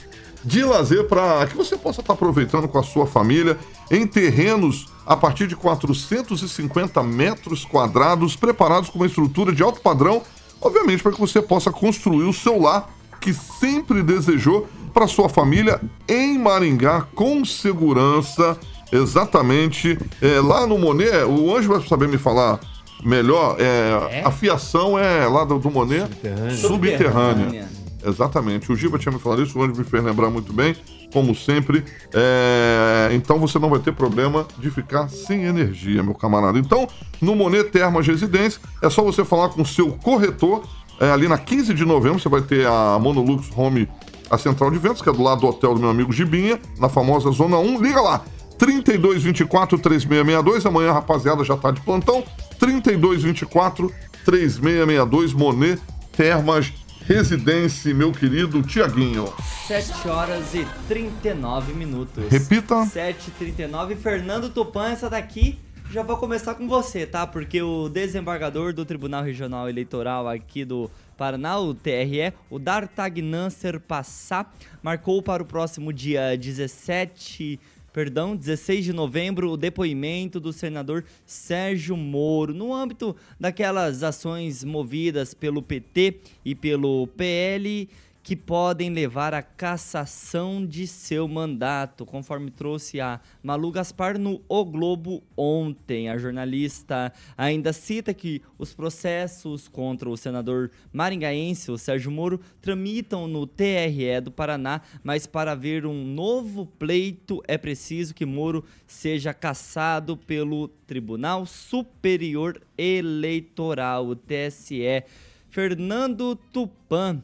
de 0.45 0.63
lazer 0.63 1.05
para 1.05 1.47
que 1.47 1.57
você 1.57 1.77
possa 1.77 2.01
estar 2.01 2.13
aproveitando 2.13 2.69
com 2.69 2.79
a 2.79 2.83
sua 2.83 3.07
família 3.07 3.59
em 3.91 4.07
terrenos 4.07 4.87
a 5.05 5.17
partir 5.17 5.47
de 5.47 5.57
450 5.57 7.03
metros 7.03 7.65
quadrados, 7.65 8.37
preparados 8.37 8.91
com 8.91 8.99
uma 8.99 9.07
estrutura 9.07 9.53
de 9.53 9.63
alto 9.63 9.81
padrão, 9.81 10.23
obviamente 10.61 11.03
para 11.03 11.13
que 11.13 11.21
você 11.21 11.43
possa 11.43 11.71
construir 11.71 12.25
o 12.25 12.33
seu 12.33 12.61
lar 12.61 12.89
que 13.21 13.33
sempre 13.33 14.03
desejou 14.03 14.69
para 14.95 15.07
sua 15.07 15.29
família 15.29 15.81
em 16.09 16.39
Maringá 16.39 17.07
com 17.15 17.45
segurança, 17.45 18.59
exatamente 18.93 19.99
é, 20.21 20.41
lá 20.41 20.67
no 20.67 20.79
Monet. 20.79 21.25
O 21.25 21.55
Anjo 21.55 21.69
vai 21.69 21.87
saber 21.87 22.09
me 22.09 22.19
falar 22.19 22.61
melhor. 23.05 23.57
É, 23.59 24.23
A 24.25 24.31
fiação 24.31 24.99
é 24.99 25.27
lá 25.27 25.45
do, 25.45 25.59
do 25.59 25.71
Monet 25.71 26.03
Subterrânea. 26.07 26.57
subterrânea. 26.57 27.45
Subterrânea. 27.45 27.69
Exatamente. 28.07 28.73
O 28.73 28.77
Giba 28.77 28.99
tinha 28.99 29.13
me 29.13 29.19
falado 29.19 29.43
isso, 29.43 29.59
o 29.59 29.63
Anjo 29.63 29.75
me 29.77 29.85
fez 29.85 30.03
lembrar 30.03 30.31
muito 30.31 30.53
bem, 30.53 30.75
como 31.13 31.35
sempre. 31.35 31.85
É, 32.15 33.11
Então 33.13 33.39
você 33.39 33.59
não 33.59 33.69
vai 33.69 33.81
ter 33.81 33.93
problema 33.93 34.47
de 34.59 34.71
ficar 34.71 35.09
sem 35.09 35.45
energia, 35.45 36.03
meu 36.03 36.15
camarada. 36.15 36.59
Então, 36.59 36.87
no 37.21 37.35
Monet 37.35 37.65
Termas 37.71 38.07
Residência, 38.07 38.61
é 38.83 38.89
só 38.89 39.03
você 39.03 39.25
falar 39.25 39.49
com 39.51 39.63
o 39.63 39.67
seu 39.67 39.93
corretor. 39.93 40.63
É, 41.01 41.11
ali 41.11 41.29
na 41.29 41.39
15 41.39 41.75
de 41.75 41.85
novembro, 41.85 42.19
você 42.21 42.29
vai 42.29 42.41
ter 42.41 42.67
a 42.67 42.99
Monolux 43.01 43.49
Home, 43.57 43.89
a 44.31 44.39
central 44.39 44.71
de 44.71 44.79
ventos, 44.79 45.03
que 45.03 45.09
é 45.09 45.13
do 45.13 45.23
lado 45.23 45.41
do 45.43 45.47
hotel 45.49 45.75
do 45.75 45.81
meu 45.81 45.91
amigo 45.91 46.13
Gibinha, 46.13 46.59
na 46.79 46.89
famosa 46.89 47.31
Zona 47.31 47.59
1. 47.59 47.81
Liga 47.83 48.01
lá, 48.01 48.23
3224-3662. 48.59 50.67
Amanhã, 50.67 50.91
a 50.91 50.95
rapaziada, 50.95 51.45
já 51.45 51.57
tá 51.57 51.71
de 51.71 51.81
plantão. 51.81 52.23
3224-3662, 52.59 55.35
Monet 55.35 55.81
Termas 56.13 56.73
Residência, 57.07 57.95
meu 57.95 58.13
querido 58.13 58.63
Tiaguinho. 58.63 59.33
7 59.67 60.09
horas 60.09 60.55
e 60.55 60.67
39 60.87 61.73
minutos. 61.73 62.31
Repita. 62.31 62.85
7 62.85 63.29
e 63.29 63.31
39 63.31 63.97
Fernando 63.97 64.51
Tupan, 64.51 64.91
essa 64.91 65.09
daqui 65.09 65.59
já 65.91 66.03
vou 66.03 66.19
começar 66.19 66.55
com 66.55 66.69
você, 66.69 67.07
tá? 67.07 67.27
Porque 67.27 67.63
o 67.63 67.89
desembargador 67.89 68.75
do 68.75 68.85
Tribunal 68.85 69.25
Regional 69.25 69.71
Eleitoral 69.71 70.29
aqui 70.29 70.63
do 70.63 70.91
Paraná, 71.17 71.59
o 71.59 71.73
TRE, 71.73 72.35
o 72.51 72.59
D'Artagnan 72.59 73.49
Serpassá, 73.49 74.45
marcou 74.83 75.23
para 75.23 75.43
o 75.43 75.47
próximo 75.47 75.91
dia 75.91 76.37
17 76.37 77.59
perdão, 77.99 78.37
16 78.37 78.85
de 78.85 78.93
novembro, 78.93 79.51
o 79.51 79.57
depoimento 79.57 80.39
do 80.39 80.53
senador 80.53 81.05
Sérgio 81.27 81.97
Moro, 81.97 82.55
no 82.55 82.73
âmbito 82.73 83.17
daquelas 83.41 84.05
ações 84.05 84.63
movidas 84.63 85.35
pelo 85.35 85.61
PT 85.61 86.21
e 86.45 86.55
pelo 86.55 87.09
PL 87.09 87.89
que 88.29 88.37
podem 88.37 88.91
levar 88.91 89.33
à 89.33 89.41
cassação 89.41 90.67
de 90.67 90.87
seu 90.87 91.27
mandato, 91.27 92.05
conforme 92.05 92.51
trouxe 92.51 93.01
a 93.01 93.23
Malu 93.43 93.73
Gaspar 93.73 94.19
no 94.19 94.43
O 94.47 94.67
Globo 94.67 95.23
ontem. 95.35 96.11
A 96.11 96.19
jornalista 96.19 97.11
ainda 97.39 97.73
cita 97.73 98.13
que 98.13 98.43
os 98.59 98.75
processos 98.75 99.67
contra 99.67 100.11
o 100.11 100.15
senador 100.15 100.71
maringaense, 100.93 101.71
o 101.71 101.79
Sérgio 101.79 102.11
Moro, 102.11 102.39
tramitam 102.61 103.27
no 103.27 103.47
TRE 103.47 104.21
do 104.23 104.31
Paraná, 104.31 104.83
mas 105.03 105.27
para 105.27 105.53
haver 105.53 105.87
um 105.87 106.05
novo 106.05 106.67
pleito 106.67 107.43
é 107.49 107.57
preciso 107.57 108.15
que 108.15 108.27
Moro 108.27 108.63
seja 108.87 109.33
cassado 109.33 110.19
pelo 110.19 110.69
Tribunal 110.87 111.47
Superior 111.47 112.61
Eleitoral, 112.77 114.07
o 114.07 114.15
TSE. 114.15 115.03
Fernando 115.49 116.37
Tupan. 116.53 117.23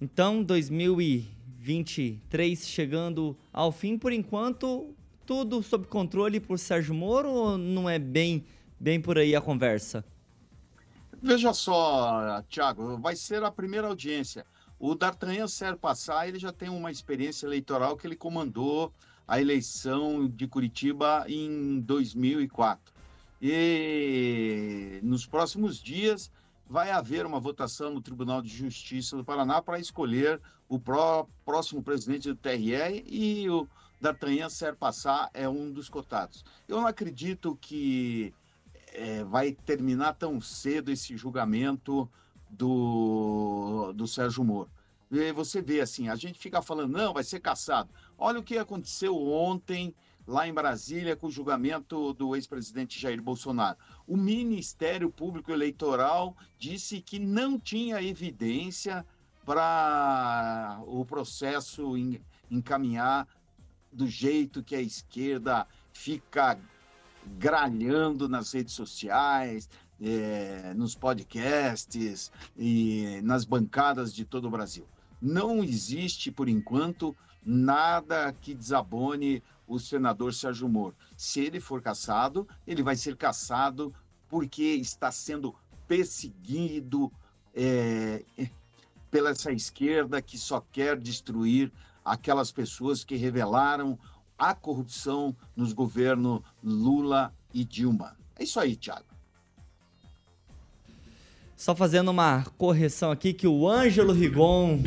Então, 0.00 0.42
2023 0.42 2.68
chegando 2.68 3.36
ao 3.50 3.72
fim, 3.72 3.96
por 3.96 4.12
enquanto, 4.12 4.94
tudo 5.24 5.62
sob 5.62 5.86
controle 5.86 6.38
por 6.38 6.58
Sérgio 6.58 6.94
Moro 6.94 7.30
ou 7.30 7.56
não 7.56 7.88
é 7.88 7.98
bem, 7.98 8.44
bem 8.78 9.00
por 9.00 9.16
aí 9.16 9.34
a 9.34 9.40
conversa? 9.40 10.04
Veja 11.22 11.54
só, 11.54 12.42
Tiago, 12.42 12.98
vai 12.98 13.16
ser 13.16 13.42
a 13.42 13.50
primeira 13.50 13.86
audiência. 13.86 14.44
O 14.78 14.94
D'Artagnan 14.94 15.48
Serpassá, 15.48 16.28
ele 16.28 16.38
já 16.38 16.52
tem 16.52 16.68
uma 16.68 16.90
experiência 16.90 17.46
eleitoral 17.46 17.96
que 17.96 18.06
ele 18.06 18.16
comandou 18.16 18.92
a 19.26 19.40
eleição 19.40 20.28
de 20.28 20.46
Curitiba 20.46 21.24
em 21.26 21.80
2004. 21.80 22.94
E 23.40 25.00
nos 25.02 25.24
próximos 25.26 25.82
dias 25.82 26.30
vai 26.68 26.90
haver 26.90 27.24
uma 27.24 27.40
votação 27.40 27.90
no 27.90 28.00
Tribunal 28.00 28.42
de 28.42 28.48
Justiça 28.48 29.16
do 29.16 29.24
Paraná 29.24 29.62
para 29.62 29.78
escolher 29.78 30.40
o 30.68 30.78
pró 30.78 31.28
próximo 31.44 31.82
presidente 31.82 32.28
do 32.28 32.36
TRE 32.36 33.04
e 33.06 33.48
o 33.48 33.68
D'Artagnan 34.00 34.48
Serpassar 34.48 35.30
é 35.32 35.48
um 35.48 35.72
dos 35.72 35.88
cotados. 35.88 36.44
Eu 36.68 36.80
não 36.80 36.86
acredito 36.86 37.56
que 37.60 38.34
é, 38.92 39.24
vai 39.24 39.52
terminar 39.52 40.14
tão 40.14 40.40
cedo 40.40 40.90
esse 40.90 41.16
julgamento 41.16 42.08
do, 42.50 43.92
do 43.94 44.06
Sérgio 44.06 44.44
Moro. 44.44 44.70
E 45.10 45.32
você 45.32 45.62
vê 45.62 45.80
assim, 45.80 46.08
a 46.08 46.16
gente 46.16 46.38
fica 46.38 46.60
falando, 46.60 46.92
não, 46.92 47.14
vai 47.14 47.22
ser 47.22 47.40
caçado. 47.40 47.88
Olha 48.18 48.40
o 48.40 48.42
que 48.42 48.58
aconteceu 48.58 49.16
ontem 49.16 49.94
lá 50.26 50.48
em 50.48 50.52
Brasília 50.52 51.14
com 51.14 51.28
o 51.28 51.30
julgamento 51.30 52.12
do 52.14 52.34
ex-presidente 52.34 53.00
Jair 53.00 53.22
Bolsonaro. 53.22 53.78
O 54.06 54.16
Ministério 54.16 55.10
Público 55.10 55.52
Eleitoral 55.52 56.36
disse 56.58 57.00
que 57.00 57.18
não 57.18 57.58
tinha 57.58 58.02
evidência 58.02 59.06
para 59.44 60.80
o 60.86 61.04
processo 61.04 61.94
encaminhar 62.50 63.28
do 63.92 64.06
jeito 64.06 64.62
que 64.62 64.74
a 64.74 64.80
esquerda 64.80 65.66
fica 65.92 66.58
gralhando 67.38 68.28
nas 68.28 68.52
redes 68.52 68.74
sociais, 68.74 69.68
é, 70.00 70.74
nos 70.74 70.94
podcasts 70.94 72.30
e 72.56 73.20
nas 73.22 73.44
bancadas 73.44 74.12
de 74.12 74.24
todo 74.24 74.46
o 74.46 74.50
Brasil. 74.50 74.86
Não 75.20 75.62
existe, 75.64 76.30
por 76.30 76.48
enquanto, 76.48 77.16
nada 77.44 78.34
que 78.40 78.54
desabone 78.54 79.42
o 79.66 79.78
senador 79.78 80.32
Sérgio 80.32 80.68
Moro. 80.68 80.94
Se 81.16 81.40
ele 81.40 81.60
for 81.60 81.82
caçado, 81.82 82.46
ele 82.66 82.82
vai 82.82 82.96
ser 82.96 83.16
caçado 83.16 83.94
porque 84.28 84.62
está 84.62 85.10
sendo 85.10 85.54
perseguido 85.86 87.12
é, 87.54 88.24
pela 89.10 89.30
essa 89.30 89.52
esquerda 89.52 90.20
que 90.20 90.36
só 90.36 90.60
quer 90.60 90.98
destruir 90.98 91.72
aquelas 92.04 92.52
pessoas 92.52 93.04
que 93.04 93.16
revelaram 93.16 93.98
a 94.38 94.54
corrupção 94.54 95.34
nos 95.54 95.72
governos 95.72 96.42
Lula 96.62 97.34
e 97.52 97.64
Dilma. 97.64 98.16
É 98.36 98.44
isso 98.44 98.60
aí, 98.60 98.76
Tiago. 98.76 99.15
Só 101.56 101.74
fazendo 101.74 102.10
uma 102.10 102.44
correção 102.58 103.10
aqui 103.10 103.32
que 103.32 103.46
o 103.46 103.66
Ângelo 103.66 104.12
Rigon 104.12 104.78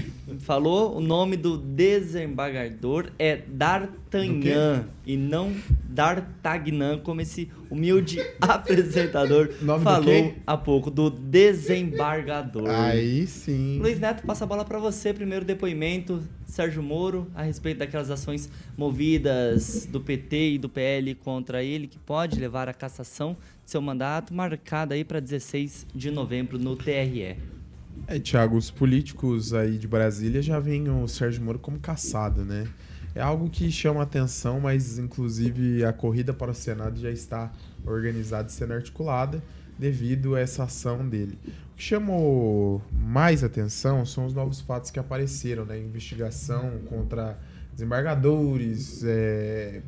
falou, 0.42 0.98
o 0.98 1.00
nome 1.00 1.36
do 1.36 1.58
desembargador 1.58 3.10
é 3.18 3.38
D'Artagnan 3.38 4.86
e 5.04 5.18
não 5.18 5.52
D'Artagnan, 5.86 7.00
como 7.00 7.22
esse 7.22 7.50
humilde 7.72 8.20
apresentador 8.40 9.50
Nome 9.64 9.80
do 9.80 9.84
falou 9.84 10.04
quê? 10.06 10.36
há 10.46 10.56
pouco, 10.56 10.92
do 10.92 11.10
desembargador. 11.10 12.70
Aí 12.70 13.26
sim. 13.26 13.80
Luiz 13.80 14.00
Neto, 14.00 14.24
passa 14.24 14.44
a 14.44 14.48
bola 14.48 14.64
para 14.64 14.78
você. 14.78 15.12
Primeiro 15.12 15.44
depoimento, 15.44 16.22
Sérgio 16.50 16.82
Moro, 16.82 17.28
a 17.36 17.44
respeito 17.44 17.78
daquelas 17.78 18.10
ações 18.10 18.50
movidas 18.76 19.86
do 19.86 20.02
PT 20.02 20.54
e 20.54 20.58
do 20.58 20.68
PL 20.68 21.14
contra 21.16 21.64
ele, 21.64 21.88
que 21.88 22.00
pode 22.00 22.40
levar 22.40 22.68
à 22.68 22.74
cassação 22.74 23.38
de 23.64 23.72
seu 23.72 23.82
mandato, 23.82 24.34
marcada 24.34 24.96
aí 24.96 25.04
para 25.04 25.20
16 25.20 25.86
de 25.94 26.10
novembro 26.10 26.58
no 26.58 26.76
TRE. 26.76 27.38
É, 28.08 28.20
Thiago, 28.20 28.58
os 28.58 28.72
políticos 28.72 29.54
aí 29.54 29.78
de 29.78 29.88
Brasília 29.88 30.42
já 30.42 30.60
veem 30.60 30.90
o 30.90 31.08
Sérgio 31.08 31.44
Moro 31.44 31.60
como 31.60 31.80
caçado, 31.80 32.44
né? 32.44 32.68
É 33.14 33.22
algo 33.22 33.50
que 33.50 33.72
chama 33.72 34.02
atenção, 34.02 34.60
mas 34.60 34.98
inclusive 34.98 35.84
a 35.84 35.94
corrida 35.94 36.34
para 36.34 36.52
o 36.52 36.56
Senado 36.56 37.00
já 37.00 37.12
está 37.12 37.52
organizada 37.86 38.48
e 38.50 38.52
sendo 38.52 38.74
articulada 38.74 39.42
devido 39.80 40.36
a 40.36 40.42
essa 40.42 40.66
ação 40.66 41.08
dele. 41.08 41.40
O 41.74 41.78
que 41.78 41.84
chamou 41.84 42.82
mais 42.92 43.44
atenção 43.44 44.06
são 44.06 44.26
os 44.26 44.34
novos 44.34 44.60
fatos 44.60 44.92
que 44.92 45.00
apareceram, 45.00 45.66
né? 45.66 45.80
Investigação 45.80 46.80
contra 46.90 47.40
desembargadores, 47.74 49.04
é, 49.06 49.82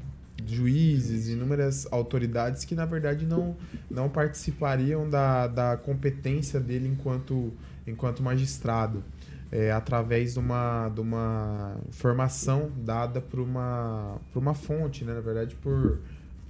juízes, 0.46 1.28
inúmeras 1.28 1.86
autoridades 1.92 2.64
que 2.64 2.74
na 2.74 2.86
verdade 2.86 3.26
não, 3.26 3.56
não 3.90 4.10
participariam 4.10 5.10
da, 5.10 5.48
da 5.48 5.78
competência 5.78 6.60
dele 6.60 6.88
enquanto, 6.88 7.52
enquanto 7.86 8.24
magistrado, 8.24 9.04
é, 9.52 9.74
através 9.74 10.34
de 10.34 10.40
uma, 10.40 10.88
de 10.88 11.02
uma 11.02 11.76
informação 11.90 12.72
dada 12.78 13.20
por 13.20 13.42
uma, 13.42 14.18
por 14.32 14.40
uma 14.40 14.54
fonte, 14.54 15.04
né? 15.04 15.14
na 15.14 15.20
verdade 15.20 15.56
por, 15.56 16.00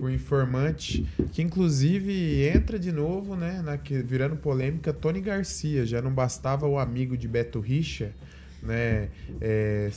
por 0.02 0.10
informante, 0.12 1.08
que 1.32 1.44
inclusive 1.44 2.44
entra 2.44 2.80
de 2.80 2.92
novo, 2.92 3.36
né, 3.36 3.62
na, 3.62 3.76
virando 3.76 4.36
polêmica, 4.36 4.92
Tony 4.92 5.22
Garcia, 5.22 5.86
já 5.86 6.02
não 6.02 6.12
bastava 6.12 6.66
o 6.66 6.80
amigo 6.80 7.16
de 7.16 7.28
Beto 7.28 7.60
Richa, 7.60 8.12
né, 8.64 9.10
é, 9.40 9.92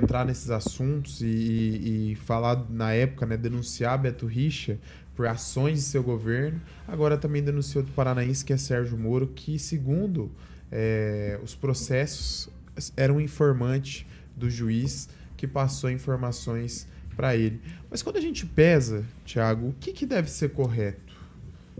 entrar 0.00 0.24
nesses 0.24 0.48
assuntos 0.48 1.22
e, 1.22 1.26
e- 1.26 2.12
e 2.12 2.14
falar 2.14 2.64
na 2.70 2.92
época, 2.92 3.26
né, 3.26 3.36
denunciar 3.36 3.98
Beto 3.98 4.26
Richa 4.26 4.78
por 5.16 5.26
ações 5.26 5.78
de 5.78 5.84
seu 5.86 6.04
governo. 6.04 6.60
Agora 6.86 7.18
também 7.18 7.42
denunciou 7.42 7.82
do 7.82 7.90
paranaense 7.90 8.44
que 8.44 8.52
é 8.52 8.56
Sérgio 8.56 8.96
Moro, 8.96 9.26
que 9.26 9.58
segundo 9.58 10.30
é, 10.70 11.36
os 11.42 11.52
processos 11.52 12.48
era 12.96 13.12
um 13.12 13.20
informante 13.20 14.06
do 14.36 14.48
juiz 14.48 15.08
que 15.36 15.48
passou 15.48 15.90
informações 15.90 16.86
para 17.16 17.34
ele. 17.34 17.60
Mas 17.90 18.02
quando 18.02 18.16
a 18.16 18.20
gente 18.20 18.44
pesa, 18.44 19.04
Thiago, 19.24 19.68
o 19.68 19.74
que, 19.80 19.92
que 19.92 20.04
deve 20.04 20.30
ser 20.30 20.50
correto? 20.50 21.14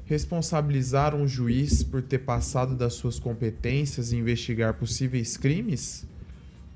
Responsabilizar 0.04 1.14
um 1.14 1.28
juiz 1.28 1.82
por 1.82 2.02
ter 2.02 2.20
passado 2.20 2.74
das 2.74 2.94
suas 2.94 3.18
competências 3.18 4.12
e 4.12 4.16
investigar 4.16 4.74
possíveis 4.74 5.36
crimes? 5.36 6.06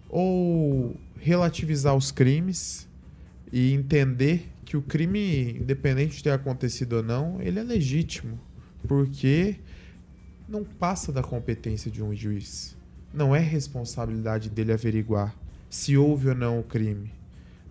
Ou 0.09 0.97
relativizar 1.19 1.95
os 1.95 2.11
crimes 2.11 2.89
e 3.53 3.73
entender 3.73 4.49
que 4.65 4.77
o 4.77 4.83
crime, 4.83 5.53
independente 5.53 6.17
de 6.17 6.23
ter 6.23 6.31
acontecido 6.31 6.95
ou 6.95 7.03
não, 7.03 7.41
ele 7.41 7.59
é 7.59 7.63
legítimo, 7.63 8.39
porque 8.87 9.57
não 10.49 10.65
passa 10.65 11.13
da 11.13 11.23
competência 11.23 11.91
de 11.91 12.03
um 12.03 12.15
juiz. 12.15 12.77
Não 13.13 13.35
é 13.35 13.41
responsabilidade 13.41 14.49
dele 14.51 14.73
averiguar 14.73 15.35
se 15.69 15.97
houve 15.97 16.29
ou 16.29 16.35
não 16.35 16.59
o 16.59 16.65
crime. 16.65 17.20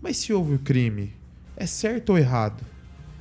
Mas 0.01 0.17
se 0.17 0.31
houve 0.33 0.55
o 0.55 0.59
crime, 0.59 1.13
é 1.55 1.65
certo 1.65 2.11
ou 2.11 2.17
errado? 2.17 2.63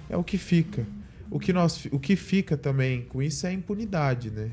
É 0.08 0.16
o 0.16 0.24
que 0.24 0.38
fica. 0.38 0.86
O 1.30 1.38
que, 1.38 1.52
nós, 1.52 1.86
o 1.90 1.98
que 1.98 2.16
fica 2.16 2.56
também 2.56 3.02
com 3.02 3.22
isso 3.22 3.46
é 3.46 3.50
a 3.50 3.52
impunidade, 3.52 4.30
né? 4.30 4.50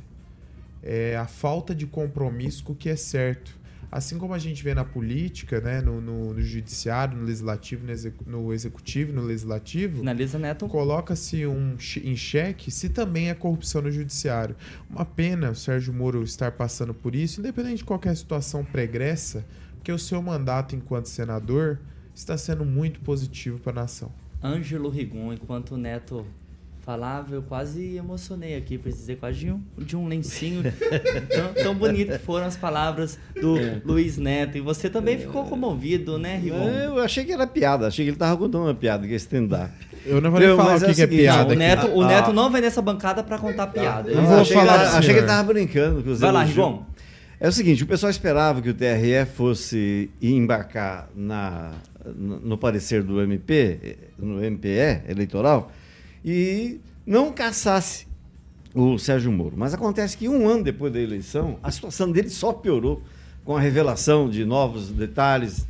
É 0.83 1.15
a 1.17 1.25
falta 1.25 1.73
de 1.73 1.85
compromisso 1.87 2.63
com 2.63 2.73
o 2.73 2.75
que 2.75 2.89
é 2.89 2.95
certo. 2.95 3.55
Assim 3.91 4.17
como 4.17 4.33
a 4.33 4.39
gente 4.39 4.61
vê 4.61 4.73
na 4.73 4.83
política, 4.83 5.61
né, 5.61 5.79
no, 5.79 6.01
no- 6.01 6.33
no 6.33 6.41
judiciário, 6.41 7.17
no 7.17 7.23
legislativo, 7.23 7.85
no, 7.85 7.91
execu- 7.93 8.23
no 8.29 8.51
executivo, 8.53 9.13
no 9.13 9.21
legislativo, 9.21 9.97
Finaliza, 9.99 10.37
Neto. 10.37 10.67
coloca-se 10.67 11.45
um 11.45 11.77
em 12.03 12.15
xeque 12.17 12.69
se 12.71 12.89
também 12.89 13.29
é 13.29 13.33
corrupção 13.33 13.81
no 13.83 13.89
judiciário. 13.91 14.55
Uma 14.89 15.05
pena 15.05 15.51
o 15.51 15.55
Sérgio 15.55 15.93
Moro 15.93 16.23
estar 16.23 16.51
passando 16.51 16.93
por 16.93 17.15
isso, 17.15 17.39
independente 17.39 17.77
de 17.77 17.83
qualquer 17.85 18.17
situação 18.17 18.65
pregressa, 18.65 19.45
porque 19.75 19.91
o 19.93 19.99
seu 19.99 20.21
mandato 20.21 20.75
enquanto 20.75 21.05
senador 21.07 21.79
está 22.15 22.37
sendo 22.37 22.63
muito 22.65 22.99
positivo 23.01 23.59
para 23.59 23.71
a 23.73 23.75
nação. 23.83 24.11
Ângelo 24.43 24.89
Rigon, 24.89 25.33
enquanto 25.33 25.71
o 25.71 25.77
Neto 25.77 26.25
falava, 26.81 27.33
eu 27.33 27.41
quase 27.41 27.95
emocionei 27.97 28.55
aqui, 28.55 28.77
precisei 28.77 29.15
quase 29.15 29.39
de 29.39 29.51
um, 29.51 29.59
de 29.77 29.97
um 29.97 30.07
lencinho. 30.07 30.61
tão, 31.53 31.63
tão 31.63 31.75
bonito 31.75 32.11
que 32.11 32.19
foram 32.19 32.45
as 32.45 32.55
palavras 32.55 33.17
do 33.41 33.55
Luiz 33.83 34.17
Neto. 34.17 34.57
E 34.57 34.61
você 34.61 34.87
também 34.89 35.17
ficou 35.17 35.45
comovido, 35.45 36.19
né, 36.19 36.37
Rigon? 36.37 36.69
Eu 36.69 36.99
achei 36.99 37.25
que 37.25 37.31
era 37.31 37.47
piada, 37.47 37.87
achei 37.87 38.05
que 38.05 38.11
ele 38.11 38.17
tava 38.17 38.37
contando 38.37 38.65
uma 38.65 38.75
piada, 38.75 39.07
que 39.07 39.13
é 39.13 39.15
stand-up. 39.15 39.71
Eu 40.05 40.21
não 40.21 40.29
vou 40.29 40.39
nem 40.39 40.55
falar 40.55 40.73
o 40.73 40.83
é 40.83 40.85
que, 40.85 40.91
o 40.91 40.95
que 40.95 41.01
é 41.01 41.07
piada. 41.07 41.39
Não, 41.39 41.47
o 41.47 41.49
aqui. 41.49 41.55
Neto, 41.57 41.87
o 41.87 42.01
Ah. 42.03 42.07
Neto 42.07 42.31
não 42.33 42.51
vem 42.51 42.61
nessa 42.61 42.81
bancada 42.83 43.23
pra 43.23 43.39
contar 43.39 43.65
piada. 43.67 44.11
Não 44.11 44.21
Eu 44.21 44.27
vou 44.27 44.39
achei 44.41 44.55
falar 44.55 44.67
que 44.73 44.79
era- 44.79 44.87
assim, 44.89 44.97
achei 44.99 45.13
que 45.15 45.19
ele 45.19 45.27
senhor. 45.27 45.37
tava 45.37 45.53
brincando. 45.53 46.03
com 46.03 46.09
os 46.11 46.19
Vai 46.19 46.31
lá. 46.31 46.43
Rigon. 46.43 46.85
É 47.39 47.47
o 47.47 47.51
seguinte, 47.51 47.83
o 47.83 47.87
pessoal 47.87 48.11
esperava 48.11 48.61
que 48.61 48.69
o 48.69 48.73
TRE 48.75 49.25
fosse 49.35 50.11
embarcar 50.21 51.09
na, 51.15 51.71
no 52.13 52.57
parecer 52.57 53.01
do 53.03 53.21
MP, 53.21 53.97
no 54.17 54.39
MPE 54.39 55.09
eleitoral, 55.09 55.71
e 56.23 56.79
não 57.05 57.31
caçasse 57.31 58.07
o 58.73 58.97
Sérgio 58.97 59.31
Moro. 59.31 59.55
Mas 59.57 59.73
acontece 59.73 60.17
que 60.17 60.27
um 60.27 60.47
ano 60.47 60.63
depois 60.63 60.91
da 60.91 60.99
eleição, 60.99 61.57
a 61.63 61.71
situação 61.71 62.11
dele 62.11 62.29
só 62.29 62.51
piorou 62.51 63.01
com 63.43 63.55
a 63.55 63.61
revelação 63.61 64.29
de 64.29 64.43
novos 64.43 64.89
detalhes 64.89 65.65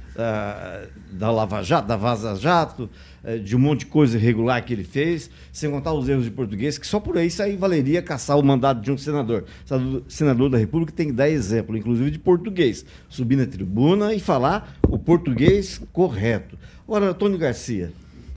da 1.12 1.32
Lava 1.32 1.62
Jato, 1.62 1.88
da 1.88 1.96
Vaza 1.98 2.36
Jato, 2.36 2.90
eh, 3.24 3.38
de 3.38 3.56
um 3.56 3.60
monte 3.60 3.82
de 3.82 3.86
coisa 3.88 4.18
irregular 4.18 4.64
que 4.64 4.74
ele 4.74 4.84
fez, 4.84 5.30
sem 5.52 5.70
contar 5.70 5.94
os 5.94 6.08
erros 6.08 6.24
de 6.26 6.32
português, 6.32 6.78
que 6.78 6.88
só 6.88 7.00
por 7.00 7.18
isso 7.18 7.42
aí 7.44 7.56
valeria 7.56 8.02
caçar 8.02 8.38
o 8.38 8.44
mandato 8.44 8.82
de 8.82 8.92
um 8.92 8.98
senador. 8.98 9.44
O 9.64 9.68
senador- 9.68 10.04
senador 10.08 10.50
da 10.50 10.58
República 10.58 10.92
tem 10.92 11.08
que 11.08 11.14
dar 11.14 11.30
exemplo, 11.30 11.78
inclusive 11.78 12.12
de 12.12 12.20
português. 12.20 12.86
Subir 13.10 13.36
na 13.36 13.46
tribuna 13.46 14.14
e 14.14 14.20
falar 14.20 14.78
o 14.90 14.98
português 14.98 15.82
correto. 15.92 16.58
Ora, 16.88 17.10
Antônio 17.10 17.38
Garcia, 17.38 17.92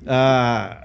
ah, 0.07 0.85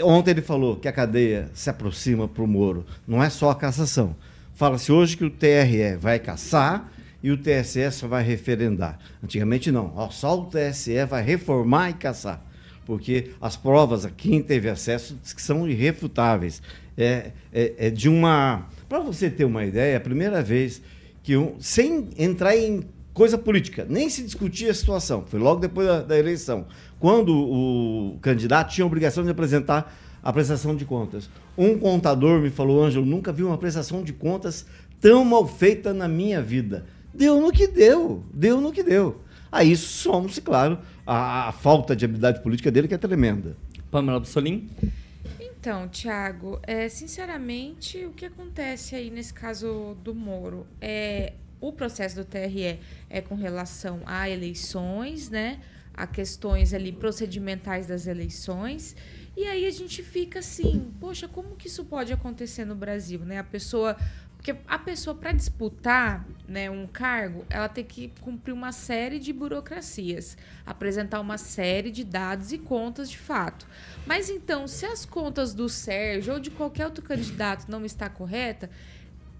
Ontem 0.00 0.30
ele 0.30 0.42
falou 0.42 0.76
que 0.76 0.86
a 0.86 0.92
cadeia 0.92 1.50
se 1.52 1.68
aproxima 1.68 2.28
para 2.28 2.44
o 2.44 2.46
Moro. 2.46 2.86
Não 3.06 3.20
é 3.20 3.28
só 3.28 3.50
a 3.50 3.54
cassação. 3.56 4.14
Fala-se 4.54 4.92
hoje 4.92 5.16
que 5.16 5.24
o 5.24 5.30
TRE 5.30 5.96
vai 5.98 6.20
caçar 6.20 6.88
e 7.22 7.30
o 7.30 7.36
TSE 7.36 7.90
só 7.90 8.06
vai 8.06 8.22
referendar. 8.22 8.98
Antigamente 9.22 9.72
não, 9.72 10.10
só 10.10 10.40
o 10.40 10.46
TSE 10.46 11.04
vai 11.04 11.22
reformar 11.22 11.90
e 11.90 11.94
caçar. 11.94 12.44
Porque 12.86 13.32
as 13.40 13.56
provas 13.56 14.04
a 14.04 14.10
quem 14.10 14.42
teve 14.42 14.68
acesso 14.68 15.18
são 15.22 15.68
irrefutáveis. 15.68 16.62
É, 16.96 17.32
é, 17.52 17.74
é 17.78 17.90
de 17.90 18.08
uma. 18.08 18.66
Para 18.88 19.00
você 19.00 19.28
ter 19.28 19.44
uma 19.44 19.64
ideia, 19.64 19.92
é 19.92 19.96
a 19.96 20.00
primeira 20.00 20.42
vez 20.42 20.80
que, 21.22 21.36
um, 21.36 21.56
sem 21.60 22.08
entrar 22.16 22.56
em 22.56 22.82
coisa 23.12 23.36
política, 23.36 23.84
nem 23.88 24.08
se 24.08 24.22
discutia 24.22 24.70
a 24.70 24.74
situação, 24.74 25.24
foi 25.26 25.40
logo 25.40 25.60
depois 25.60 25.86
da, 25.86 26.02
da 26.02 26.18
eleição, 26.18 26.66
quando 27.00 27.36
o 27.36 28.16
candidato 28.22 28.72
tinha 28.72 28.84
a 28.84 28.86
obrigação 28.86 29.24
de 29.24 29.30
apresentar 29.30 29.92
a 30.22 30.32
prestação 30.32 30.74
de 30.74 30.84
contas. 30.84 31.28
Um 31.56 31.78
contador 31.78 32.40
me 32.40 32.48
falou, 32.48 32.82
Ângelo, 32.82 33.04
nunca 33.04 33.32
vi 33.32 33.42
uma 33.42 33.58
prestação 33.58 34.02
de 34.02 34.12
contas 34.12 34.64
tão 35.00 35.24
mal 35.24 35.46
feita 35.46 35.92
na 35.92 36.06
minha 36.06 36.40
vida. 36.40 36.86
Deu 37.18 37.40
no 37.40 37.50
que 37.50 37.66
deu, 37.66 38.22
deu 38.32 38.60
no 38.60 38.70
que 38.70 38.80
deu. 38.80 39.20
Aí 39.50 39.76
somos, 39.76 40.38
claro, 40.38 40.78
a, 41.04 41.48
a 41.48 41.52
falta 41.52 41.96
de 41.96 42.04
habilidade 42.04 42.40
política 42.40 42.70
dele 42.70 42.86
que 42.86 42.94
é 42.94 42.98
tremenda. 42.98 43.56
Pamela 43.90 44.20
Bussolini? 44.20 44.70
Então, 45.40 45.88
Tiago, 45.88 46.60
é, 46.62 46.88
sinceramente, 46.88 48.04
o 48.04 48.12
que 48.12 48.24
acontece 48.24 48.94
aí 48.94 49.10
nesse 49.10 49.34
caso 49.34 49.96
do 50.04 50.14
Moro 50.14 50.64
é 50.80 51.32
o 51.60 51.72
processo 51.72 52.14
do 52.14 52.24
TRE 52.24 52.78
é 53.10 53.20
com 53.20 53.34
relação 53.34 54.00
a 54.06 54.30
eleições, 54.30 55.28
né? 55.28 55.58
A 55.92 56.06
questões 56.06 56.72
ali 56.72 56.92
procedimentais 56.92 57.88
das 57.88 58.06
eleições. 58.06 58.94
E 59.36 59.44
aí 59.44 59.66
a 59.66 59.70
gente 59.70 60.04
fica 60.04 60.38
assim, 60.38 60.92
poxa, 61.00 61.26
como 61.26 61.56
que 61.56 61.66
isso 61.66 61.84
pode 61.84 62.12
acontecer 62.12 62.64
no 62.64 62.76
Brasil, 62.76 63.20
né? 63.20 63.38
A 63.38 63.44
pessoa 63.44 63.96
porque 64.48 64.64
a 64.66 64.78
pessoa, 64.78 65.14
para 65.14 65.32
disputar 65.32 66.26
né, 66.46 66.70
um 66.70 66.86
cargo, 66.86 67.44
ela 67.50 67.68
tem 67.68 67.84
que 67.84 68.10
cumprir 68.20 68.52
uma 68.52 68.72
série 68.72 69.18
de 69.18 69.30
burocracias, 69.32 70.38
apresentar 70.64 71.20
uma 71.20 71.36
série 71.36 71.90
de 71.90 72.02
dados 72.02 72.52
e 72.52 72.58
contas 72.58 73.10
de 73.10 73.18
fato. 73.18 73.66
Mas 74.06 74.30
então, 74.30 74.66
se 74.66 74.86
as 74.86 75.04
contas 75.04 75.52
do 75.52 75.68
Sérgio 75.68 76.34
ou 76.34 76.40
de 76.40 76.50
qualquer 76.50 76.86
outro 76.86 77.04
candidato 77.04 77.70
não 77.70 77.84
está 77.84 78.08
correta, 78.08 78.70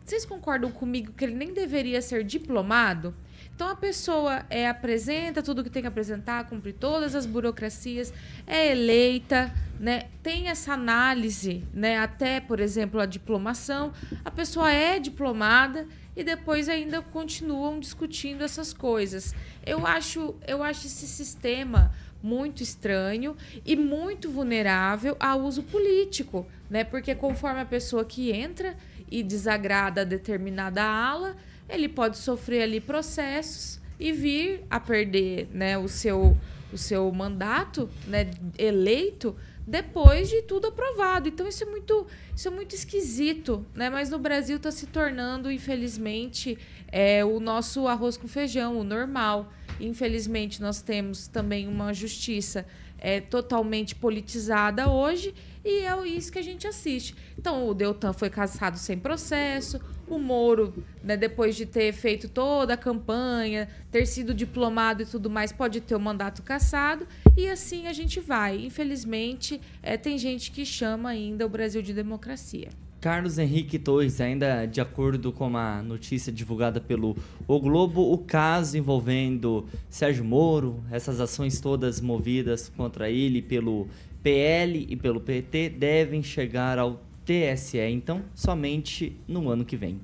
vocês 0.04 0.26
concordam 0.26 0.70
comigo 0.70 1.12
que 1.12 1.24
ele 1.24 1.34
nem 1.34 1.54
deveria 1.54 2.02
ser 2.02 2.22
diplomado? 2.22 3.14
Então 3.58 3.70
a 3.70 3.74
pessoa 3.74 4.46
é 4.48 4.68
apresenta 4.68 5.42
tudo 5.42 5.64
que 5.64 5.68
tem 5.68 5.82
que 5.82 5.88
apresentar, 5.88 6.46
cumpre 6.46 6.72
todas 6.72 7.16
as 7.16 7.26
burocracias, 7.26 8.14
é 8.46 8.70
eleita, 8.70 9.52
né? 9.80 10.04
Tem 10.22 10.46
essa 10.46 10.74
análise, 10.74 11.64
né? 11.74 11.98
Até, 11.98 12.38
por 12.38 12.60
exemplo, 12.60 13.00
a 13.00 13.04
diplomação, 13.04 13.92
a 14.24 14.30
pessoa 14.30 14.70
é 14.70 15.00
diplomada 15.00 15.88
e 16.14 16.22
depois 16.22 16.68
ainda 16.68 17.02
continuam 17.02 17.80
discutindo 17.80 18.44
essas 18.44 18.72
coisas. 18.72 19.34
Eu 19.66 19.84
acho, 19.84 20.36
eu 20.46 20.62
acho 20.62 20.86
esse 20.86 21.08
sistema 21.08 21.92
muito 22.22 22.62
estranho 22.62 23.36
e 23.66 23.74
muito 23.74 24.30
vulnerável 24.30 25.16
ao 25.18 25.40
uso 25.40 25.64
político, 25.64 26.46
né? 26.70 26.84
Porque 26.84 27.12
conforme 27.12 27.60
a 27.62 27.66
pessoa 27.66 28.04
que 28.04 28.30
entra 28.30 28.76
e 29.10 29.20
desagrada 29.20 30.04
determinada 30.04 30.84
ala, 30.84 31.34
ele 31.68 31.88
pode 31.88 32.18
sofrer 32.18 32.62
ali 32.62 32.80
processos 32.80 33.80
e 33.98 34.12
vir 34.12 34.64
a 34.70 34.78
perder 34.78 35.48
né, 35.52 35.76
o, 35.76 35.88
seu, 35.88 36.36
o 36.72 36.78
seu 36.78 37.10
mandato 37.12 37.90
né, 38.06 38.30
eleito 38.56 39.36
depois 39.66 40.30
de 40.30 40.42
tudo 40.42 40.68
aprovado. 40.68 41.28
Então 41.28 41.46
isso 41.46 41.62
é 41.62 41.66
muito, 41.66 42.06
isso 42.34 42.48
é 42.48 42.50
muito 42.50 42.74
esquisito, 42.74 43.66
né? 43.74 43.90
Mas 43.90 44.08
no 44.08 44.18
Brasil 44.18 44.56
está 44.56 44.70
se 44.70 44.86
tornando, 44.86 45.50
infelizmente, 45.50 46.56
é, 46.90 47.22
o 47.22 47.38
nosso 47.38 47.86
arroz 47.86 48.16
com 48.16 48.26
feijão, 48.26 48.78
o 48.78 48.84
normal. 48.84 49.52
Infelizmente, 49.78 50.60
nós 50.62 50.80
temos 50.80 51.28
também 51.28 51.68
uma 51.68 51.92
justiça 51.92 52.66
é, 52.98 53.20
totalmente 53.20 53.94
politizada 53.94 54.88
hoje 54.88 55.34
e 55.64 55.84
é 55.84 56.08
isso 56.08 56.32
que 56.32 56.38
a 56.38 56.42
gente 56.42 56.66
assiste. 56.66 57.14
Então, 57.38 57.68
o 57.68 57.74
Deltan 57.74 58.12
foi 58.12 58.30
caçado 58.30 58.78
sem 58.78 58.98
processo, 58.98 59.78
o 60.16 60.18
Moro, 60.18 60.74
né, 61.02 61.16
depois 61.16 61.56
de 61.56 61.66
ter 61.66 61.92
feito 61.92 62.28
toda 62.28 62.74
a 62.74 62.76
campanha, 62.76 63.68
ter 63.90 64.06
sido 64.06 64.34
diplomado 64.34 65.02
e 65.02 65.06
tudo 65.06 65.28
mais, 65.28 65.52
pode 65.52 65.80
ter 65.80 65.94
o 65.94 66.00
mandato 66.00 66.42
cassado, 66.42 67.06
e 67.36 67.48
assim 67.48 67.86
a 67.86 67.92
gente 67.92 68.20
vai. 68.20 68.64
Infelizmente, 68.64 69.60
é, 69.82 69.96
tem 69.96 70.18
gente 70.18 70.50
que 70.50 70.64
chama 70.64 71.10
ainda 71.10 71.46
o 71.46 71.48
Brasil 71.48 71.82
de 71.82 71.92
democracia. 71.92 72.68
Carlos 73.00 73.38
Henrique 73.38 73.78
Torres, 73.78 74.20
ainda 74.20 74.66
de 74.66 74.80
acordo 74.80 75.32
com 75.32 75.56
a 75.56 75.80
notícia 75.82 76.32
divulgada 76.32 76.80
pelo 76.80 77.16
O 77.46 77.60
Globo, 77.60 78.12
o 78.12 78.18
caso 78.18 78.76
envolvendo 78.76 79.66
Sérgio 79.88 80.24
Moro, 80.24 80.82
essas 80.90 81.20
ações 81.20 81.60
todas 81.60 82.00
movidas 82.00 82.68
contra 82.76 83.08
ele 83.08 83.40
pelo 83.40 83.86
PL 84.20 84.84
e 84.90 84.96
pelo 84.96 85.20
PT 85.20 85.68
devem 85.70 86.24
chegar 86.24 86.76
ao 86.76 87.00
TSE, 87.28 87.78
então, 87.78 88.22
somente 88.34 89.14
no 89.28 89.50
ano 89.50 89.62
que 89.62 89.76
vem. 89.76 90.00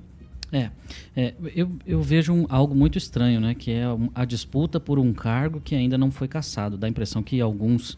É, 0.51 0.69
é 1.15 1.33
eu, 1.55 1.71
eu 1.87 1.99
vejo 1.99 2.31
um, 2.31 2.45
algo 2.49 2.75
muito 2.75 2.99
estranho, 2.99 3.41
né? 3.41 3.55
Que 3.55 3.71
é 3.71 3.85
a 4.13 4.23
disputa 4.25 4.79
por 4.79 4.99
um 4.99 5.11
cargo 5.11 5.59
que 5.59 5.73
ainda 5.73 5.97
não 5.97 6.11
foi 6.11 6.27
cassado. 6.27 6.77
Dá 6.77 6.85
a 6.85 6.89
impressão 6.89 7.23
que 7.23 7.41
alguns, 7.41 7.97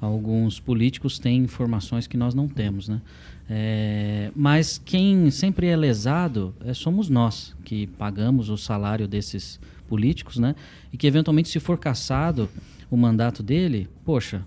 alguns 0.00 0.58
políticos 0.58 1.20
têm 1.20 1.38
informações 1.38 2.08
que 2.08 2.16
nós 2.16 2.34
não 2.34 2.48
temos, 2.48 2.88
né? 2.88 3.00
É, 3.48 4.32
mas 4.34 4.80
quem 4.84 5.30
sempre 5.30 5.68
é 5.68 5.76
lesado 5.76 6.52
é, 6.64 6.74
somos 6.74 7.08
nós, 7.08 7.54
que 7.64 7.86
pagamos 7.86 8.48
o 8.48 8.56
salário 8.56 9.06
desses 9.06 9.60
políticos, 9.86 10.36
né? 10.36 10.56
E 10.92 10.96
que 10.96 11.06
eventualmente, 11.06 11.48
se 11.48 11.60
for 11.60 11.78
cassado 11.78 12.48
o 12.90 12.96
mandato 12.96 13.40
dele, 13.40 13.88
poxa, 14.04 14.42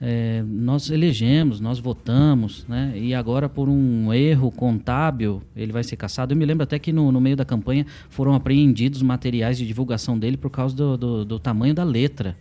é, 0.00 0.42
nós 0.46 0.90
elegemos, 0.90 1.60
nós 1.60 1.78
votamos, 1.78 2.66
né? 2.68 2.92
E 2.96 3.14
agora 3.14 3.48
por 3.48 3.68
um 3.68 4.12
erro 4.12 4.50
contábil 4.50 5.42
ele 5.56 5.72
vai 5.72 5.84
ser 5.84 5.96
caçado. 5.96 6.32
Eu 6.32 6.36
me 6.36 6.44
lembro 6.44 6.64
até 6.64 6.78
que 6.78 6.92
no, 6.92 7.10
no 7.12 7.20
meio 7.20 7.36
da 7.36 7.44
campanha 7.44 7.86
foram 8.08 8.34
apreendidos 8.34 9.02
materiais 9.02 9.56
de 9.56 9.66
divulgação 9.66 10.18
dele 10.18 10.36
por 10.36 10.50
causa 10.50 10.74
do, 10.74 10.96
do, 10.96 11.24
do 11.24 11.38
tamanho 11.38 11.74
da 11.74 11.84
letra. 11.84 12.36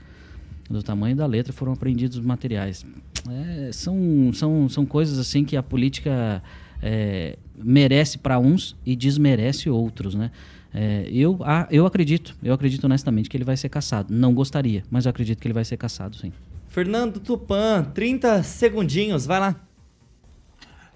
Do 0.69 0.81
tamanho 0.81 1.15
da 1.15 1.25
letra 1.25 1.53
foram 1.53 1.73
apreendidos 1.73 2.17
os 2.17 2.25
materiais. 2.25 2.85
É, 3.29 3.71
são, 3.71 4.31
são, 4.33 4.67
são 4.67 4.85
coisas 4.85 5.19
assim 5.19 5.45
que 5.45 5.55
a 5.55 5.63
política 5.63 6.41
é, 6.81 7.37
merece 7.55 8.17
para 8.17 8.39
uns 8.39 8.75
e 8.85 8.95
desmerece 8.95 9.69
outros, 9.69 10.15
né? 10.15 10.31
É, 10.73 11.07
eu, 11.11 11.39
eu 11.69 11.85
acredito, 11.85 12.35
eu 12.41 12.51
acredito 12.51 12.83
honestamente 12.85 13.29
que 13.29 13.37
ele 13.37 13.43
vai 13.43 13.55
ser 13.55 13.69
caçado. 13.69 14.11
Não 14.11 14.33
gostaria, 14.33 14.83
mas 14.89 15.05
eu 15.05 15.11
acredito 15.11 15.39
que 15.39 15.47
ele 15.47 15.53
vai 15.53 15.63
ser 15.63 15.77
caçado, 15.77 16.15
sim. 16.17 16.31
Fernando 16.73 17.19
Tupan, 17.19 17.83
30 17.93 18.41
segundinhos, 18.41 19.27
vai 19.27 19.39
lá. 19.39 19.55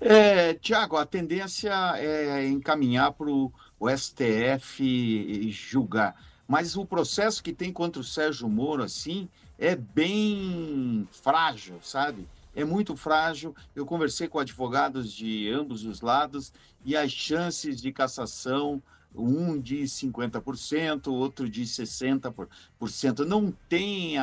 É, 0.01 0.55
Tiago, 0.55 0.97
a 0.97 1.05
tendência 1.05 1.71
é 1.97 2.47
encaminhar 2.47 3.11
para 3.11 3.30
o 3.30 3.51
STF 3.95 5.51
julgar. 5.51 6.15
Mas 6.47 6.75
o 6.75 6.84
processo 6.84 7.43
que 7.43 7.53
tem 7.53 7.71
contra 7.71 8.01
o 8.01 8.03
Sérgio 8.03 8.49
Moro, 8.49 8.82
assim, 8.82 9.30
é 9.59 9.75
bem 9.75 11.07
frágil, 11.11 11.75
sabe? 11.84 12.28
É 12.55 12.65
muito 12.65 12.95
frágil. 12.95 13.55
Eu 13.75 13.86
conversei 13.86 14.28
com 14.28 14.39
advogados 14.39 15.13
de 15.13 15.47
ambos 15.51 15.86
os 15.86 16.01
lados 16.01 16.51
e 16.84 16.97
as 16.97 17.11
chances 17.11 17.80
de 17.80 17.91
cassação 17.91 18.82
um 19.13 19.59
de 19.59 19.83
50%, 19.83 21.07
outro 21.07 21.49
de 21.49 21.63
60%. 21.63 23.19
Não 23.25 23.51
tem 23.67 24.15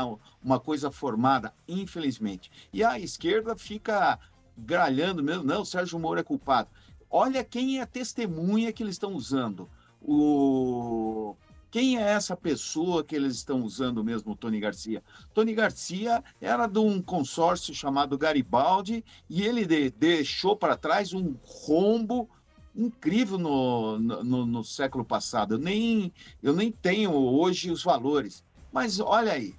uma 0.42 0.60
coisa 0.60 0.90
formada, 0.90 1.52
infelizmente. 1.66 2.50
E 2.72 2.84
a 2.84 2.98
esquerda 2.98 3.56
fica 3.56 4.18
gralhando 4.56 5.22
mesmo, 5.22 5.44
não, 5.44 5.64
Sérgio 5.64 5.98
Moro 5.98 6.20
é 6.20 6.22
culpado. 6.22 6.68
Olha 7.10 7.44
quem 7.44 7.78
é 7.78 7.82
a 7.82 7.86
testemunha 7.86 8.72
que 8.72 8.82
eles 8.82 8.94
estão 8.94 9.14
usando. 9.14 9.68
O... 10.00 11.36
Quem 11.70 11.98
é 11.98 12.02
essa 12.02 12.36
pessoa 12.36 13.02
que 13.02 13.16
eles 13.16 13.34
estão 13.34 13.62
usando 13.62 14.04
mesmo, 14.04 14.36
Tony 14.36 14.60
Garcia? 14.60 15.02
Tony 15.32 15.54
Garcia 15.54 16.22
era 16.40 16.68
de 16.68 16.78
um 16.78 17.02
consórcio 17.02 17.74
chamado 17.74 18.16
Garibaldi 18.16 19.04
e 19.28 19.42
ele 19.42 19.66
de, 19.66 19.90
deixou 19.90 20.56
para 20.56 20.76
trás 20.76 21.12
um 21.12 21.34
rombo 21.42 22.30
incrível 22.74 23.38
no, 23.38 23.98
no, 23.98 24.46
no, 24.46 24.64
século 24.64 25.04
passado. 25.04 25.54
Eu 25.54 25.58
nem, 25.58 26.12
eu 26.42 26.52
nem 26.52 26.72
tenho 26.72 27.12
hoje 27.12 27.70
os 27.70 27.82
valores. 27.82 28.44
Mas 28.72 28.98
olha 28.98 29.32
aí, 29.32 29.54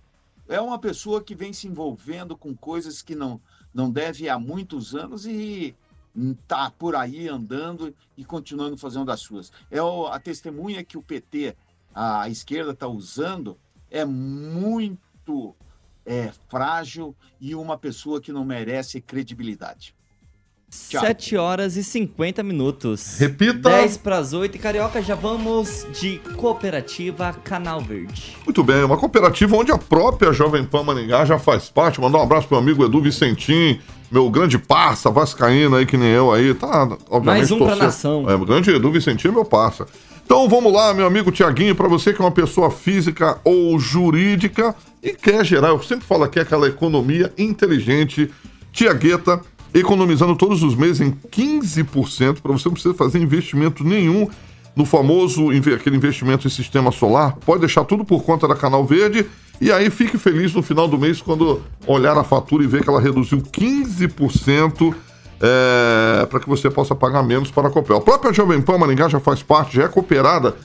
é 0.47 0.59
uma 0.59 0.77
pessoa 0.77 1.23
que 1.23 1.33
vem 1.33 1.53
se 1.53 1.67
envolvendo 1.67 2.35
com 2.35 2.55
coisas 2.55 3.01
que 3.01 3.15
não, 3.15 3.39
não 3.73 3.89
deve 3.89 4.27
há 4.27 4.37
muitos 4.37 4.93
anos 4.93 5.25
e 5.25 5.75
está 6.15 6.69
por 6.71 6.95
aí 6.95 7.27
andando 7.27 7.93
e 8.15 8.23
continuando 8.23 8.77
fazendo 8.77 9.11
as 9.11 9.21
suas. 9.21 9.51
É 9.71 9.79
a 9.79 10.19
testemunha 10.19 10.83
que 10.83 10.97
o 10.97 11.01
PT, 11.01 11.55
a 11.93 12.29
esquerda, 12.29 12.71
está 12.71 12.87
usando, 12.87 13.57
é 13.89 14.05
muito 14.05 15.55
é, 16.05 16.31
frágil 16.47 17.15
e 17.39 17.55
uma 17.55 17.77
pessoa 17.77 18.21
que 18.21 18.31
não 18.31 18.45
merece 18.45 19.01
credibilidade. 19.01 19.95
Tchau. 20.69 21.01
7 21.01 21.37
horas 21.37 21.77
e 21.77 21.83
50 21.83 22.43
minutos. 22.43 23.17
Repita. 23.17 23.69
10 23.69 23.97
para 23.97 24.17
as 24.17 24.33
8. 24.33 24.55
E 24.55 24.59
Carioca, 24.59 25.01
já 25.01 25.15
vamos 25.15 25.85
de 25.99 26.19
Cooperativa 26.35 27.33
Canal 27.43 27.79
Verde. 27.81 28.35
Muito 28.43 28.63
bem, 28.63 28.83
uma 28.83 28.97
cooperativa 28.97 29.55
onde 29.55 29.71
a 29.71 29.77
própria 29.77 30.33
Jovem 30.33 30.65
Pan 30.65 30.83
Maringá 30.83 31.23
já 31.23 31.39
faz 31.39 31.69
parte. 31.69 32.01
Mandar 32.01 32.19
um 32.19 32.23
abraço 32.23 32.47
pro 32.47 32.57
meu 32.61 32.63
amigo 32.63 32.85
Edu 32.85 33.01
Vicentim, 33.01 33.79
meu 34.11 34.29
grande 34.29 34.57
parça, 34.57 35.09
vascaíno 35.09 35.75
aí, 35.77 35.85
que 35.85 35.97
nem 35.97 36.09
eu 36.09 36.31
aí. 36.33 36.53
Tá, 36.53 36.83
obviamente, 37.09 37.25
Mais 37.49 37.51
um 37.51 37.57
pra 37.57 37.67
torcendo. 37.67 37.85
nação. 37.85 38.29
É, 38.29 38.35
o 38.35 38.45
grande 38.45 38.71
Edu 38.71 38.91
Vicentim 38.91 39.29
é 39.29 39.31
meu 39.31 39.45
parça. 39.45 39.85
Então 40.25 40.49
vamos 40.49 40.73
lá, 40.73 40.93
meu 40.93 41.05
amigo 41.05 41.31
Tiaguinho, 41.31 41.75
para 41.75 41.87
você 41.87 42.11
que 42.11 42.19
é 42.21 42.25
uma 42.25 42.31
pessoa 42.31 42.71
física 42.71 43.39
ou 43.43 43.79
jurídica 43.79 44.75
e 45.01 45.13
quer 45.13 45.45
gerar, 45.45 45.67
eu 45.69 45.81
sempre 45.83 46.03
falo 46.05 46.23
aqui, 46.23 46.39
aquela 46.39 46.67
economia 46.67 47.31
inteligente, 47.37 48.31
Tiagueta, 48.73 49.39
economizando 49.75 50.35
todos 50.35 50.63
os 50.63 50.73
meses 50.73 51.01
em 51.01 51.11
15%, 51.11 52.41
para 52.41 52.53
você 52.53 52.67
não 52.67 52.73
precisa 52.73 52.95
fazer 52.95 53.19
investimento 53.19 53.83
nenhum 53.83 54.27
no 54.75 54.85
famoso 54.85 55.49
aquele 55.51 55.97
investimento 55.97 56.47
em 56.47 56.49
sistema 56.49 56.91
solar. 56.91 57.35
Pode 57.45 57.59
deixar 57.59 57.83
tudo 57.83 58.03
por 58.03 58.23
conta 58.23 58.47
da 58.47 58.55
Canal 58.55 58.85
Verde 58.85 59.25
e 59.59 59.71
aí 59.71 59.89
fique 59.89 60.17
feliz 60.17 60.53
no 60.53 60.63
final 60.63 60.87
do 60.87 60.97
mês 60.97 61.21
quando 61.21 61.61
olhar 61.85 62.17
a 62.17 62.23
fatura 62.23 62.63
e 62.63 62.67
ver 62.67 62.83
que 62.83 62.89
ela 62.89 62.99
reduziu 62.99 63.37
15% 63.39 64.95
para 66.29 66.39
que 66.39 66.49
você 66.49 66.69
possa 66.69 66.95
pagar 66.95 67.21
menos 67.21 67.51
para 67.51 67.67
a 67.67 67.71
Copel. 67.71 67.97
A 67.97 68.01
própria 68.01 68.33
Jovem 68.33 68.61
Pan 68.61 68.77
Maringá 68.77 69.09
já 69.09 69.19
faz 69.19 69.43
parte, 69.43 69.75
já 69.75 69.83
é 69.83 69.87
cooperada 69.87 70.55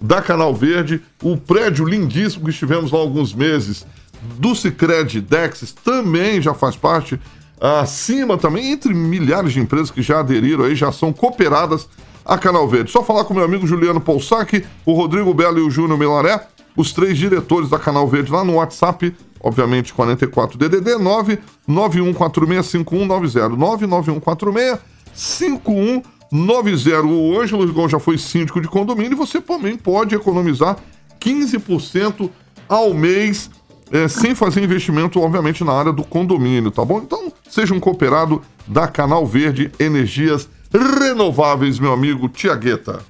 da 0.00 0.22
Canal 0.22 0.54
Verde. 0.54 1.02
O 1.22 1.36
prédio 1.36 1.84
lindíssimo 1.84 2.44
que 2.44 2.50
estivemos 2.50 2.90
lá 2.90 2.98
há 2.98 3.02
alguns 3.02 3.34
meses 3.34 3.84
do 4.38 4.54
Cicred 4.54 5.20
Dexis 5.20 5.72
também 5.72 6.40
já 6.40 6.54
faz 6.54 6.76
parte. 6.76 7.20
Acima 7.60 8.38
também, 8.38 8.72
entre 8.72 8.94
milhares 8.94 9.52
de 9.52 9.60
empresas 9.60 9.90
que 9.90 10.00
já 10.00 10.20
aderiram 10.20 10.64
aí, 10.64 10.74
já 10.74 10.90
são 10.90 11.12
cooperadas 11.12 11.86
a 12.24 12.38
Canal 12.38 12.66
Verde. 12.66 12.90
Só 12.90 13.04
falar 13.04 13.24
com 13.24 13.34
meu 13.34 13.44
amigo 13.44 13.66
Juliano 13.66 14.00
Poussac, 14.00 14.64
o 14.86 14.94
Rodrigo 14.94 15.34
Belo 15.34 15.58
e 15.58 15.62
o 15.62 15.70
Júnior 15.70 15.98
Melaré, 15.98 16.40
os 16.76 16.92
três 16.92 17.18
diretores 17.18 17.68
da 17.68 17.78
Canal 17.78 18.08
Verde 18.08 18.32
lá 18.32 18.42
no 18.42 18.54
WhatsApp, 18.54 19.14
obviamente 19.40 19.92
44 19.92 20.56
DDD 20.56 20.96
9 20.96 21.38
91465190 21.68 23.56
991465190. 25.14 27.04
O 27.04 27.38
Ângelo 27.40 27.66
Rigon 27.66 27.88
já 27.88 27.98
foi 27.98 28.16
síndico 28.16 28.60
de 28.60 28.68
condomínio 28.68 29.12
e 29.12 29.16
você 29.16 29.40
também 29.40 29.76
pode 29.76 30.14
economizar 30.14 30.76
15% 31.20 32.30
ao 32.68 32.94
mês 32.94 33.50
é, 33.90 34.08
sem 34.08 34.34
fazer 34.34 34.62
investimento, 34.62 35.20
obviamente, 35.20 35.64
na 35.64 35.72
área 35.72 35.92
do 35.92 36.04
condomínio, 36.04 36.70
tá 36.70 36.84
bom? 36.84 36.98
Então, 36.98 37.32
seja 37.48 37.74
um 37.74 37.80
cooperado 37.80 38.42
da 38.66 38.86
Canal 38.86 39.26
Verde 39.26 39.70
Energias 39.78 40.48
Renováveis, 40.72 41.78
meu 41.78 41.92
amigo 41.92 42.28
Tiagueta. 42.28 43.00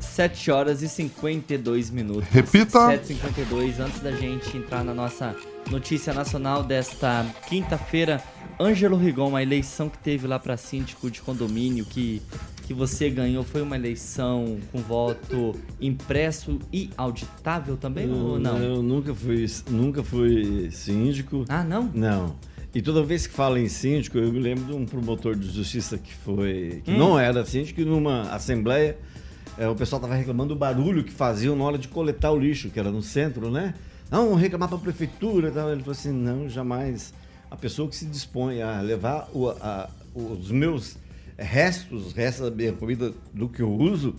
7 0.00 0.50
horas 0.50 0.82
e 0.82 0.88
52 0.88 1.90
minutos. 1.90 2.28
Repita. 2.30 2.78
7h52, 2.78 3.80
antes 3.80 4.00
da 4.00 4.12
gente 4.12 4.56
entrar 4.56 4.84
na 4.84 4.94
nossa 4.94 5.34
notícia 5.70 6.12
nacional 6.12 6.62
desta 6.62 7.26
quinta-feira, 7.48 8.22
Ângelo 8.60 8.96
Rigon, 8.96 9.36
a 9.36 9.42
eleição 9.42 9.88
que 9.88 9.98
teve 9.98 10.26
lá 10.26 10.38
para 10.38 10.56
síndico 10.56 11.10
de 11.10 11.20
condomínio 11.20 11.84
que, 11.84 12.22
que 12.68 12.74
você 12.74 13.08
ganhou, 13.08 13.42
foi 13.42 13.62
uma 13.62 13.76
eleição 13.76 14.58
com 14.70 14.78
voto 14.82 15.54
impresso 15.80 16.58
e 16.70 16.90
auditável 16.98 17.78
também 17.78 18.12
ou 18.12 18.38
não? 18.38 18.58
Eu 18.58 18.82
nunca 18.82 19.14
fui, 19.14 19.46
nunca 19.70 20.02
fui 20.04 20.70
síndico. 20.70 21.46
Ah, 21.48 21.64
não? 21.64 21.90
Não. 21.94 22.36
E 22.74 22.82
toda 22.82 23.02
vez 23.02 23.26
que 23.26 23.32
falo 23.32 23.56
em 23.56 23.68
síndico, 23.70 24.18
eu 24.18 24.30
me 24.30 24.38
lembro 24.38 24.66
de 24.66 24.72
um 24.74 24.84
promotor 24.84 25.34
de 25.34 25.50
justiça 25.50 25.96
que 25.96 26.12
foi. 26.12 26.82
que 26.84 26.90
Hum. 26.90 26.98
não 26.98 27.18
era 27.18 27.42
síndico, 27.46 27.80
e 27.80 27.86
numa 27.86 28.24
assembleia, 28.34 28.98
é, 29.56 29.66
o 29.66 29.74
pessoal 29.74 29.98
tava 29.98 30.14
reclamando 30.14 30.54
do 30.54 30.58
barulho 30.58 31.02
que 31.02 31.10
faziam 31.10 31.56
na 31.56 31.64
hora 31.64 31.78
de 31.78 31.88
coletar 31.88 32.32
o 32.32 32.38
lixo, 32.38 32.68
que 32.68 32.78
era 32.78 32.90
no 32.92 33.00
centro, 33.02 33.50
né? 33.50 33.72
Não, 34.10 34.34
reclamar 34.34 34.68
para 34.68 34.76
a 34.76 34.80
prefeitura 34.80 35.50
tal. 35.50 35.70
Ele 35.70 35.80
falou 35.80 35.92
assim: 35.92 36.12
não, 36.12 36.46
jamais. 36.50 37.14
A 37.50 37.56
pessoa 37.56 37.88
que 37.88 37.96
se 37.96 38.04
dispõe 38.04 38.60
a 38.60 38.82
levar 38.82 39.26
o- 39.32 39.48
a- 39.48 39.88
os 40.14 40.50
meus 40.50 40.98
restos, 41.38 42.06
os 42.06 42.12
restos 42.12 42.50
da 42.50 42.54
minha 42.54 42.72
comida 42.72 43.12
do 43.32 43.48
que 43.48 43.62
eu 43.62 43.72
uso, 43.72 44.16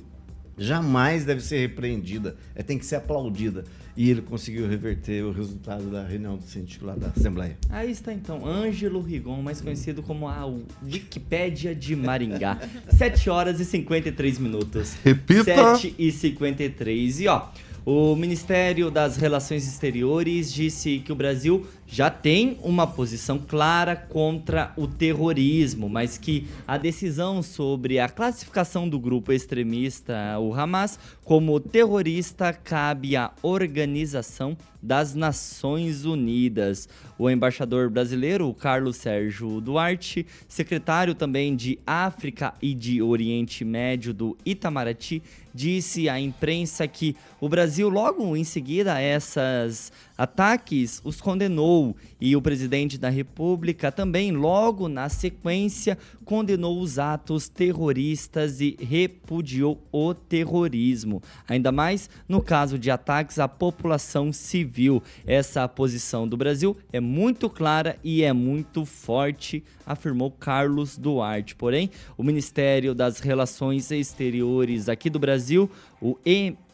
jamais 0.58 1.26
deve 1.26 1.42
ser 1.42 1.60
repreendida. 1.60 2.36
É, 2.56 2.64
tem 2.64 2.78
que 2.78 2.86
ser 2.86 2.96
aplaudida. 2.96 3.64
E 3.98 4.10
ele 4.10 4.22
conseguiu 4.22 4.68
reverter 4.68 5.24
o 5.26 5.32
resultado 5.32 5.90
da 5.92 6.06
reunião 6.06 6.38
do 6.38 6.44
síndico 6.44 6.86
lá 6.86 6.96
da 6.96 7.08
Assembleia. 7.08 7.58
Aí 7.70 7.92
está 7.92 8.14
então, 8.14 8.46
Ângelo 8.46 9.02
Rigon, 9.02 9.42
mais 9.42 9.60
conhecido 9.60 10.02
como 10.02 10.28
a 10.28 10.46
Wikipédia 10.82 11.76
de 11.76 11.96
Maringá. 11.96 12.60
7 12.96 13.30
horas 13.30 13.60
e 13.60 13.66
53 13.66 14.40
minutos. 14.40 14.96
Repita. 15.04 15.44
7 15.76 15.96
e 15.98 16.12
53. 16.12 17.20
E 17.20 17.28
ó, 17.28 17.50
o 17.86 18.16
Ministério 18.16 18.92
das 18.92 19.18
Relações 19.18 19.68
Exteriores 19.68 20.54
disse 20.54 21.00
que 21.00 21.12
o 21.12 21.16
Brasil 21.16 21.66
já 21.92 22.10
tem 22.12 22.60
uma 22.62 22.86
posição 22.86 23.40
clara 23.40 23.96
contra 23.96 24.72
o 24.78 24.88
terrorismo, 24.88 25.90
mas 25.90 26.20
que 26.20 26.48
a 26.68 26.78
decisão 26.78 27.42
sobre 27.42 28.00
a 28.00 28.08
classificação 28.08 28.88
do 28.88 29.00
grupo 29.00 29.34
extremista, 29.34 30.38
o 30.40 30.54
Hamas, 30.54 31.00
como 31.26 31.60
terrorista 31.60 32.54
cabe 32.54 33.16
à 33.16 33.32
Organização 33.42 34.56
das 34.82 35.16
Nações 35.16 36.06
Unidas. 36.06 36.88
O 37.18 37.30
embaixador 37.30 37.90
brasileiro, 37.90 38.54
Carlos 38.54 38.98
Sérgio 38.98 39.60
Duarte, 39.60 40.26
secretário 40.48 41.16
também 41.16 41.56
de 41.56 41.80
África 41.86 42.54
e 42.62 42.74
de 42.74 43.02
Oriente 43.02 43.66
Médio 43.66 44.14
do 44.14 44.38
Itamaraty, 44.46 45.22
disse 45.54 46.08
à 46.08 46.20
imprensa 46.20 46.88
que 46.88 47.16
o 47.42 47.50
Brasil, 47.50 47.90
logo 47.90 48.38
em 48.38 48.44
seguida 48.44 48.94
a 48.94 49.02
esses 49.02 49.92
ataques, 50.20 51.00
os 51.06 51.22
condenou. 51.22 51.96
E 52.20 52.36
o 52.36 52.42
presidente 52.42 52.98
da 52.98 53.08
República 53.08 53.90
também, 53.90 54.34
logo 54.34 54.90
na 54.90 55.08
sequência, 55.08 55.98
condenou 56.26 56.82
os 56.82 57.00
atos 57.00 57.48
terroristas 57.48 58.60
e 58.60 58.76
repudiou 58.82 59.82
o 59.94 60.14
terrorismo. 60.14 61.24
Ainda 61.48 61.72
mais 61.72 62.10
no 62.28 62.42
caso 62.42 62.78
de 62.78 62.92
ataques 62.92 63.40
à 63.40 63.48
população 63.48 64.34
civil. 64.34 65.02
Essa 65.26 65.66
posição 65.70 66.28
do 66.28 66.36
Brasil 66.36 66.76
é 66.92 67.00
muito 67.00 67.50
clara 67.50 67.98
e 68.04 68.22
é 68.22 68.34
muito 68.34 68.84
forte, 68.86 69.64
afirmou 69.86 70.30
Carlos 70.32 70.98
Duarte. 70.98 71.56
Porém, 71.56 71.90
o 72.18 72.24
Ministério 72.24 72.94
das 72.94 73.22
Relações 73.22 73.90
Exteriores 73.90 74.90
aqui 74.90 75.10
do 75.10 75.18
Brasil, 75.18 75.72
o 76.02 76.18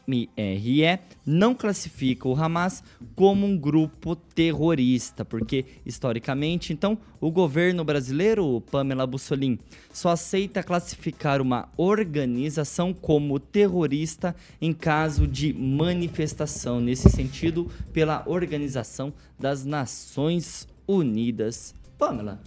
MRE, 0.08 1.00
não 1.26 1.56
classifica 1.56 2.28
o 2.28 2.36
Hamas 2.36 2.84
como 3.16 3.46
um 3.46 3.58
grupo 3.58 4.16
terrorista, 4.16 5.26
porque 5.26 5.66
historicamente, 5.86 6.72
então, 6.74 6.98
o 7.20 7.32
governo 7.32 7.84
brasileiro, 7.84 8.62
Pamela 8.72 9.08
Bussolin, 9.08 9.58
só 9.92 10.10
aceita 10.10 10.62
classificar 10.64 11.42
uma 11.42 11.70
organização 11.78 12.94
como 12.94 13.40
terrorista 13.40 14.36
em 14.62 14.74
caso 14.74 15.28
de 15.28 15.54
manifestação, 15.54 16.80
nesse 16.80 17.10
sentido, 17.10 17.70
pela 17.92 18.24
Organização 18.28 19.14
das 19.40 19.66
Nações 19.66 20.68
Unidas. 20.88 21.74
Pamela, 21.98 22.40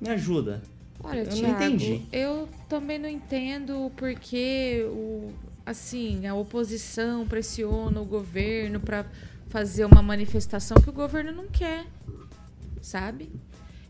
me 0.00 0.08
ajuda. 0.10 0.62
Olha, 1.04 1.20
Eu 1.20 1.24
não 1.24 1.32
Thiago, 1.32 1.64
entendi. 1.64 2.02
eu 2.12 2.48
também 2.68 2.98
não 2.98 3.08
entendo 3.08 3.90
porque 3.96 4.86
o, 4.88 5.32
assim, 5.64 6.26
a 6.26 6.34
oposição 6.34 7.26
pressiona 7.26 8.00
o 8.00 8.04
governo 8.04 8.80
para 8.80 9.06
fazer 9.48 9.84
uma 9.84 10.02
manifestação 10.02 10.76
que 10.80 10.88
o 10.88 10.92
governo 10.92 11.32
não 11.32 11.46
quer, 11.46 11.86
sabe? 12.80 13.30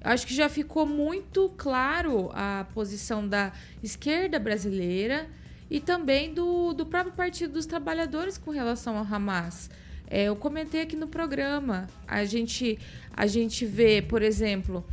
Eu 0.04 0.10
acho 0.10 0.26
que 0.26 0.34
já 0.34 0.48
ficou 0.48 0.84
muito 0.84 1.48
claro 1.56 2.30
a 2.32 2.66
posição 2.74 3.26
da 3.26 3.52
esquerda 3.82 4.38
brasileira 4.38 5.28
e 5.70 5.78
também 5.78 6.34
do, 6.34 6.72
do 6.72 6.84
próprio 6.84 7.14
Partido 7.14 7.52
dos 7.52 7.66
Trabalhadores 7.66 8.36
com 8.36 8.50
relação 8.50 8.98
ao 8.98 9.04
Hamas. 9.04 9.70
É, 10.10 10.24
eu 10.24 10.36
comentei 10.36 10.82
aqui 10.82 10.96
no 10.96 11.06
programa. 11.06 11.86
A 12.06 12.24
gente, 12.24 12.78
a 13.16 13.26
gente 13.26 13.64
vê, 13.64 14.02
por 14.02 14.20
exemplo, 14.20 14.84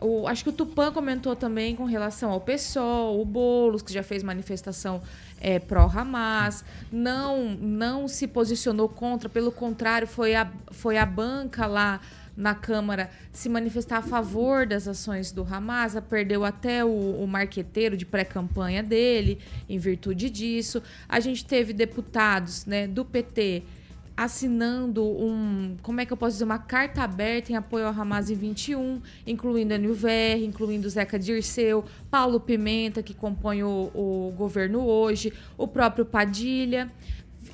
o, 0.00 0.26
acho 0.26 0.42
que 0.42 0.50
o 0.50 0.52
Tupã 0.52 0.90
comentou 0.90 1.36
também 1.36 1.76
com 1.76 1.84
relação 1.84 2.30
ao 2.30 2.40
PSOL, 2.40 3.20
o 3.20 3.24
Boulos, 3.24 3.82
que 3.82 3.92
já 3.92 4.02
fez 4.02 4.22
manifestação 4.22 5.02
é, 5.40 5.58
pró-Hamas, 5.58 6.64
não, 6.90 7.50
não 7.50 8.08
se 8.08 8.26
posicionou 8.26 8.88
contra, 8.88 9.28
pelo 9.28 9.52
contrário, 9.52 10.06
foi 10.06 10.34
a, 10.34 10.50
foi 10.70 10.96
a 10.96 11.06
banca 11.06 11.66
lá 11.66 12.00
na 12.36 12.54
Câmara 12.54 13.10
se 13.32 13.48
manifestar 13.48 13.98
a 13.98 14.02
favor 14.02 14.66
das 14.66 14.88
ações 14.88 15.30
do 15.30 15.42
Hamas, 15.42 15.96
perdeu 16.08 16.44
até 16.44 16.84
o, 16.84 17.22
o 17.22 17.26
marqueteiro 17.26 17.96
de 17.96 18.04
pré-campanha 18.04 18.82
dele, 18.82 19.38
em 19.68 19.78
virtude 19.78 20.28
disso. 20.28 20.82
A 21.08 21.20
gente 21.20 21.44
teve 21.44 21.72
deputados 21.72 22.66
né, 22.66 22.86
do 22.86 23.04
PT 23.04 23.62
assinando 24.16 25.04
um, 25.04 25.76
como 25.82 26.00
é 26.00 26.06
que 26.06 26.12
eu 26.12 26.16
posso 26.16 26.34
dizer, 26.34 26.44
uma 26.44 26.58
carta 26.58 27.02
aberta 27.02 27.50
em 27.50 27.56
apoio 27.56 27.86
ao 27.86 27.92
Hamas 27.92 28.30
em 28.30 28.34
21, 28.34 29.00
incluindo 29.26 29.74
a 29.74 29.78
Nilver, 29.78 30.42
incluindo 30.42 30.88
Zeca 30.88 31.18
Dirceu, 31.18 31.84
Paulo 32.10 32.38
Pimenta, 32.38 33.02
que 33.02 33.12
compõe 33.12 33.62
o, 33.62 33.90
o 33.94 34.32
governo 34.36 34.86
hoje, 34.86 35.32
o 35.58 35.66
próprio 35.66 36.06
Padilha. 36.06 36.90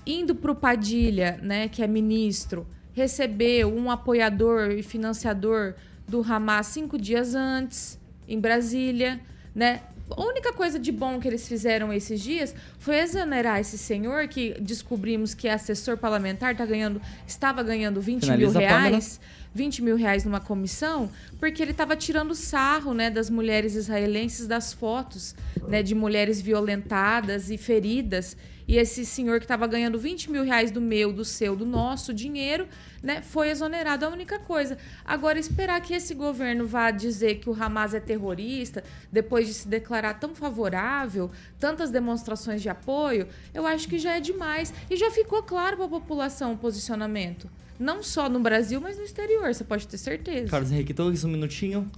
Indo 0.06 0.34
para 0.34 0.52
o 0.52 0.54
Padilha, 0.54 1.38
né, 1.42 1.68
que 1.68 1.82
é 1.82 1.86
ministro, 1.86 2.66
recebeu 2.92 3.74
um 3.74 3.90
apoiador 3.90 4.70
e 4.72 4.82
financiador 4.82 5.74
do 6.06 6.22
Hamas 6.22 6.66
cinco 6.66 6.98
dias 6.98 7.34
antes, 7.34 7.98
em 8.28 8.38
Brasília, 8.38 9.20
né? 9.54 9.82
A 10.16 10.22
única 10.22 10.52
coisa 10.52 10.78
de 10.78 10.90
bom 10.90 11.20
que 11.20 11.28
eles 11.28 11.46
fizeram 11.46 11.92
esses 11.92 12.20
dias 12.20 12.54
foi 12.78 12.98
exonerar 12.98 13.61
esse 13.61 13.78
senhor 13.78 14.28
que 14.28 14.54
descobrimos 14.61 15.34
que 15.34 15.48
é 15.48 15.52
assessor 15.52 15.96
parlamentar, 15.96 16.56
tá 16.56 16.66
ganhando, 16.66 17.00
estava 17.26 17.62
ganhando 17.62 18.00
20 18.00 18.22
Finaliza, 18.22 18.58
mil 18.58 18.68
reais. 18.68 19.20
20 19.55 19.82
mil 19.82 19.96
reais 19.96 20.24
numa 20.24 20.40
comissão, 20.40 21.11
porque 21.38 21.62
ele 21.62 21.72
estava 21.72 21.96
tirando 21.96 22.34
sarro 22.34 22.94
né, 22.94 23.11
das 23.11 23.28
mulheres 23.28 23.74
israelenses 23.74 24.46
das 24.46 24.72
fotos 24.72 25.34
né, 25.68 25.82
de 25.82 25.94
mulheres 25.94 26.40
violentadas 26.40 27.51
e 27.51 27.59
feridas. 27.59 28.36
E 28.68 28.76
esse 28.76 29.05
senhor 29.05 29.40
que 29.40 29.44
estava 29.46 29.66
ganhando 29.66 29.98
20 29.98 30.30
mil 30.30 30.44
reais 30.44 30.70
do 30.70 30.80
meu, 30.80 31.12
do 31.12 31.24
seu, 31.24 31.57
do 31.57 31.66
nosso 31.66 32.14
dinheiro, 32.14 32.68
né, 33.03 33.20
foi 33.20 33.51
exonerado. 33.51 34.07
A 34.07 34.09
única 34.09 34.38
coisa. 34.38 34.78
Agora, 35.05 35.40
esperar 35.40 35.80
que 35.80 35.92
esse 35.92 36.14
governo 36.14 36.68
vá 36.68 36.92
dizer 36.92 37.40
que 37.40 37.51
o 37.51 37.53
Hamas 37.61 37.94
é 37.94 37.98
terrorista, 37.98 38.84
depois 39.11 39.48
de 39.48 39.55
se 39.55 39.66
declarar 39.66 40.14
tão 40.20 40.36
favorável, 40.36 41.32
tantas 41.59 41.90
demonstrações 41.90 42.62
de 42.62 42.68
apoio, 42.68 43.26
eu 43.53 43.66
acho 43.66 43.88
que 43.88 43.98
já 43.98 44.16
é 44.16 44.20
demais. 44.20 44.72
E 44.88 44.96
já 44.96 45.11
ficou 45.11 45.42
claro 45.42 45.76
para 45.76 45.86
a 45.86 45.88
população 45.88 46.53
o 46.53 46.57
posicionamento. 46.57 47.51
Não 47.80 48.02
só 48.02 48.28
no 48.28 48.38
Brasil, 48.40 48.78
mas 48.78 48.98
no 48.98 49.02
exterior, 49.02 49.54
você 49.54 49.64
pode 49.64 49.88
ter 49.88 49.96
certeza. 49.96 50.48
Carlos 50.50 50.70
Henrique 50.70 50.92
Torres, 50.92 51.24
um 51.24 51.30
minutinho. 51.30 51.90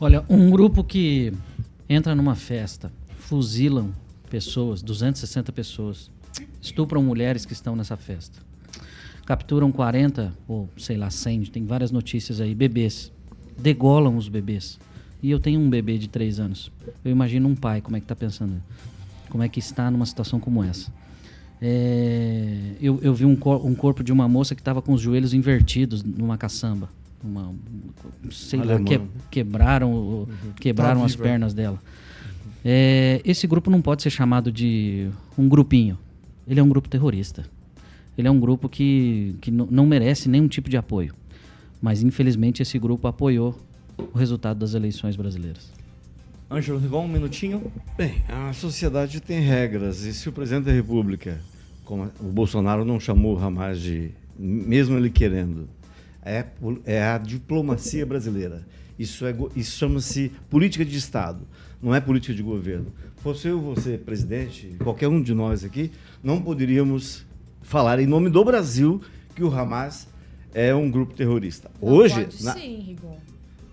Olha, 0.00 0.24
um 0.26 0.50
grupo 0.50 0.82
que 0.82 1.34
entra 1.86 2.14
numa 2.14 2.34
festa, 2.34 2.90
fuzilam 3.18 3.94
pessoas, 4.30 4.80
260 4.80 5.52
pessoas, 5.52 6.10
estupram 6.62 7.02
mulheres 7.02 7.44
que 7.44 7.52
estão 7.52 7.76
nessa 7.76 7.94
festa, 7.94 8.40
capturam 9.26 9.70
40 9.70 10.32
ou 10.48 10.66
sei 10.78 10.96
lá 10.96 11.10
100, 11.10 11.44
tem 11.44 11.66
várias 11.66 11.90
notícias 11.90 12.40
aí, 12.40 12.54
bebês, 12.54 13.12
degolam 13.58 14.16
os 14.16 14.30
bebês. 14.30 14.78
E 15.22 15.30
eu 15.30 15.38
tenho 15.38 15.60
um 15.60 15.68
bebê 15.68 15.98
de 15.98 16.08
3 16.08 16.40
anos. 16.40 16.72
Eu 17.04 17.10
imagino 17.10 17.46
um 17.48 17.54
pai 17.54 17.82
como 17.82 17.98
é 17.98 18.00
que 18.00 18.06
tá 18.06 18.16
pensando, 18.16 18.62
como 19.28 19.42
é 19.42 19.48
que 19.48 19.58
está 19.58 19.90
numa 19.90 20.06
situação 20.06 20.40
como 20.40 20.64
essa. 20.64 20.90
É, 21.60 22.72
eu, 22.80 22.98
eu 23.02 23.14
vi 23.14 23.24
um, 23.24 23.34
cor- 23.36 23.64
um 23.64 23.74
corpo 23.74 24.02
de 24.04 24.12
uma 24.12 24.28
moça 24.28 24.54
que 24.54 24.60
estava 24.60 24.82
com 24.82 24.92
os 24.92 25.00
joelhos 25.00 25.32
invertidos 25.34 26.02
numa 26.02 26.36
caçamba. 26.36 26.88
Uma, 27.24 27.52
sei 28.30 28.58
lá, 28.60 28.74
Alemã. 28.74 28.84
que- 28.84 29.00
quebraram, 29.30 29.92
o- 29.94 30.28
quebraram 30.60 31.00
Tá 31.00 31.06
as 31.06 31.12
viva. 31.12 31.24
pernas 31.24 31.54
dela. 31.54 31.80
É, 32.64 33.20
esse 33.24 33.46
grupo 33.46 33.70
não 33.70 33.80
pode 33.80 34.02
ser 34.02 34.10
chamado 34.10 34.50
de 34.52 35.08
um 35.38 35.48
grupinho. 35.48 35.98
Ele 36.46 36.60
é 36.60 36.62
um 36.62 36.68
grupo 36.68 36.88
terrorista. 36.88 37.44
Ele 38.18 38.28
é 38.28 38.30
um 38.30 38.38
grupo 38.40 38.68
que, 38.68 39.34
que 39.40 39.50
não 39.50 39.86
merece 39.86 40.28
nenhum 40.28 40.48
tipo 40.48 40.70
de 40.70 40.76
apoio. 40.76 41.14
Mas, 41.82 42.02
infelizmente, 42.02 42.62
esse 42.62 42.78
grupo 42.78 43.06
apoiou 43.06 43.58
o 44.12 44.16
resultado 44.18 44.58
das 44.58 44.74
eleições 44.74 45.16
brasileiras. 45.16 45.70
Ângelo 46.50 46.78
Rigon, 46.78 47.04
um 47.04 47.08
minutinho. 47.08 47.72
Bem, 47.96 48.22
a 48.28 48.52
sociedade 48.52 49.20
tem 49.20 49.40
regras 49.40 50.02
e 50.04 50.14
se 50.14 50.28
o 50.28 50.32
presidente 50.32 50.64
da 50.66 50.72
República, 50.72 51.40
como 51.84 52.10
o 52.20 52.24
Bolsonaro 52.28 52.84
não 52.84 53.00
chamou 53.00 53.36
o 53.36 53.38
Hamas 53.44 53.80
de, 53.80 54.12
mesmo 54.38 54.96
ele 54.96 55.10
querendo, 55.10 55.68
é, 56.22 56.46
é 56.84 57.02
a 57.02 57.18
diplomacia 57.18 58.06
brasileira. 58.06 58.66
Isso, 58.98 59.26
é, 59.26 59.34
isso 59.56 59.76
chama-se 59.76 60.30
política 60.48 60.84
de 60.84 60.96
Estado, 60.96 61.40
não 61.82 61.92
é 61.94 62.00
política 62.00 62.32
de 62.32 62.42
governo. 62.42 62.92
Fosse 63.16 63.48
eu, 63.48 63.60
você, 63.60 63.98
presidente, 63.98 64.76
qualquer 64.82 65.08
um 65.08 65.20
de 65.20 65.34
nós 65.34 65.64
aqui, 65.64 65.90
não 66.22 66.40
poderíamos 66.40 67.26
falar 67.60 67.98
em 67.98 68.06
nome 68.06 68.30
do 68.30 68.44
Brasil 68.44 69.02
que 69.34 69.42
o 69.42 69.52
Hamas 69.52 70.06
é 70.54 70.72
um 70.72 70.88
grupo 70.88 71.12
terrorista. 71.12 71.70
Não 71.82 71.88
Hoje, 71.92 72.22
pode 72.24 72.44
na- 72.44 72.54
sim, 72.54 72.78
Rigon. 72.86 73.18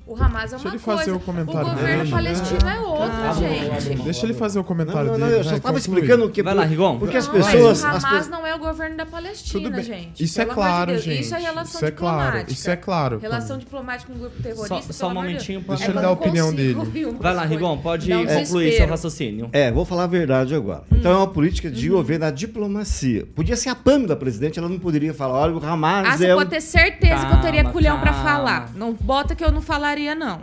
O 0.06 0.22
Hamas 0.22 0.51
é 0.51 0.58
Deixa 0.58 0.68
uma 0.68 0.72
ele 0.76 0.80
fazer 0.80 0.95
coisa. 1.12 1.16
o 1.16 1.20
comentário 1.22 1.70
governo 1.70 1.97
dele. 1.99 2.12
palestino 2.12 2.70
é 2.70 2.80
outro, 2.82 3.08
Calma, 3.10 3.34
gente. 3.80 4.01
Deixa 4.04 4.26
ele 4.26 4.34
fazer 4.34 4.60
o 4.60 4.62
não, 4.62 4.68
comentário 4.68 5.12
não, 5.12 5.18
não, 5.18 5.28
dele. 5.28 5.39
eu 5.39 5.43
só 5.45 5.56
estava 5.56 5.80
conclui. 5.80 5.80
explicando 6.01 6.30
que 6.30 6.43
Vai 6.43 6.54
lá, 6.54 6.66
Rigon. 6.66 6.99
porque 6.99 7.16
as 7.16 7.26
Não, 7.28 7.34
pessoas, 7.36 7.82
mas 7.82 7.93
o 7.93 7.97
as 7.97 8.04
Hamas 8.04 8.28
não 8.30 8.45
é 8.45 8.54
o 8.54 8.60
governo 8.60 8.97
da 8.97 9.06
Palestina, 9.06 9.64
Tudo 9.64 9.74
bem. 9.76 9.84
gente. 9.86 10.22
Isso 10.22 10.41
é 10.41 10.45
de 10.45 10.51
claro, 10.51 10.91
Deus. 10.91 11.04
gente. 11.04 11.22
Isso 11.22 11.36
é 11.36 11.39
relação 11.39 11.64
Isso 11.80 11.86
é 11.86 11.91
claro, 11.91 12.18
diplomática. 12.22 12.51
isso 12.51 12.70
é 12.70 12.76
claro, 12.76 13.20
Relação 13.20 13.58
diplomática 13.58 14.12
com 14.12 14.18
um 14.18 14.22
grupo 14.22 14.43
terrorista. 14.43 14.82
Só- 14.82 14.91
só 14.93 15.06
um 15.06 15.10
de 15.10 15.16
momentinho. 15.16 15.62
Pamela. 15.62 15.78
Deixa 15.78 15.91
ele 15.93 16.01
dar 16.01 16.08
a 16.08 16.12
opinião 16.12 16.54
dele. 16.54 16.78
Vai 17.22 17.34
lá. 17.34 17.45
Rigon, 17.45 17.78
pode 17.78 18.14
um 18.14 18.26
concluir 18.26 18.74
seu 18.74 18.88
raciocínio. 18.88 19.49
É, 19.54 19.72
vou 19.72 19.86
falar 19.86 20.04
a 20.04 20.08
verdade 20.08 20.54
agora. 20.54 20.84
Então 20.91 21.12
é 21.14 21.16
uma 21.16 21.28
política 21.28 21.72
de 21.72 21.88
governo 21.88 22.26
da 22.26 22.32
diplomacia. 22.32 23.26
Podia 23.34 23.56
ser 23.56 23.70
a 23.70 23.76
Pâmela 23.76 24.18
presidente, 24.18 24.60
ela 24.60 24.68
não 24.68 24.80
poderia 24.80 25.14
falar, 25.14 25.36
olha, 25.39 25.54
o 25.56 25.66
Hamas 25.66 26.08
Ah, 26.10 26.18
você 26.18 26.26
é 26.28 26.34
pode 26.36 26.47
um... 26.47 26.49
ter 26.49 26.62
certeza 26.62 27.26
que 27.26 27.34
eu 27.36 27.41
teria 27.41 27.64
culhão 27.66 27.99
pra 28.01 28.12
calma. 28.12 28.30
falar. 28.30 28.70
Não 28.76 28.91
bota 28.93 29.34
que 29.34 29.43
eu 29.43 29.51
não 29.51 29.62
falaria, 29.62 29.93
não. 30.16 30.41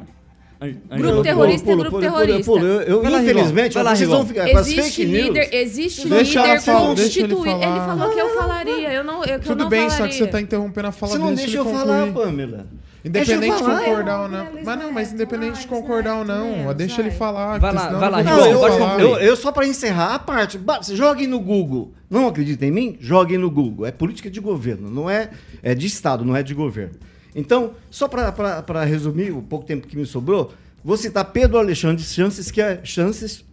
Grupo 0.61 0.95
Ângelo, 0.95 1.23
terrorista 1.23 1.73
é 1.73 1.77
grupo 1.77 2.01
terrorista. 2.01 2.51
Eu, 2.51 3.03
infelizmente, 3.03 3.79
lá, 3.79 3.97
vocês 3.97 4.09
vão 4.09 4.27
ficar 4.27 4.51
com 4.51 4.59
as 4.59 4.69
Existe 4.69 5.05
líder, 5.07 5.55
existe 5.55 6.07
líder 6.07 6.63
constituído. 6.63 7.47
Ele, 7.47 7.81
falou 7.81 8.11
que 8.13 8.21
eu 8.21 8.35
falaria. 8.35 8.93
Eu 8.93 9.03
não, 9.03 9.25
eu, 9.25 9.25
que 9.25 9.33
eu 9.33 9.41
Tudo 9.41 9.63
não 9.65 9.71
bem, 9.71 9.89
só 9.89 10.07
que 10.07 10.15
você 10.15 10.27
tá 10.27 10.39
interrompendo 10.39 10.89
a 10.89 10.93
fala 10.93 11.13
Você 11.13 11.19
não 11.19 11.29
dele. 11.29 11.39
deixa 11.39 11.59
ele 11.61 11.69
eu 11.69 11.73
falar. 11.73 12.13
Pâmela. 12.13 12.67
Independente 13.03 13.57
de 13.57 13.63
concordar 13.63 14.23
ou 14.23 14.29
não. 14.29 14.47
Mas 14.63 14.79
não, 14.79 14.93
mas 14.93 15.13
independente 15.15 15.61
de 15.61 15.67
concordar 15.67 16.19
ou 16.19 16.25
não, 16.27 16.75
deixa 16.75 17.01
ele 17.01 17.11
falar. 17.11 17.59
Vai 17.59 17.73
lá, 17.73 17.89
vai 17.89 18.11
lá, 18.11 18.21
eu 18.21 19.31
Não, 19.31 19.37
só 19.37 19.51
para 19.51 19.67
encerrar 19.67 20.15
a 20.15 20.19
parte, 20.19 20.61
joguem 20.93 21.27
no 21.27 21.41
Google. 21.41 21.93
Não 22.11 22.27
acreditem 22.27 22.69
em 22.69 22.73
mim? 22.73 22.99
Joguem 23.01 23.39
no 23.39 23.51
Google. 23.51 23.87
É 23.87 23.93
política 23.93 24.29
de 24.29 24.41
governo, 24.41 24.91
não 24.91 25.09
é, 25.09 25.31
é 25.63 25.75
de 25.75 25.87
Estado, 25.87 26.25
não 26.25 26.37
é 26.37 26.43
de 26.43 26.53
governo. 26.53 26.97
Então, 27.35 27.75
só 27.91 28.09
para 28.09 28.85
resumir 28.85 29.31
o 29.33 29.43
pouco 29.43 29.65
tempo 29.65 29.87
que 29.87 29.97
me 29.97 30.07
sobrou, 30.07 30.53
vou 30.85 30.97
citar 30.97 31.25
Pedro 31.27 31.59
Alexandre 31.59 32.03
Chances, 32.03 32.51
que 32.51 32.61
é 32.61 32.81
Chances, 32.85 33.45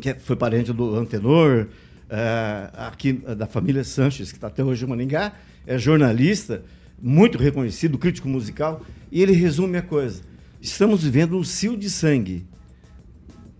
que 0.00 0.10
é- 0.10 0.14
foi 0.14 0.36
parente 0.36 0.72
do 0.72 0.94
Antenor, 0.96 1.66
é, 2.08 2.70
aqui 2.74 3.20
é, 3.26 3.34
da 3.34 3.46
família 3.46 3.84
Sanches, 3.84 4.30
que 4.30 4.38
está 4.38 4.46
até 4.46 4.64
hoje 4.64 4.84
em 4.84 4.88
Maningá, 4.88 5.32
é 5.66 5.76
jornalista, 5.78 6.62
muito 7.00 7.36
reconhecido, 7.38 7.98
crítico 7.98 8.28
musical, 8.28 8.82
e 9.12 9.22
ele 9.22 9.32
resume 9.32 9.76
a 9.76 9.82
coisa. 9.82 10.22
Estamos 10.60 11.02
vivendo 11.04 11.36
um 11.36 11.44
cio 11.44 11.76
de 11.76 11.90
sangue. 11.90 12.46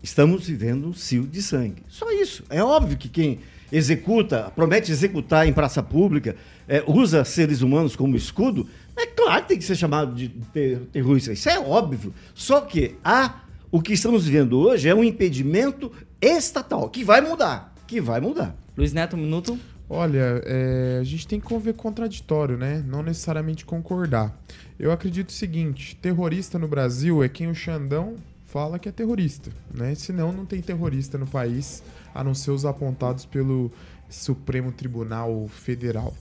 Estamos 0.03 0.47
vivendo 0.47 0.89
um 0.89 0.95
cio 0.95 1.25
de 1.27 1.43
sangue. 1.43 1.83
Só 1.89 2.11
isso. 2.11 2.43
É 2.49 2.63
óbvio 2.63 2.97
que 2.97 3.09
quem 3.09 3.41
executa, 3.71 4.51
promete 4.55 4.91
executar 4.91 5.47
em 5.47 5.53
praça 5.53 5.83
pública, 5.83 6.35
é, 6.67 6.83
usa 6.87 7.25
seres 7.25 7.61
humanos 7.61 7.95
como 7.95 8.17
escudo, 8.17 8.67
é 9.01 9.07
claro 9.07 9.43
que 9.43 9.49
tem 9.49 9.59
que 9.59 9.65
ser 9.65 9.77
chamado 9.77 10.15
de 10.15 10.29
ter- 10.53 10.79
terrorista. 10.93 11.33
Isso 11.33 11.49
é 11.49 11.59
óbvio. 11.59 12.13
Só 12.35 12.61
que 12.61 12.97
há, 13.05 13.43
o 13.71 13.81
que 13.81 13.93
estamos 13.93 14.27
vivendo 14.27 14.59
hoje 14.59 14.89
é 14.89 14.95
um 14.95 15.05
impedimento 15.05 15.91
estatal, 16.21 16.89
que 16.89 17.05
vai 17.05 17.21
mudar. 17.21 17.75
Que 17.87 18.01
vai 18.01 18.21
mudar. 18.21 18.57
Luiz 18.77 18.93
Neto, 18.93 19.17
um 19.17 19.21
minuto. 19.21 19.59
Olha, 19.91 20.43
é, 20.45 20.99
a 21.01 21.05
gente 21.05 21.27
tem 21.27 21.41
que 21.41 21.47
conver 21.47 21.73
contraditório, 21.73 22.59
né? 22.59 22.85
Não 22.87 23.03
necessariamente 23.03 23.65
concordar. 23.65 24.39
Eu 24.79 24.93
acredito 24.93 25.31
o 25.31 25.33
seguinte: 25.33 25.97
terrorista 25.97 26.59
no 26.59 26.69
Brasil 26.69 27.25
é 27.25 27.29
quem 27.29 27.49
o 27.49 27.55
Xandão 27.55 28.17
fala 28.45 28.79
que 28.79 28.89
é 28.89 28.93
terrorista, 28.93 29.51
né? 29.75 29.95
Senão 29.95 30.33
não 30.33 30.45
tem 30.45 30.61
terrorista 30.61 31.17
no 31.17 31.27
país, 31.27 31.83
a 32.15 32.23
não 32.23 32.35
ser 32.35 32.51
os 32.51 32.65
apontados 32.67 33.25
pelo 33.25 33.71
Supremo 34.09 34.73
Tribunal 34.73 35.49
Federal. 35.49 36.15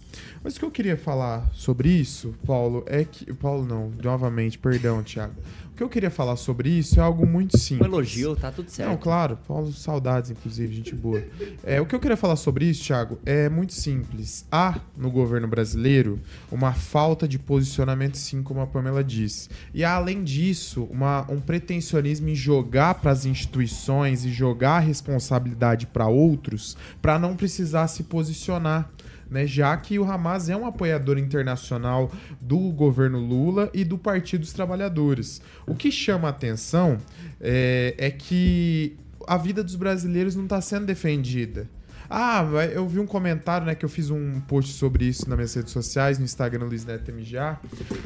Mas 0.43 0.55
o 0.55 0.59
que 0.59 0.65
eu 0.65 0.71
queria 0.71 0.97
falar 0.97 1.49
sobre 1.53 1.89
isso, 1.89 2.33
Paulo, 2.45 2.83
é 2.88 3.03
que. 3.03 3.31
Paulo 3.33 3.65
não, 3.65 3.91
novamente, 4.03 4.57
perdão, 4.57 5.03
Thiago. 5.03 5.35
O 5.71 5.77
que 5.77 5.83
eu 5.83 5.89
queria 5.89 6.09
falar 6.09 6.35
sobre 6.38 6.69
isso 6.69 6.99
é 6.99 7.03
algo 7.03 7.23
muito 7.27 7.55
Um 7.55 7.59
simples. 7.59 7.88
elogio, 7.88 8.35
tá 8.35 8.51
tudo 8.51 8.67
certo. 8.67 8.89
Não, 8.89 8.97
claro, 8.97 9.38
Paulo, 9.47 9.71
saudades, 9.71 10.31
inclusive, 10.31 10.73
gente 10.75 10.95
boa. 10.95 11.21
É, 11.63 11.79
o 11.79 11.85
que 11.85 11.93
eu 11.93 11.99
queria 11.99 12.17
falar 12.17 12.35
sobre 12.35 12.65
isso, 12.65 12.83
Thiago, 12.83 13.19
é 13.23 13.47
muito 13.47 13.73
simples. 13.73 14.43
Há 14.51 14.79
no 14.97 15.11
governo 15.11 15.47
brasileiro 15.47 16.19
uma 16.51 16.73
falta 16.73 17.27
de 17.27 17.38
posicionamento, 17.38 18.17
sim, 18.17 18.41
como 18.41 18.59
a 18.59 18.65
Pamela 18.65 19.03
disse. 19.03 19.49
E 19.71 19.83
há, 19.83 19.93
além 19.93 20.23
disso, 20.23 20.85
uma, 20.89 21.27
um 21.29 21.39
pretensionismo 21.39 22.27
em 22.27 22.33
jogar 22.35 22.95
para 22.95 23.11
as 23.11 23.23
instituições 23.25 24.25
e 24.25 24.31
jogar 24.31 24.77
a 24.77 24.79
responsabilidade 24.79 25.85
para 25.85 26.07
outros 26.07 26.75
para 27.03 27.19
não 27.19 27.35
precisar 27.35 27.76
se 27.86 28.03
posicionar. 28.03 28.89
Né, 29.30 29.45
já 29.45 29.75
que 29.75 29.99
o 29.99 30.09
Hamas 30.09 30.47
é 30.47 30.55
um 30.55 30.65
apoiador 30.65 31.17
internacional 31.17 32.09
do 32.39 32.71
governo 32.71 33.19
Lula 33.19 33.69
e 33.73 33.84
do 33.84 33.97
Partido 33.97 34.39
dos 34.39 34.53
Trabalhadores. 34.53 35.41
O 35.67 35.75
que 35.75 35.91
chama 35.91 36.30
a 36.30 36.32
atenção 36.32 36.97
é, 37.41 37.93
é 37.97 38.09
que 38.09 38.95
a 39.28 39.36
vida 39.36 39.61
dos 39.61 39.75
brasileiros 39.75 40.34
não 40.34 40.45
está 40.45 40.61
sendo 40.61 40.86
defendida. 40.86 41.67
Ah, 42.10 42.43
eu 42.72 42.88
vi 42.88 42.99
um 42.99 43.05
comentário, 43.05 43.68
né, 43.68 43.76
que 43.76 43.84
eu 43.84 43.89
fiz 43.89 44.10
um 44.10 44.39
post 44.41 44.74
sobre 44.74 45.05
isso 45.05 45.28
nas 45.30 45.38
minhas 45.38 45.53
redes 45.53 45.72
sociais, 45.74 46.18
no 46.18 46.26
Instagram 46.26 46.66
Luiz 46.66 46.86
Neto 46.86 47.12
MGA, 47.12 47.60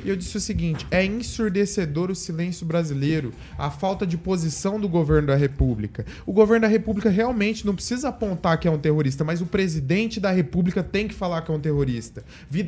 e 0.03 0.09
eu 0.09 0.15
disse 0.15 0.37
o 0.37 0.39
seguinte: 0.39 0.87
é 0.89 1.05
ensurdecedor 1.05 2.09
o 2.09 2.15
silêncio 2.15 2.65
brasileiro, 2.65 3.33
a 3.57 3.69
falta 3.69 4.05
de 4.05 4.17
posição 4.17 4.79
do 4.79 4.89
governo 4.89 5.27
da 5.27 5.35
República. 5.35 6.05
O 6.25 6.33
governo 6.33 6.63
da 6.63 6.67
República 6.67 7.09
realmente 7.09 7.65
não 7.65 7.75
precisa 7.75 8.09
apontar 8.09 8.59
que 8.59 8.67
é 8.67 8.71
um 8.71 8.79
terrorista, 8.79 9.23
mas 9.23 9.41
o 9.41 9.45
presidente 9.45 10.19
da 10.19 10.31
República 10.31 10.83
tem 10.83 11.07
que 11.07 11.13
falar 11.13 11.41
que 11.41 11.51
é 11.51 11.53
um 11.53 11.59
terrorista. 11.59 12.23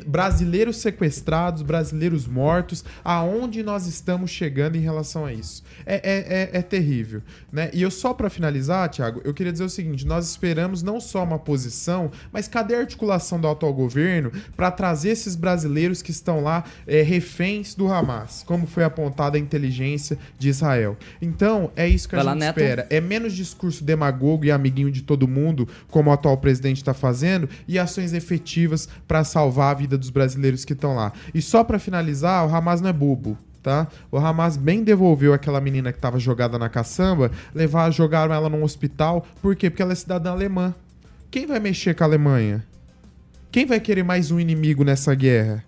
Brasileiros 0.06 0.78
sequestrados, 0.78 1.62
brasileiros 1.62 2.26
mortos, 2.26 2.84
aonde 3.04 3.62
nós 3.62 3.86
estamos 3.86 4.30
chegando 4.30 4.76
em 4.76 4.80
relação 4.80 5.24
a 5.24 5.32
isso? 5.32 5.62
É, 5.84 5.94
é, 5.96 6.58
é, 6.58 6.58
é 6.58 6.62
terrível, 6.62 7.22
né? 7.50 7.70
E 7.72 7.82
eu 7.82 7.90
só 7.90 8.14
para 8.14 8.30
finalizar, 8.30 8.88
Thiago, 8.88 9.20
eu 9.24 9.34
queria 9.34 9.52
dizer 9.52 9.64
o 9.64 9.70
seguinte: 9.70 10.06
nós 10.06 10.28
esperamos 10.28 10.82
não 10.82 11.00
só 11.00 11.23
uma 11.24 11.38
posição, 11.38 12.10
mas 12.32 12.46
cadê 12.46 12.74
a 12.74 12.80
articulação 12.80 13.40
do 13.40 13.48
atual 13.48 13.72
governo 13.72 14.30
para 14.56 14.70
trazer 14.70 15.10
esses 15.10 15.34
brasileiros 15.34 16.02
que 16.02 16.10
estão 16.10 16.42
lá 16.42 16.64
é, 16.86 17.02
reféns 17.02 17.74
do 17.74 17.88
Hamas, 17.92 18.44
como 18.46 18.66
foi 18.66 18.84
apontada 18.84 19.36
a 19.36 19.40
inteligência 19.40 20.18
de 20.38 20.48
Israel? 20.48 20.96
Então, 21.20 21.70
é 21.74 21.88
isso 21.88 22.08
que 22.08 22.14
a 22.14 22.18
Vai 22.18 22.26
lá, 22.26 22.32
gente 22.32 22.40
Neto. 22.40 22.60
espera. 22.60 22.86
É 22.90 23.00
menos 23.00 23.32
discurso 23.32 23.82
demagogo 23.82 24.44
e 24.44 24.50
amiguinho 24.50 24.90
de 24.90 25.02
todo 25.02 25.26
mundo, 25.26 25.68
como 25.88 26.10
o 26.10 26.12
atual 26.12 26.36
presidente 26.36 26.78
está 26.78 26.94
fazendo, 26.94 27.48
e 27.66 27.78
ações 27.78 28.12
efetivas 28.12 28.88
para 29.08 29.24
salvar 29.24 29.72
a 29.72 29.74
vida 29.74 29.98
dos 29.98 30.10
brasileiros 30.10 30.64
que 30.64 30.72
estão 30.72 30.94
lá. 30.94 31.12
E 31.34 31.40
só 31.40 31.64
para 31.64 31.78
finalizar, 31.78 32.46
o 32.46 32.54
Hamas 32.54 32.80
não 32.80 32.90
é 32.90 32.92
bobo. 32.92 33.36
Tá? 33.62 33.88
O 34.12 34.18
Hamas 34.18 34.58
bem 34.58 34.84
devolveu 34.84 35.32
aquela 35.32 35.58
menina 35.58 35.90
que 35.90 35.96
estava 35.96 36.18
jogada 36.18 36.58
na 36.58 36.68
caçamba, 36.68 37.30
levar, 37.54 37.90
jogaram 37.90 38.34
ela 38.34 38.50
num 38.50 38.62
hospital. 38.62 39.26
Por 39.40 39.56
quê? 39.56 39.70
Porque 39.70 39.80
ela 39.80 39.92
é 39.92 39.94
cidadã 39.94 40.32
alemã. 40.32 40.74
Quem 41.34 41.46
vai 41.46 41.58
mexer 41.58 41.96
com 41.96 42.04
a 42.04 42.06
Alemanha? 42.06 42.64
Quem 43.50 43.66
vai 43.66 43.80
querer 43.80 44.04
mais 44.04 44.30
um 44.30 44.38
inimigo 44.38 44.84
nessa 44.84 45.12
guerra? 45.16 45.64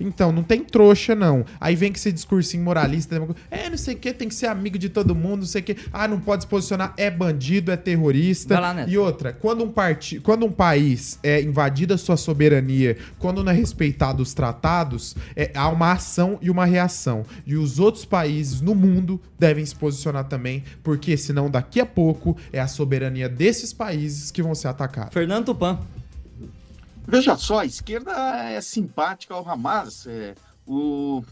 Então, 0.00 0.32
não 0.32 0.42
tem 0.42 0.62
trouxa, 0.62 1.14
não. 1.14 1.44
Aí 1.60 1.74
vem 1.74 1.90
com 1.90 1.96
esse 1.96 2.12
discursinho 2.12 2.62
moralista. 2.62 3.20
É, 3.50 3.70
não 3.70 3.76
sei 3.76 3.94
o 3.94 3.98
que, 3.98 4.12
tem 4.12 4.28
que 4.28 4.34
ser 4.34 4.46
amigo 4.46 4.78
de 4.78 4.88
todo 4.88 5.14
mundo, 5.14 5.40
não 5.40 5.46
sei 5.46 5.60
o 5.60 5.64
que. 5.64 5.76
Ah, 5.92 6.08
não 6.08 6.20
pode 6.20 6.44
se 6.44 6.48
posicionar, 6.48 6.94
é 6.96 7.10
bandido, 7.10 7.70
é 7.70 7.76
terrorista. 7.76 8.54
Vai 8.54 8.62
lá, 8.62 8.74
Neto. 8.74 8.90
e 8.90 8.98
outra, 8.98 9.32
quando 9.32 9.64
um, 9.64 9.70
parti... 9.70 10.20
quando 10.20 10.46
um 10.46 10.52
país 10.52 11.18
é 11.22 11.40
invadido 11.40 11.94
a 11.94 11.98
sua 11.98 12.16
soberania, 12.16 12.96
quando 13.18 13.42
não 13.42 13.52
é 13.52 13.54
respeitado 13.54 14.22
os 14.22 14.34
tratados, 14.34 15.16
é, 15.36 15.50
há 15.54 15.68
uma 15.68 15.92
ação 15.92 16.38
e 16.40 16.50
uma 16.50 16.64
reação. 16.64 17.24
E 17.46 17.56
os 17.56 17.78
outros 17.78 18.04
países 18.04 18.60
no 18.60 18.74
mundo 18.74 19.20
devem 19.38 19.64
se 19.64 19.74
posicionar 19.74 20.24
também, 20.24 20.64
porque 20.82 21.16
senão 21.16 21.50
daqui 21.50 21.80
a 21.80 21.86
pouco 21.86 22.36
é 22.52 22.60
a 22.60 22.66
soberania 22.66 23.28
desses 23.28 23.72
países 23.72 24.30
que 24.30 24.42
vão 24.42 24.54
ser 24.54 24.68
atacados. 24.68 25.12
Fernando 25.12 25.46
Tupan. 25.46 25.78
Veja 27.06 27.36
só, 27.36 27.60
a 27.60 27.64
esquerda 27.66 28.12
é 28.50 28.60
simpática 28.60 29.34
ao 29.34 29.48
Hamas. 29.48 30.06
é, 30.06 30.34
o 30.66 31.22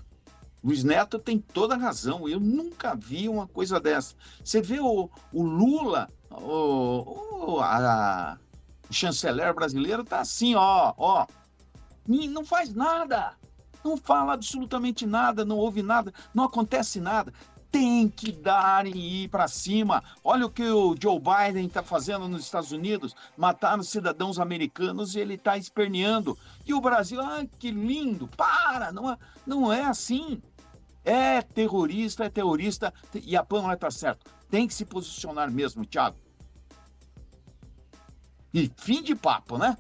Luiz 0.62 0.84
Neto 0.84 1.18
tem 1.18 1.38
toda 1.38 1.74
a 1.74 1.78
razão. 1.78 2.28
Eu 2.28 2.38
nunca 2.38 2.94
vi 2.94 3.28
uma 3.28 3.46
coisa 3.46 3.80
dessa. 3.80 4.14
Você 4.44 4.60
vê 4.60 4.80
o, 4.80 5.08
o 5.32 5.42
Lula, 5.42 6.08
o, 6.30 7.54
o, 7.56 7.60
a- 7.60 8.38
o 8.88 8.92
chanceler 8.92 9.54
brasileiro, 9.54 10.04
tá 10.04 10.20
assim, 10.20 10.54
ó, 10.54 10.92
ó. 10.96 11.26
Não 12.06 12.44
faz 12.44 12.74
nada. 12.74 13.34
Não 13.84 13.96
fala 13.96 14.34
absolutamente 14.34 15.04
nada, 15.04 15.44
não 15.44 15.56
ouve 15.56 15.82
nada, 15.82 16.12
não 16.32 16.44
acontece 16.44 17.00
nada. 17.00 17.32
Tem 17.72 18.06
que 18.06 18.30
dar 18.30 18.86
e 18.86 19.24
ir 19.24 19.28
para 19.28 19.48
cima. 19.48 20.04
Olha 20.22 20.44
o 20.44 20.50
que 20.50 20.62
o 20.62 20.94
Joe 21.00 21.18
Biden 21.18 21.66
está 21.66 21.82
fazendo 21.82 22.28
nos 22.28 22.44
Estados 22.44 22.70
Unidos, 22.70 23.16
mataram 23.34 23.82
cidadãos 23.82 24.38
americanos 24.38 25.14
e 25.14 25.20
ele 25.20 25.34
está 25.34 25.56
esperneando. 25.56 26.38
E 26.66 26.74
o 26.74 26.80
Brasil, 26.82 27.20
ah, 27.20 27.44
que 27.58 27.70
lindo, 27.70 28.28
para, 28.28 28.92
não 28.92 29.10
é, 29.10 29.16
não 29.46 29.72
é 29.72 29.84
assim. 29.84 30.42
É 31.02 31.40
terrorista, 31.40 32.24
é 32.24 32.28
terrorista, 32.28 32.92
e 33.14 33.36
a 33.36 33.44
não 33.50 33.72
está 33.72 33.90
certo. 33.90 34.30
Tem 34.50 34.68
que 34.68 34.74
se 34.74 34.84
posicionar 34.84 35.50
mesmo, 35.50 35.84
Thiago. 35.86 36.16
E 38.52 38.70
fim 38.76 39.02
de 39.02 39.14
papo, 39.14 39.56
né? 39.56 39.76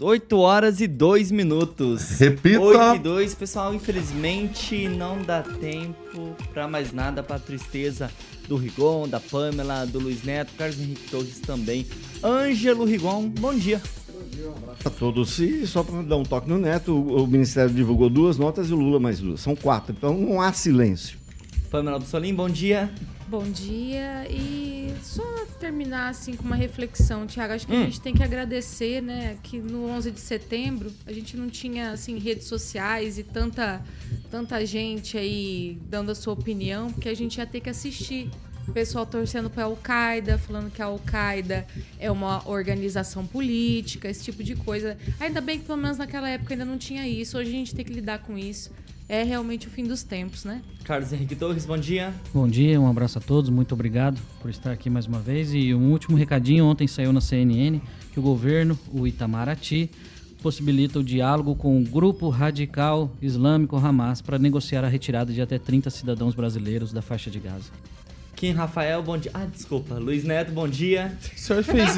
8 0.00 0.36
horas 0.38 0.80
e 0.80 0.86
2 0.86 1.30
minutos. 1.30 2.18
Repita. 2.18 2.60
8 2.60 2.96
e 2.96 2.98
2, 2.98 3.34
pessoal. 3.34 3.74
Infelizmente 3.74 4.88
não 4.88 5.22
dá 5.22 5.42
tempo 5.42 6.34
pra 6.52 6.66
mais 6.66 6.92
nada 6.92 7.22
pra 7.22 7.38
tristeza 7.38 8.10
do 8.48 8.56
Rigon, 8.56 9.08
da 9.08 9.20
Pamela, 9.20 9.86
do 9.86 9.98
Luiz 9.98 10.22
Neto, 10.22 10.52
Carlos 10.56 10.78
Henrique 10.78 11.10
Torres 11.10 11.38
também. 11.40 11.86
Ângelo 12.22 12.84
Rigon, 12.84 13.28
bom 13.28 13.54
dia. 13.54 13.80
A 14.84 14.90
todos. 14.90 15.38
E 15.38 15.66
só 15.66 15.82
para 15.82 16.02
dar 16.02 16.16
um 16.16 16.24
toque 16.24 16.48
no 16.48 16.58
Neto, 16.58 16.92
o, 16.92 17.24
o 17.24 17.26
Ministério 17.26 17.72
divulgou 17.72 18.10
duas 18.10 18.36
notas 18.36 18.70
e 18.70 18.72
o 18.72 18.76
Lula 18.76 18.98
mais 18.98 19.20
duas. 19.20 19.40
São 19.40 19.54
quatro. 19.54 19.94
Então 19.96 20.16
não 20.16 20.40
há 20.40 20.52
silêncio. 20.52 21.18
Pamela 21.70 21.98
do 21.98 22.04
Solim, 22.04 22.34
bom 22.34 22.48
dia. 22.48 22.90
Bom 23.34 23.50
dia 23.50 24.28
e 24.30 24.94
só 25.02 25.24
terminar 25.58 26.08
assim 26.08 26.36
com 26.36 26.44
uma 26.44 26.54
reflexão, 26.54 27.26
Tiago. 27.26 27.52
Acho 27.52 27.66
que 27.66 27.72
Hum. 27.74 27.82
a 27.82 27.84
gente 27.86 28.00
tem 28.00 28.14
que 28.14 28.22
agradecer, 28.22 29.02
né, 29.02 29.36
que 29.42 29.58
no 29.58 29.86
11 29.88 30.12
de 30.12 30.20
setembro 30.20 30.92
a 31.04 31.12
gente 31.12 31.36
não 31.36 31.50
tinha 31.50 31.90
assim 31.90 32.16
redes 32.16 32.46
sociais 32.46 33.18
e 33.18 33.24
tanta 33.24 33.82
tanta 34.30 34.64
gente 34.64 35.18
aí 35.18 35.76
dando 35.90 36.12
a 36.12 36.14
sua 36.14 36.32
opinião, 36.32 36.92
porque 36.92 37.08
a 37.08 37.14
gente 37.14 37.38
ia 37.38 37.46
ter 37.46 37.58
que 37.58 37.68
assistir 37.68 38.30
o 38.68 38.72
pessoal 38.72 39.04
torcendo 39.04 39.50
para 39.50 39.64
a 39.64 39.66
Al-Qaeda, 39.66 40.38
falando 40.38 40.70
que 40.70 40.80
a 40.80 40.84
Al-Qaeda 40.86 41.66
é 41.98 42.12
uma 42.12 42.48
organização 42.48 43.26
política, 43.26 44.08
esse 44.08 44.22
tipo 44.22 44.44
de 44.44 44.54
coisa. 44.54 44.96
Ainda 45.18 45.40
bem 45.40 45.58
que 45.58 45.64
pelo 45.64 45.78
menos 45.78 45.98
naquela 45.98 46.28
época 46.28 46.54
ainda 46.54 46.64
não 46.64 46.78
tinha 46.78 47.06
isso. 47.06 47.36
Hoje 47.36 47.50
a 47.50 47.52
gente 47.52 47.74
tem 47.74 47.84
que 47.84 47.92
lidar 47.92 48.20
com 48.20 48.38
isso. 48.38 48.70
É 49.08 49.22
realmente 49.22 49.66
o 49.66 49.70
fim 49.70 49.84
dos 49.84 50.02
tempos, 50.02 50.44
né? 50.44 50.62
Carlos 50.82 51.12
Henrique 51.12 51.36
Torres, 51.36 51.66
bom 51.66 51.76
dia. 51.76 52.14
Bom 52.32 52.48
dia, 52.48 52.80
um 52.80 52.88
abraço 52.88 53.18
a 53.18 53.20
todos, 53.20 53.50
muito 53.50 53.72
obrigado 53.72 54.18
por 54.40 54.50
estar 54.50 54.72
aqui 54.72 54.88
mais 54.88 55.06
uma 55.06 55.18
vez. 55.18 55.52
E 55.52 55.74
um 55.74 55.92
último 55.92 56.16
recadinho: 56.16 56.64
ontem 56.64 56.86
saiu 56.86 57.12
na 57.12 57.20
CNN 57.20 57.80
que 58.12 58.18
o 58.18 58.22
governo, 58.22 58.78
o 58.90 59.06
Itamaraty, 59.06 59.90
possibilita 60.42 60.98
o 60.98 61.04
diálogo 61.04 61.54
com 61.54 61.78
o 61.78 61.84
grupo 61.84 62.30
radical 62.30 63.10
islâmico 63.20 63.76
Hamas 63.76 64.22
para 64.22 64.38
negociar 64.38 64.84
a 64.84 64.88
retirada 64.88 65.32
de 65.32 65.42
até 65.42 65.58
30 65.58 65.90
cidadãos 65.90 66.34
brasileiros 66.34 66.92
da 66.92 67.02
faixa 67.02 67.30
de 67.30 67.40
Gaza. 67.40 67.70
Kim 68.34 68.52
Rafael, 68.52 69.02
bom 69.02 69.16
dia. 69.16 69.30
Ah, 69.32 69.46
desculpa. 69.46 69.94
Luiz 69.94 70.24
Neto, 70.24 70.52
bom 70.52 70.68
dia. 70.68 71.16
O 71.34 71.38
senhor 71.38 71.62
fez. 71.62 71.96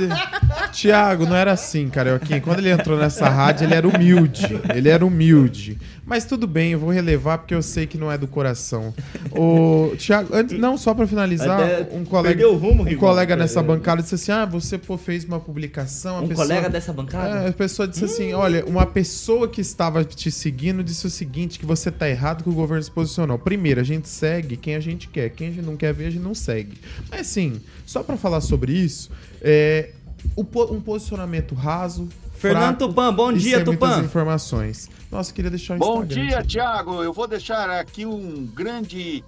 Tiago, 0.71 1.27
não 1.27 1.35
era 1.35 1.53
assim, 1.53 1.89
Carioquinha. 1.89 2.41
Quando 2.41 2.59
ele 2.59 2.71
entrou 2.71 2.99
nessa 2.99 3.29
rádio, 3.29 3.65
ele 3.65 3.75
era 3.75 3.89
humilde. 3.89 4.61
Ele 4.75 4.89
era 4.89 5.05
humilde. 5.05 5.79
Mas 6.07 6.25
tudo 6.25 6.47
bem, 6.47 6.71
eu 6.71 6.79
vou 6.79 6.91
relevar 6.91 7.39
porque 7.39 7.53
eu 7.55 7.61
sei 7.61 7.85
que 7.87 7.99
não 7.99 8.11
é 8.13 8.17
do 8.17 8.29
coração. 8.29 8.95
O 9.33 9.93
Tiago, 9.97 10.29
antes, 10.33 10.57
não, 10.59 10.79
só 10.79 10.95
pra 10.95 11.05
finalizar, 11.07 11.61
Até 11.61 11.89
um 11.97 12.05
colega, 12.05 12.47
rumo, 12.49 12.85
um 12.89 12.97
colega 12.97 13.35
nessa 13.35 13.61
bancada 13.61 14.01
disse 14.03 14.15
assim: 14.15 14.31
Ah, 14.31 14.45
você 14.45 14.79
pô, 14.79 14.97
fez 14.97 15.25
uma 15.25 15.41
publicação. 15.41 16.19
a 16.19 16.21
Um 16.21 16.29
pessoa- 16.29 16.47
colega 16.47 16.71
dessa 16.71 16.93
bancada? 16.93 17.41
É, 17.47 17.49
a 17.49 17.53
pessoa 17.53 17.89
disse 17.89 18.05
assim: 18.05 18.33
olha, 18.33 18.65
uma 18.65 18.87
pessoa 18.87 19.49
que 19.49 19.61
estava 19.61 20.05
te 20.05 20.31
seguindo 20.31 20.85
disse 20.85 21.07
o 21.07 21.11
seguinte: 21.11 21.59
que 21.59 21.67
você 21.67 21.91
tá 21.91 22.09
errado, 22.09 22.45
que 22.45 22.49
o 22.49 22.53
governo 22.55 22.83
se 22.85 22.91
posicionou. 22.91 23.37
Primeiro, 23.39 23.81
a 23.81 23.85
gente 23.85 24.09
segue 24.09 24.57
quem 24.57 24.77
a 24.77 24.81
gente 24.81 25.09
quer. 25.09 25.31
Quem 25.31 25.49
a 25.49 25.51
gente 25.51 25.65
não 25.67 25.77
quer 25.77 25.93
ver, 25.93 26.07
a 26.07 26.11
gente 26.11 26.23
não 26.23 26.35
segue. 26.37 26.79
Mas 27.11 27.23
assim, 27.23 27.61
só 27.85 28.05
pra 28.05 28.17
falar 28.17 28.41
sobre 28.41 28.73
isso, 28.73 29.11
é, 29.43 29.91
um 30.37 30.81
posicionamento 30.81 31.55
raso. 31.55 32.09
Fernando 32.37 32.79
Tupan, 32.79 33.13
bom 33.15 33.33
e 33.33 33.39
dia, 33.39 33.65
Tupan. 33.65 34.01
informações. 34.05 34.89
Nossa, 35.11 35.33
queria 35.33 35.51
deixar 35.51 35.77
o 35.77 35.79
Bom 35.79 36.03
Instagram, 36.03 36.27
dia? 36.29 36.43
Tiago. 36.43 37.03
Eu 37.03 37.13
vou 37.13 37.27
deixar 37.27 37.71
aqui 37.71 38.05
um 38.05 38.47
grande 38.47 39.25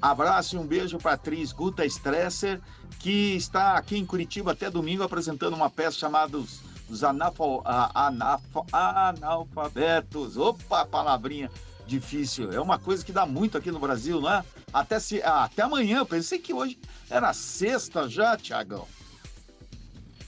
abraço 0.00 0.56
e 0.56 0.58
um 0.58 0.66
beijo 0.66 0.98
para 0.98 1.12
a 1.12 1.14
atriz 1.14 1.52
Guta 1.52 1.84
Stresser, 1.86 2.60
que 2.98 3.34
está 3.36 3.74
aqui 3.76 3.96
em 3.96 4.04
Curitiba 4.04 4.52
até 4.52 4.70
domingo 4.70 5.02
apresentando 5.02 5.54
uma 5.54 5.70
peça 5.70 5.98
chamada 5.98 6.36
Os, 6.36 6.60
os 6.88 7.02
Anafo- 7.04 7.62
a- 7.64 8.06
Anafo- 8.08 8.66
Analfabetos. 8.72 10.36
Opa, 10.36 10.84
palavrinha 10.84 11.50
difícil. 11.86 12.52
É 12.52 12.60
uma 12.60 12.78
coisa 12.78 13.04
que 13.04 13.10
dá 13.12 13.26
muito 13.26 13.58
aqui 13.58 13.70
no 13.70 13.78
Brasil, 13.80 14.20
não 14.20 14.30
é? 14.32 14.44
Até, 14.72 15.00
se, 15.00 15.20
ah, 15.22 15.44
até 15.44 15.62
amanhã. 15.62 15.98
Eu 15.98 16.06
pensei 16.06 16.38
que 16.38 16.52
hoje 16.54 16.78
era 17.08 17.32
sexta 17.32 18.08
já, 18.08 18.36
Tiagão. 18.36 18.86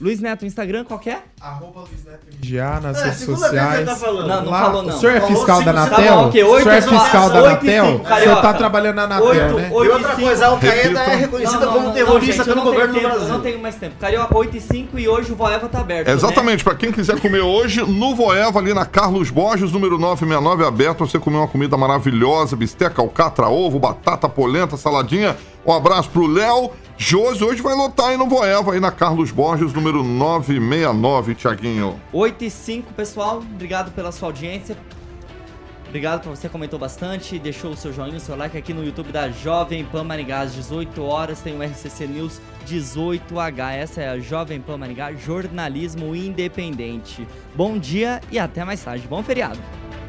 Luiz 0.03 0.19
Neto, 0.19 0.45
Instagram, 0.45 0.83
qual 0.83 0.99
que 0.99 1.09
é? 1.09 1.19
Arroba 1.39 1.79
Luiz 1.81 2.03
Neto 2.03 2.27
MGA 2.37 2.79
nas 2.81 2.97
É, 2.99 3.03
redes 3.05 3.19
segunda 3.19 3.49
vez 3.49 3.51
que 3.51 3.55
ele 3.55 3.65
sociais. 3.77 3.85
tá 3.87 3.95
falando. 3.95 4.27
Não, 4.27 4.41
não 4.43 4.51
Lá- 4.51 4.61
falou 4.61 4.83
não. 4.83 4.89
O 4.95 4.99
senhor 4.99 5.15
é 5.15 5.19
Falou 5.21 5.35
fiscal 5.37 5.61
da 5.63 5.73
tá 5.73 5.81
Anatel? 5.83 6.15
bom, 6.17 6.27
ok, 6.27 6.43
o 6.43 6.57
senhor 6.59 6.73
é 6.73 6.81
fiscal 6.81 7.29
da 7.29 7.39
Anatel? 7.39 7.85
O 8.01 8.19
senhor 8.19 8.41
tá 8.41 8.53
trabalhando 8.53 8.95
na 8.97 9.03
Anatel, 9.03 9.25
Oito, 9.27 9.55
né? 9.55 9.69
oito 9.71 9.85
E 9.85 9.93
outra 9.93 10.07
e 10.11 10.15
cinco. 10.15 10.27
coisa, 10.27 10.45
a 10.45 10.47
Al-Qaeda 10.49 10.99
é 10.99 11.15
reconhecida 11.15 11.65
Não, 11.65 11.73
não, 11.73 11.81
como 11.83 11.93
terrorista 11.93 12.43
pelo 12.43 12.61
governo 12.63 12.93
do 12.93 12.99
Eu 12.99 13.09
Brasil. 13.09 13.27
não 13.29 13.39
tenho 13.41 13.59
mais 13.59 13.75
tempo. 13.75 13.95
Carioca, 13.97 14.37
8 14.37 14.57
e 14.57 14.61
5 14.61 14.99
e 14.99 15.07
hoje 15.07 15.31
o 15.31 15.35
Voeva 15.37 15.69
tá 15.69 15.79
aberto. 15.79 16.07
né? 16.07 16.13
Exatamente, 16.13 16.63
pra 16.65 16.75
quem 16.75 16.91
quiser 16.91 17.17
comer 17.21 17.39
hoje, 17.41 17.81
no 17.81 18.13
Voeva, 18.13 18.59
ali 18.59 18.73
na 18.73 18.85
Carlos 18.85 19.29
Borges, 19.29 19.71
número 19.71 19.97
969, 19.97 20.65
aberto, 20.65 21.07
você 21.07 21.17
comer 21.17 21.37
uma 21.37 21.47
comida 21.47 21.77
maravilhosa, 21.77 22.55
bisteca, 22.57 23.01
alcatra, 23.01 23.47
ovo, 23.47 23.79
batata, 23.79 24.27
polenta, 24.27 24.75
saladinha. 24.75 25.37
Um 25.65 25.71
abraço 25.71 26.09
pro 26.09 26.27
Léo 26.27 26.71
Josi 26.97 27.43
hoje 27.43 27.61
vai 27.61 27.75
lotar 27.75 28.07
aí 28.07 28.17
no 28.17 28.27
Voeva, 28.27 28.73
aí 28.73 28.79
na 28.79 28.91
Carlos 28.91 29.31
Borges, 29.31 29.73
número 29.73 30.03
969, 30.03 31.35
Tiaguinho. 31.35 31.99
8 32.11 32.45
e 32.45 32.49
5, 32.49 32.93
pessoal. 32.93 33.37
Obrigado 33.37 33.91
pela 33.91 34.11
sua 34.11 34.29
audiência. 34.29 34.77
Obrigado 35.87 36.23
por 36.23 36.35
você 36.35 36.49
comentou 36.49 36.79
bastante, 36.79 37.37
deixou 37.37 37.71
o 37.71 37.77
seu 37.77 37.93
joinha, 37.93 38.17
o 38.17 38.19
seu 38.19 38.35
like 38.35 38.57
aqui 38.57 38.73
no 38.73 38.83
YouTube 38.83 39.11
da 39.11 39.29
Jovem 39.29 39.85
Pan 39.85 40.03
Maringá 40.03 40.39
às 40.39 40.53
18 40.55 41.03
horas, 41.03 41.39
tem 41.39 41.55
o 41.55 41.61
RCC 41.61 42.07
News 42.07 42.41
18H. 42.67 43.73
Essa 43.73 44.01
é 44.01 44.09
a 44.09 44.17
Jovem 44.17 44.59
Pan 44.59 44.77
Maringá, 44.77 45.13
jornalismo 45.13 46.15
independente. 46.15 47.27
Bom 47.53 47.77
dia 47.77 48.21
e 48.31 48.39
até 48.39 48.65
mais 48.65 48.83
tarde. 48.83 49.07
Bom 49.07 49.21
feriado. 49.21 49.59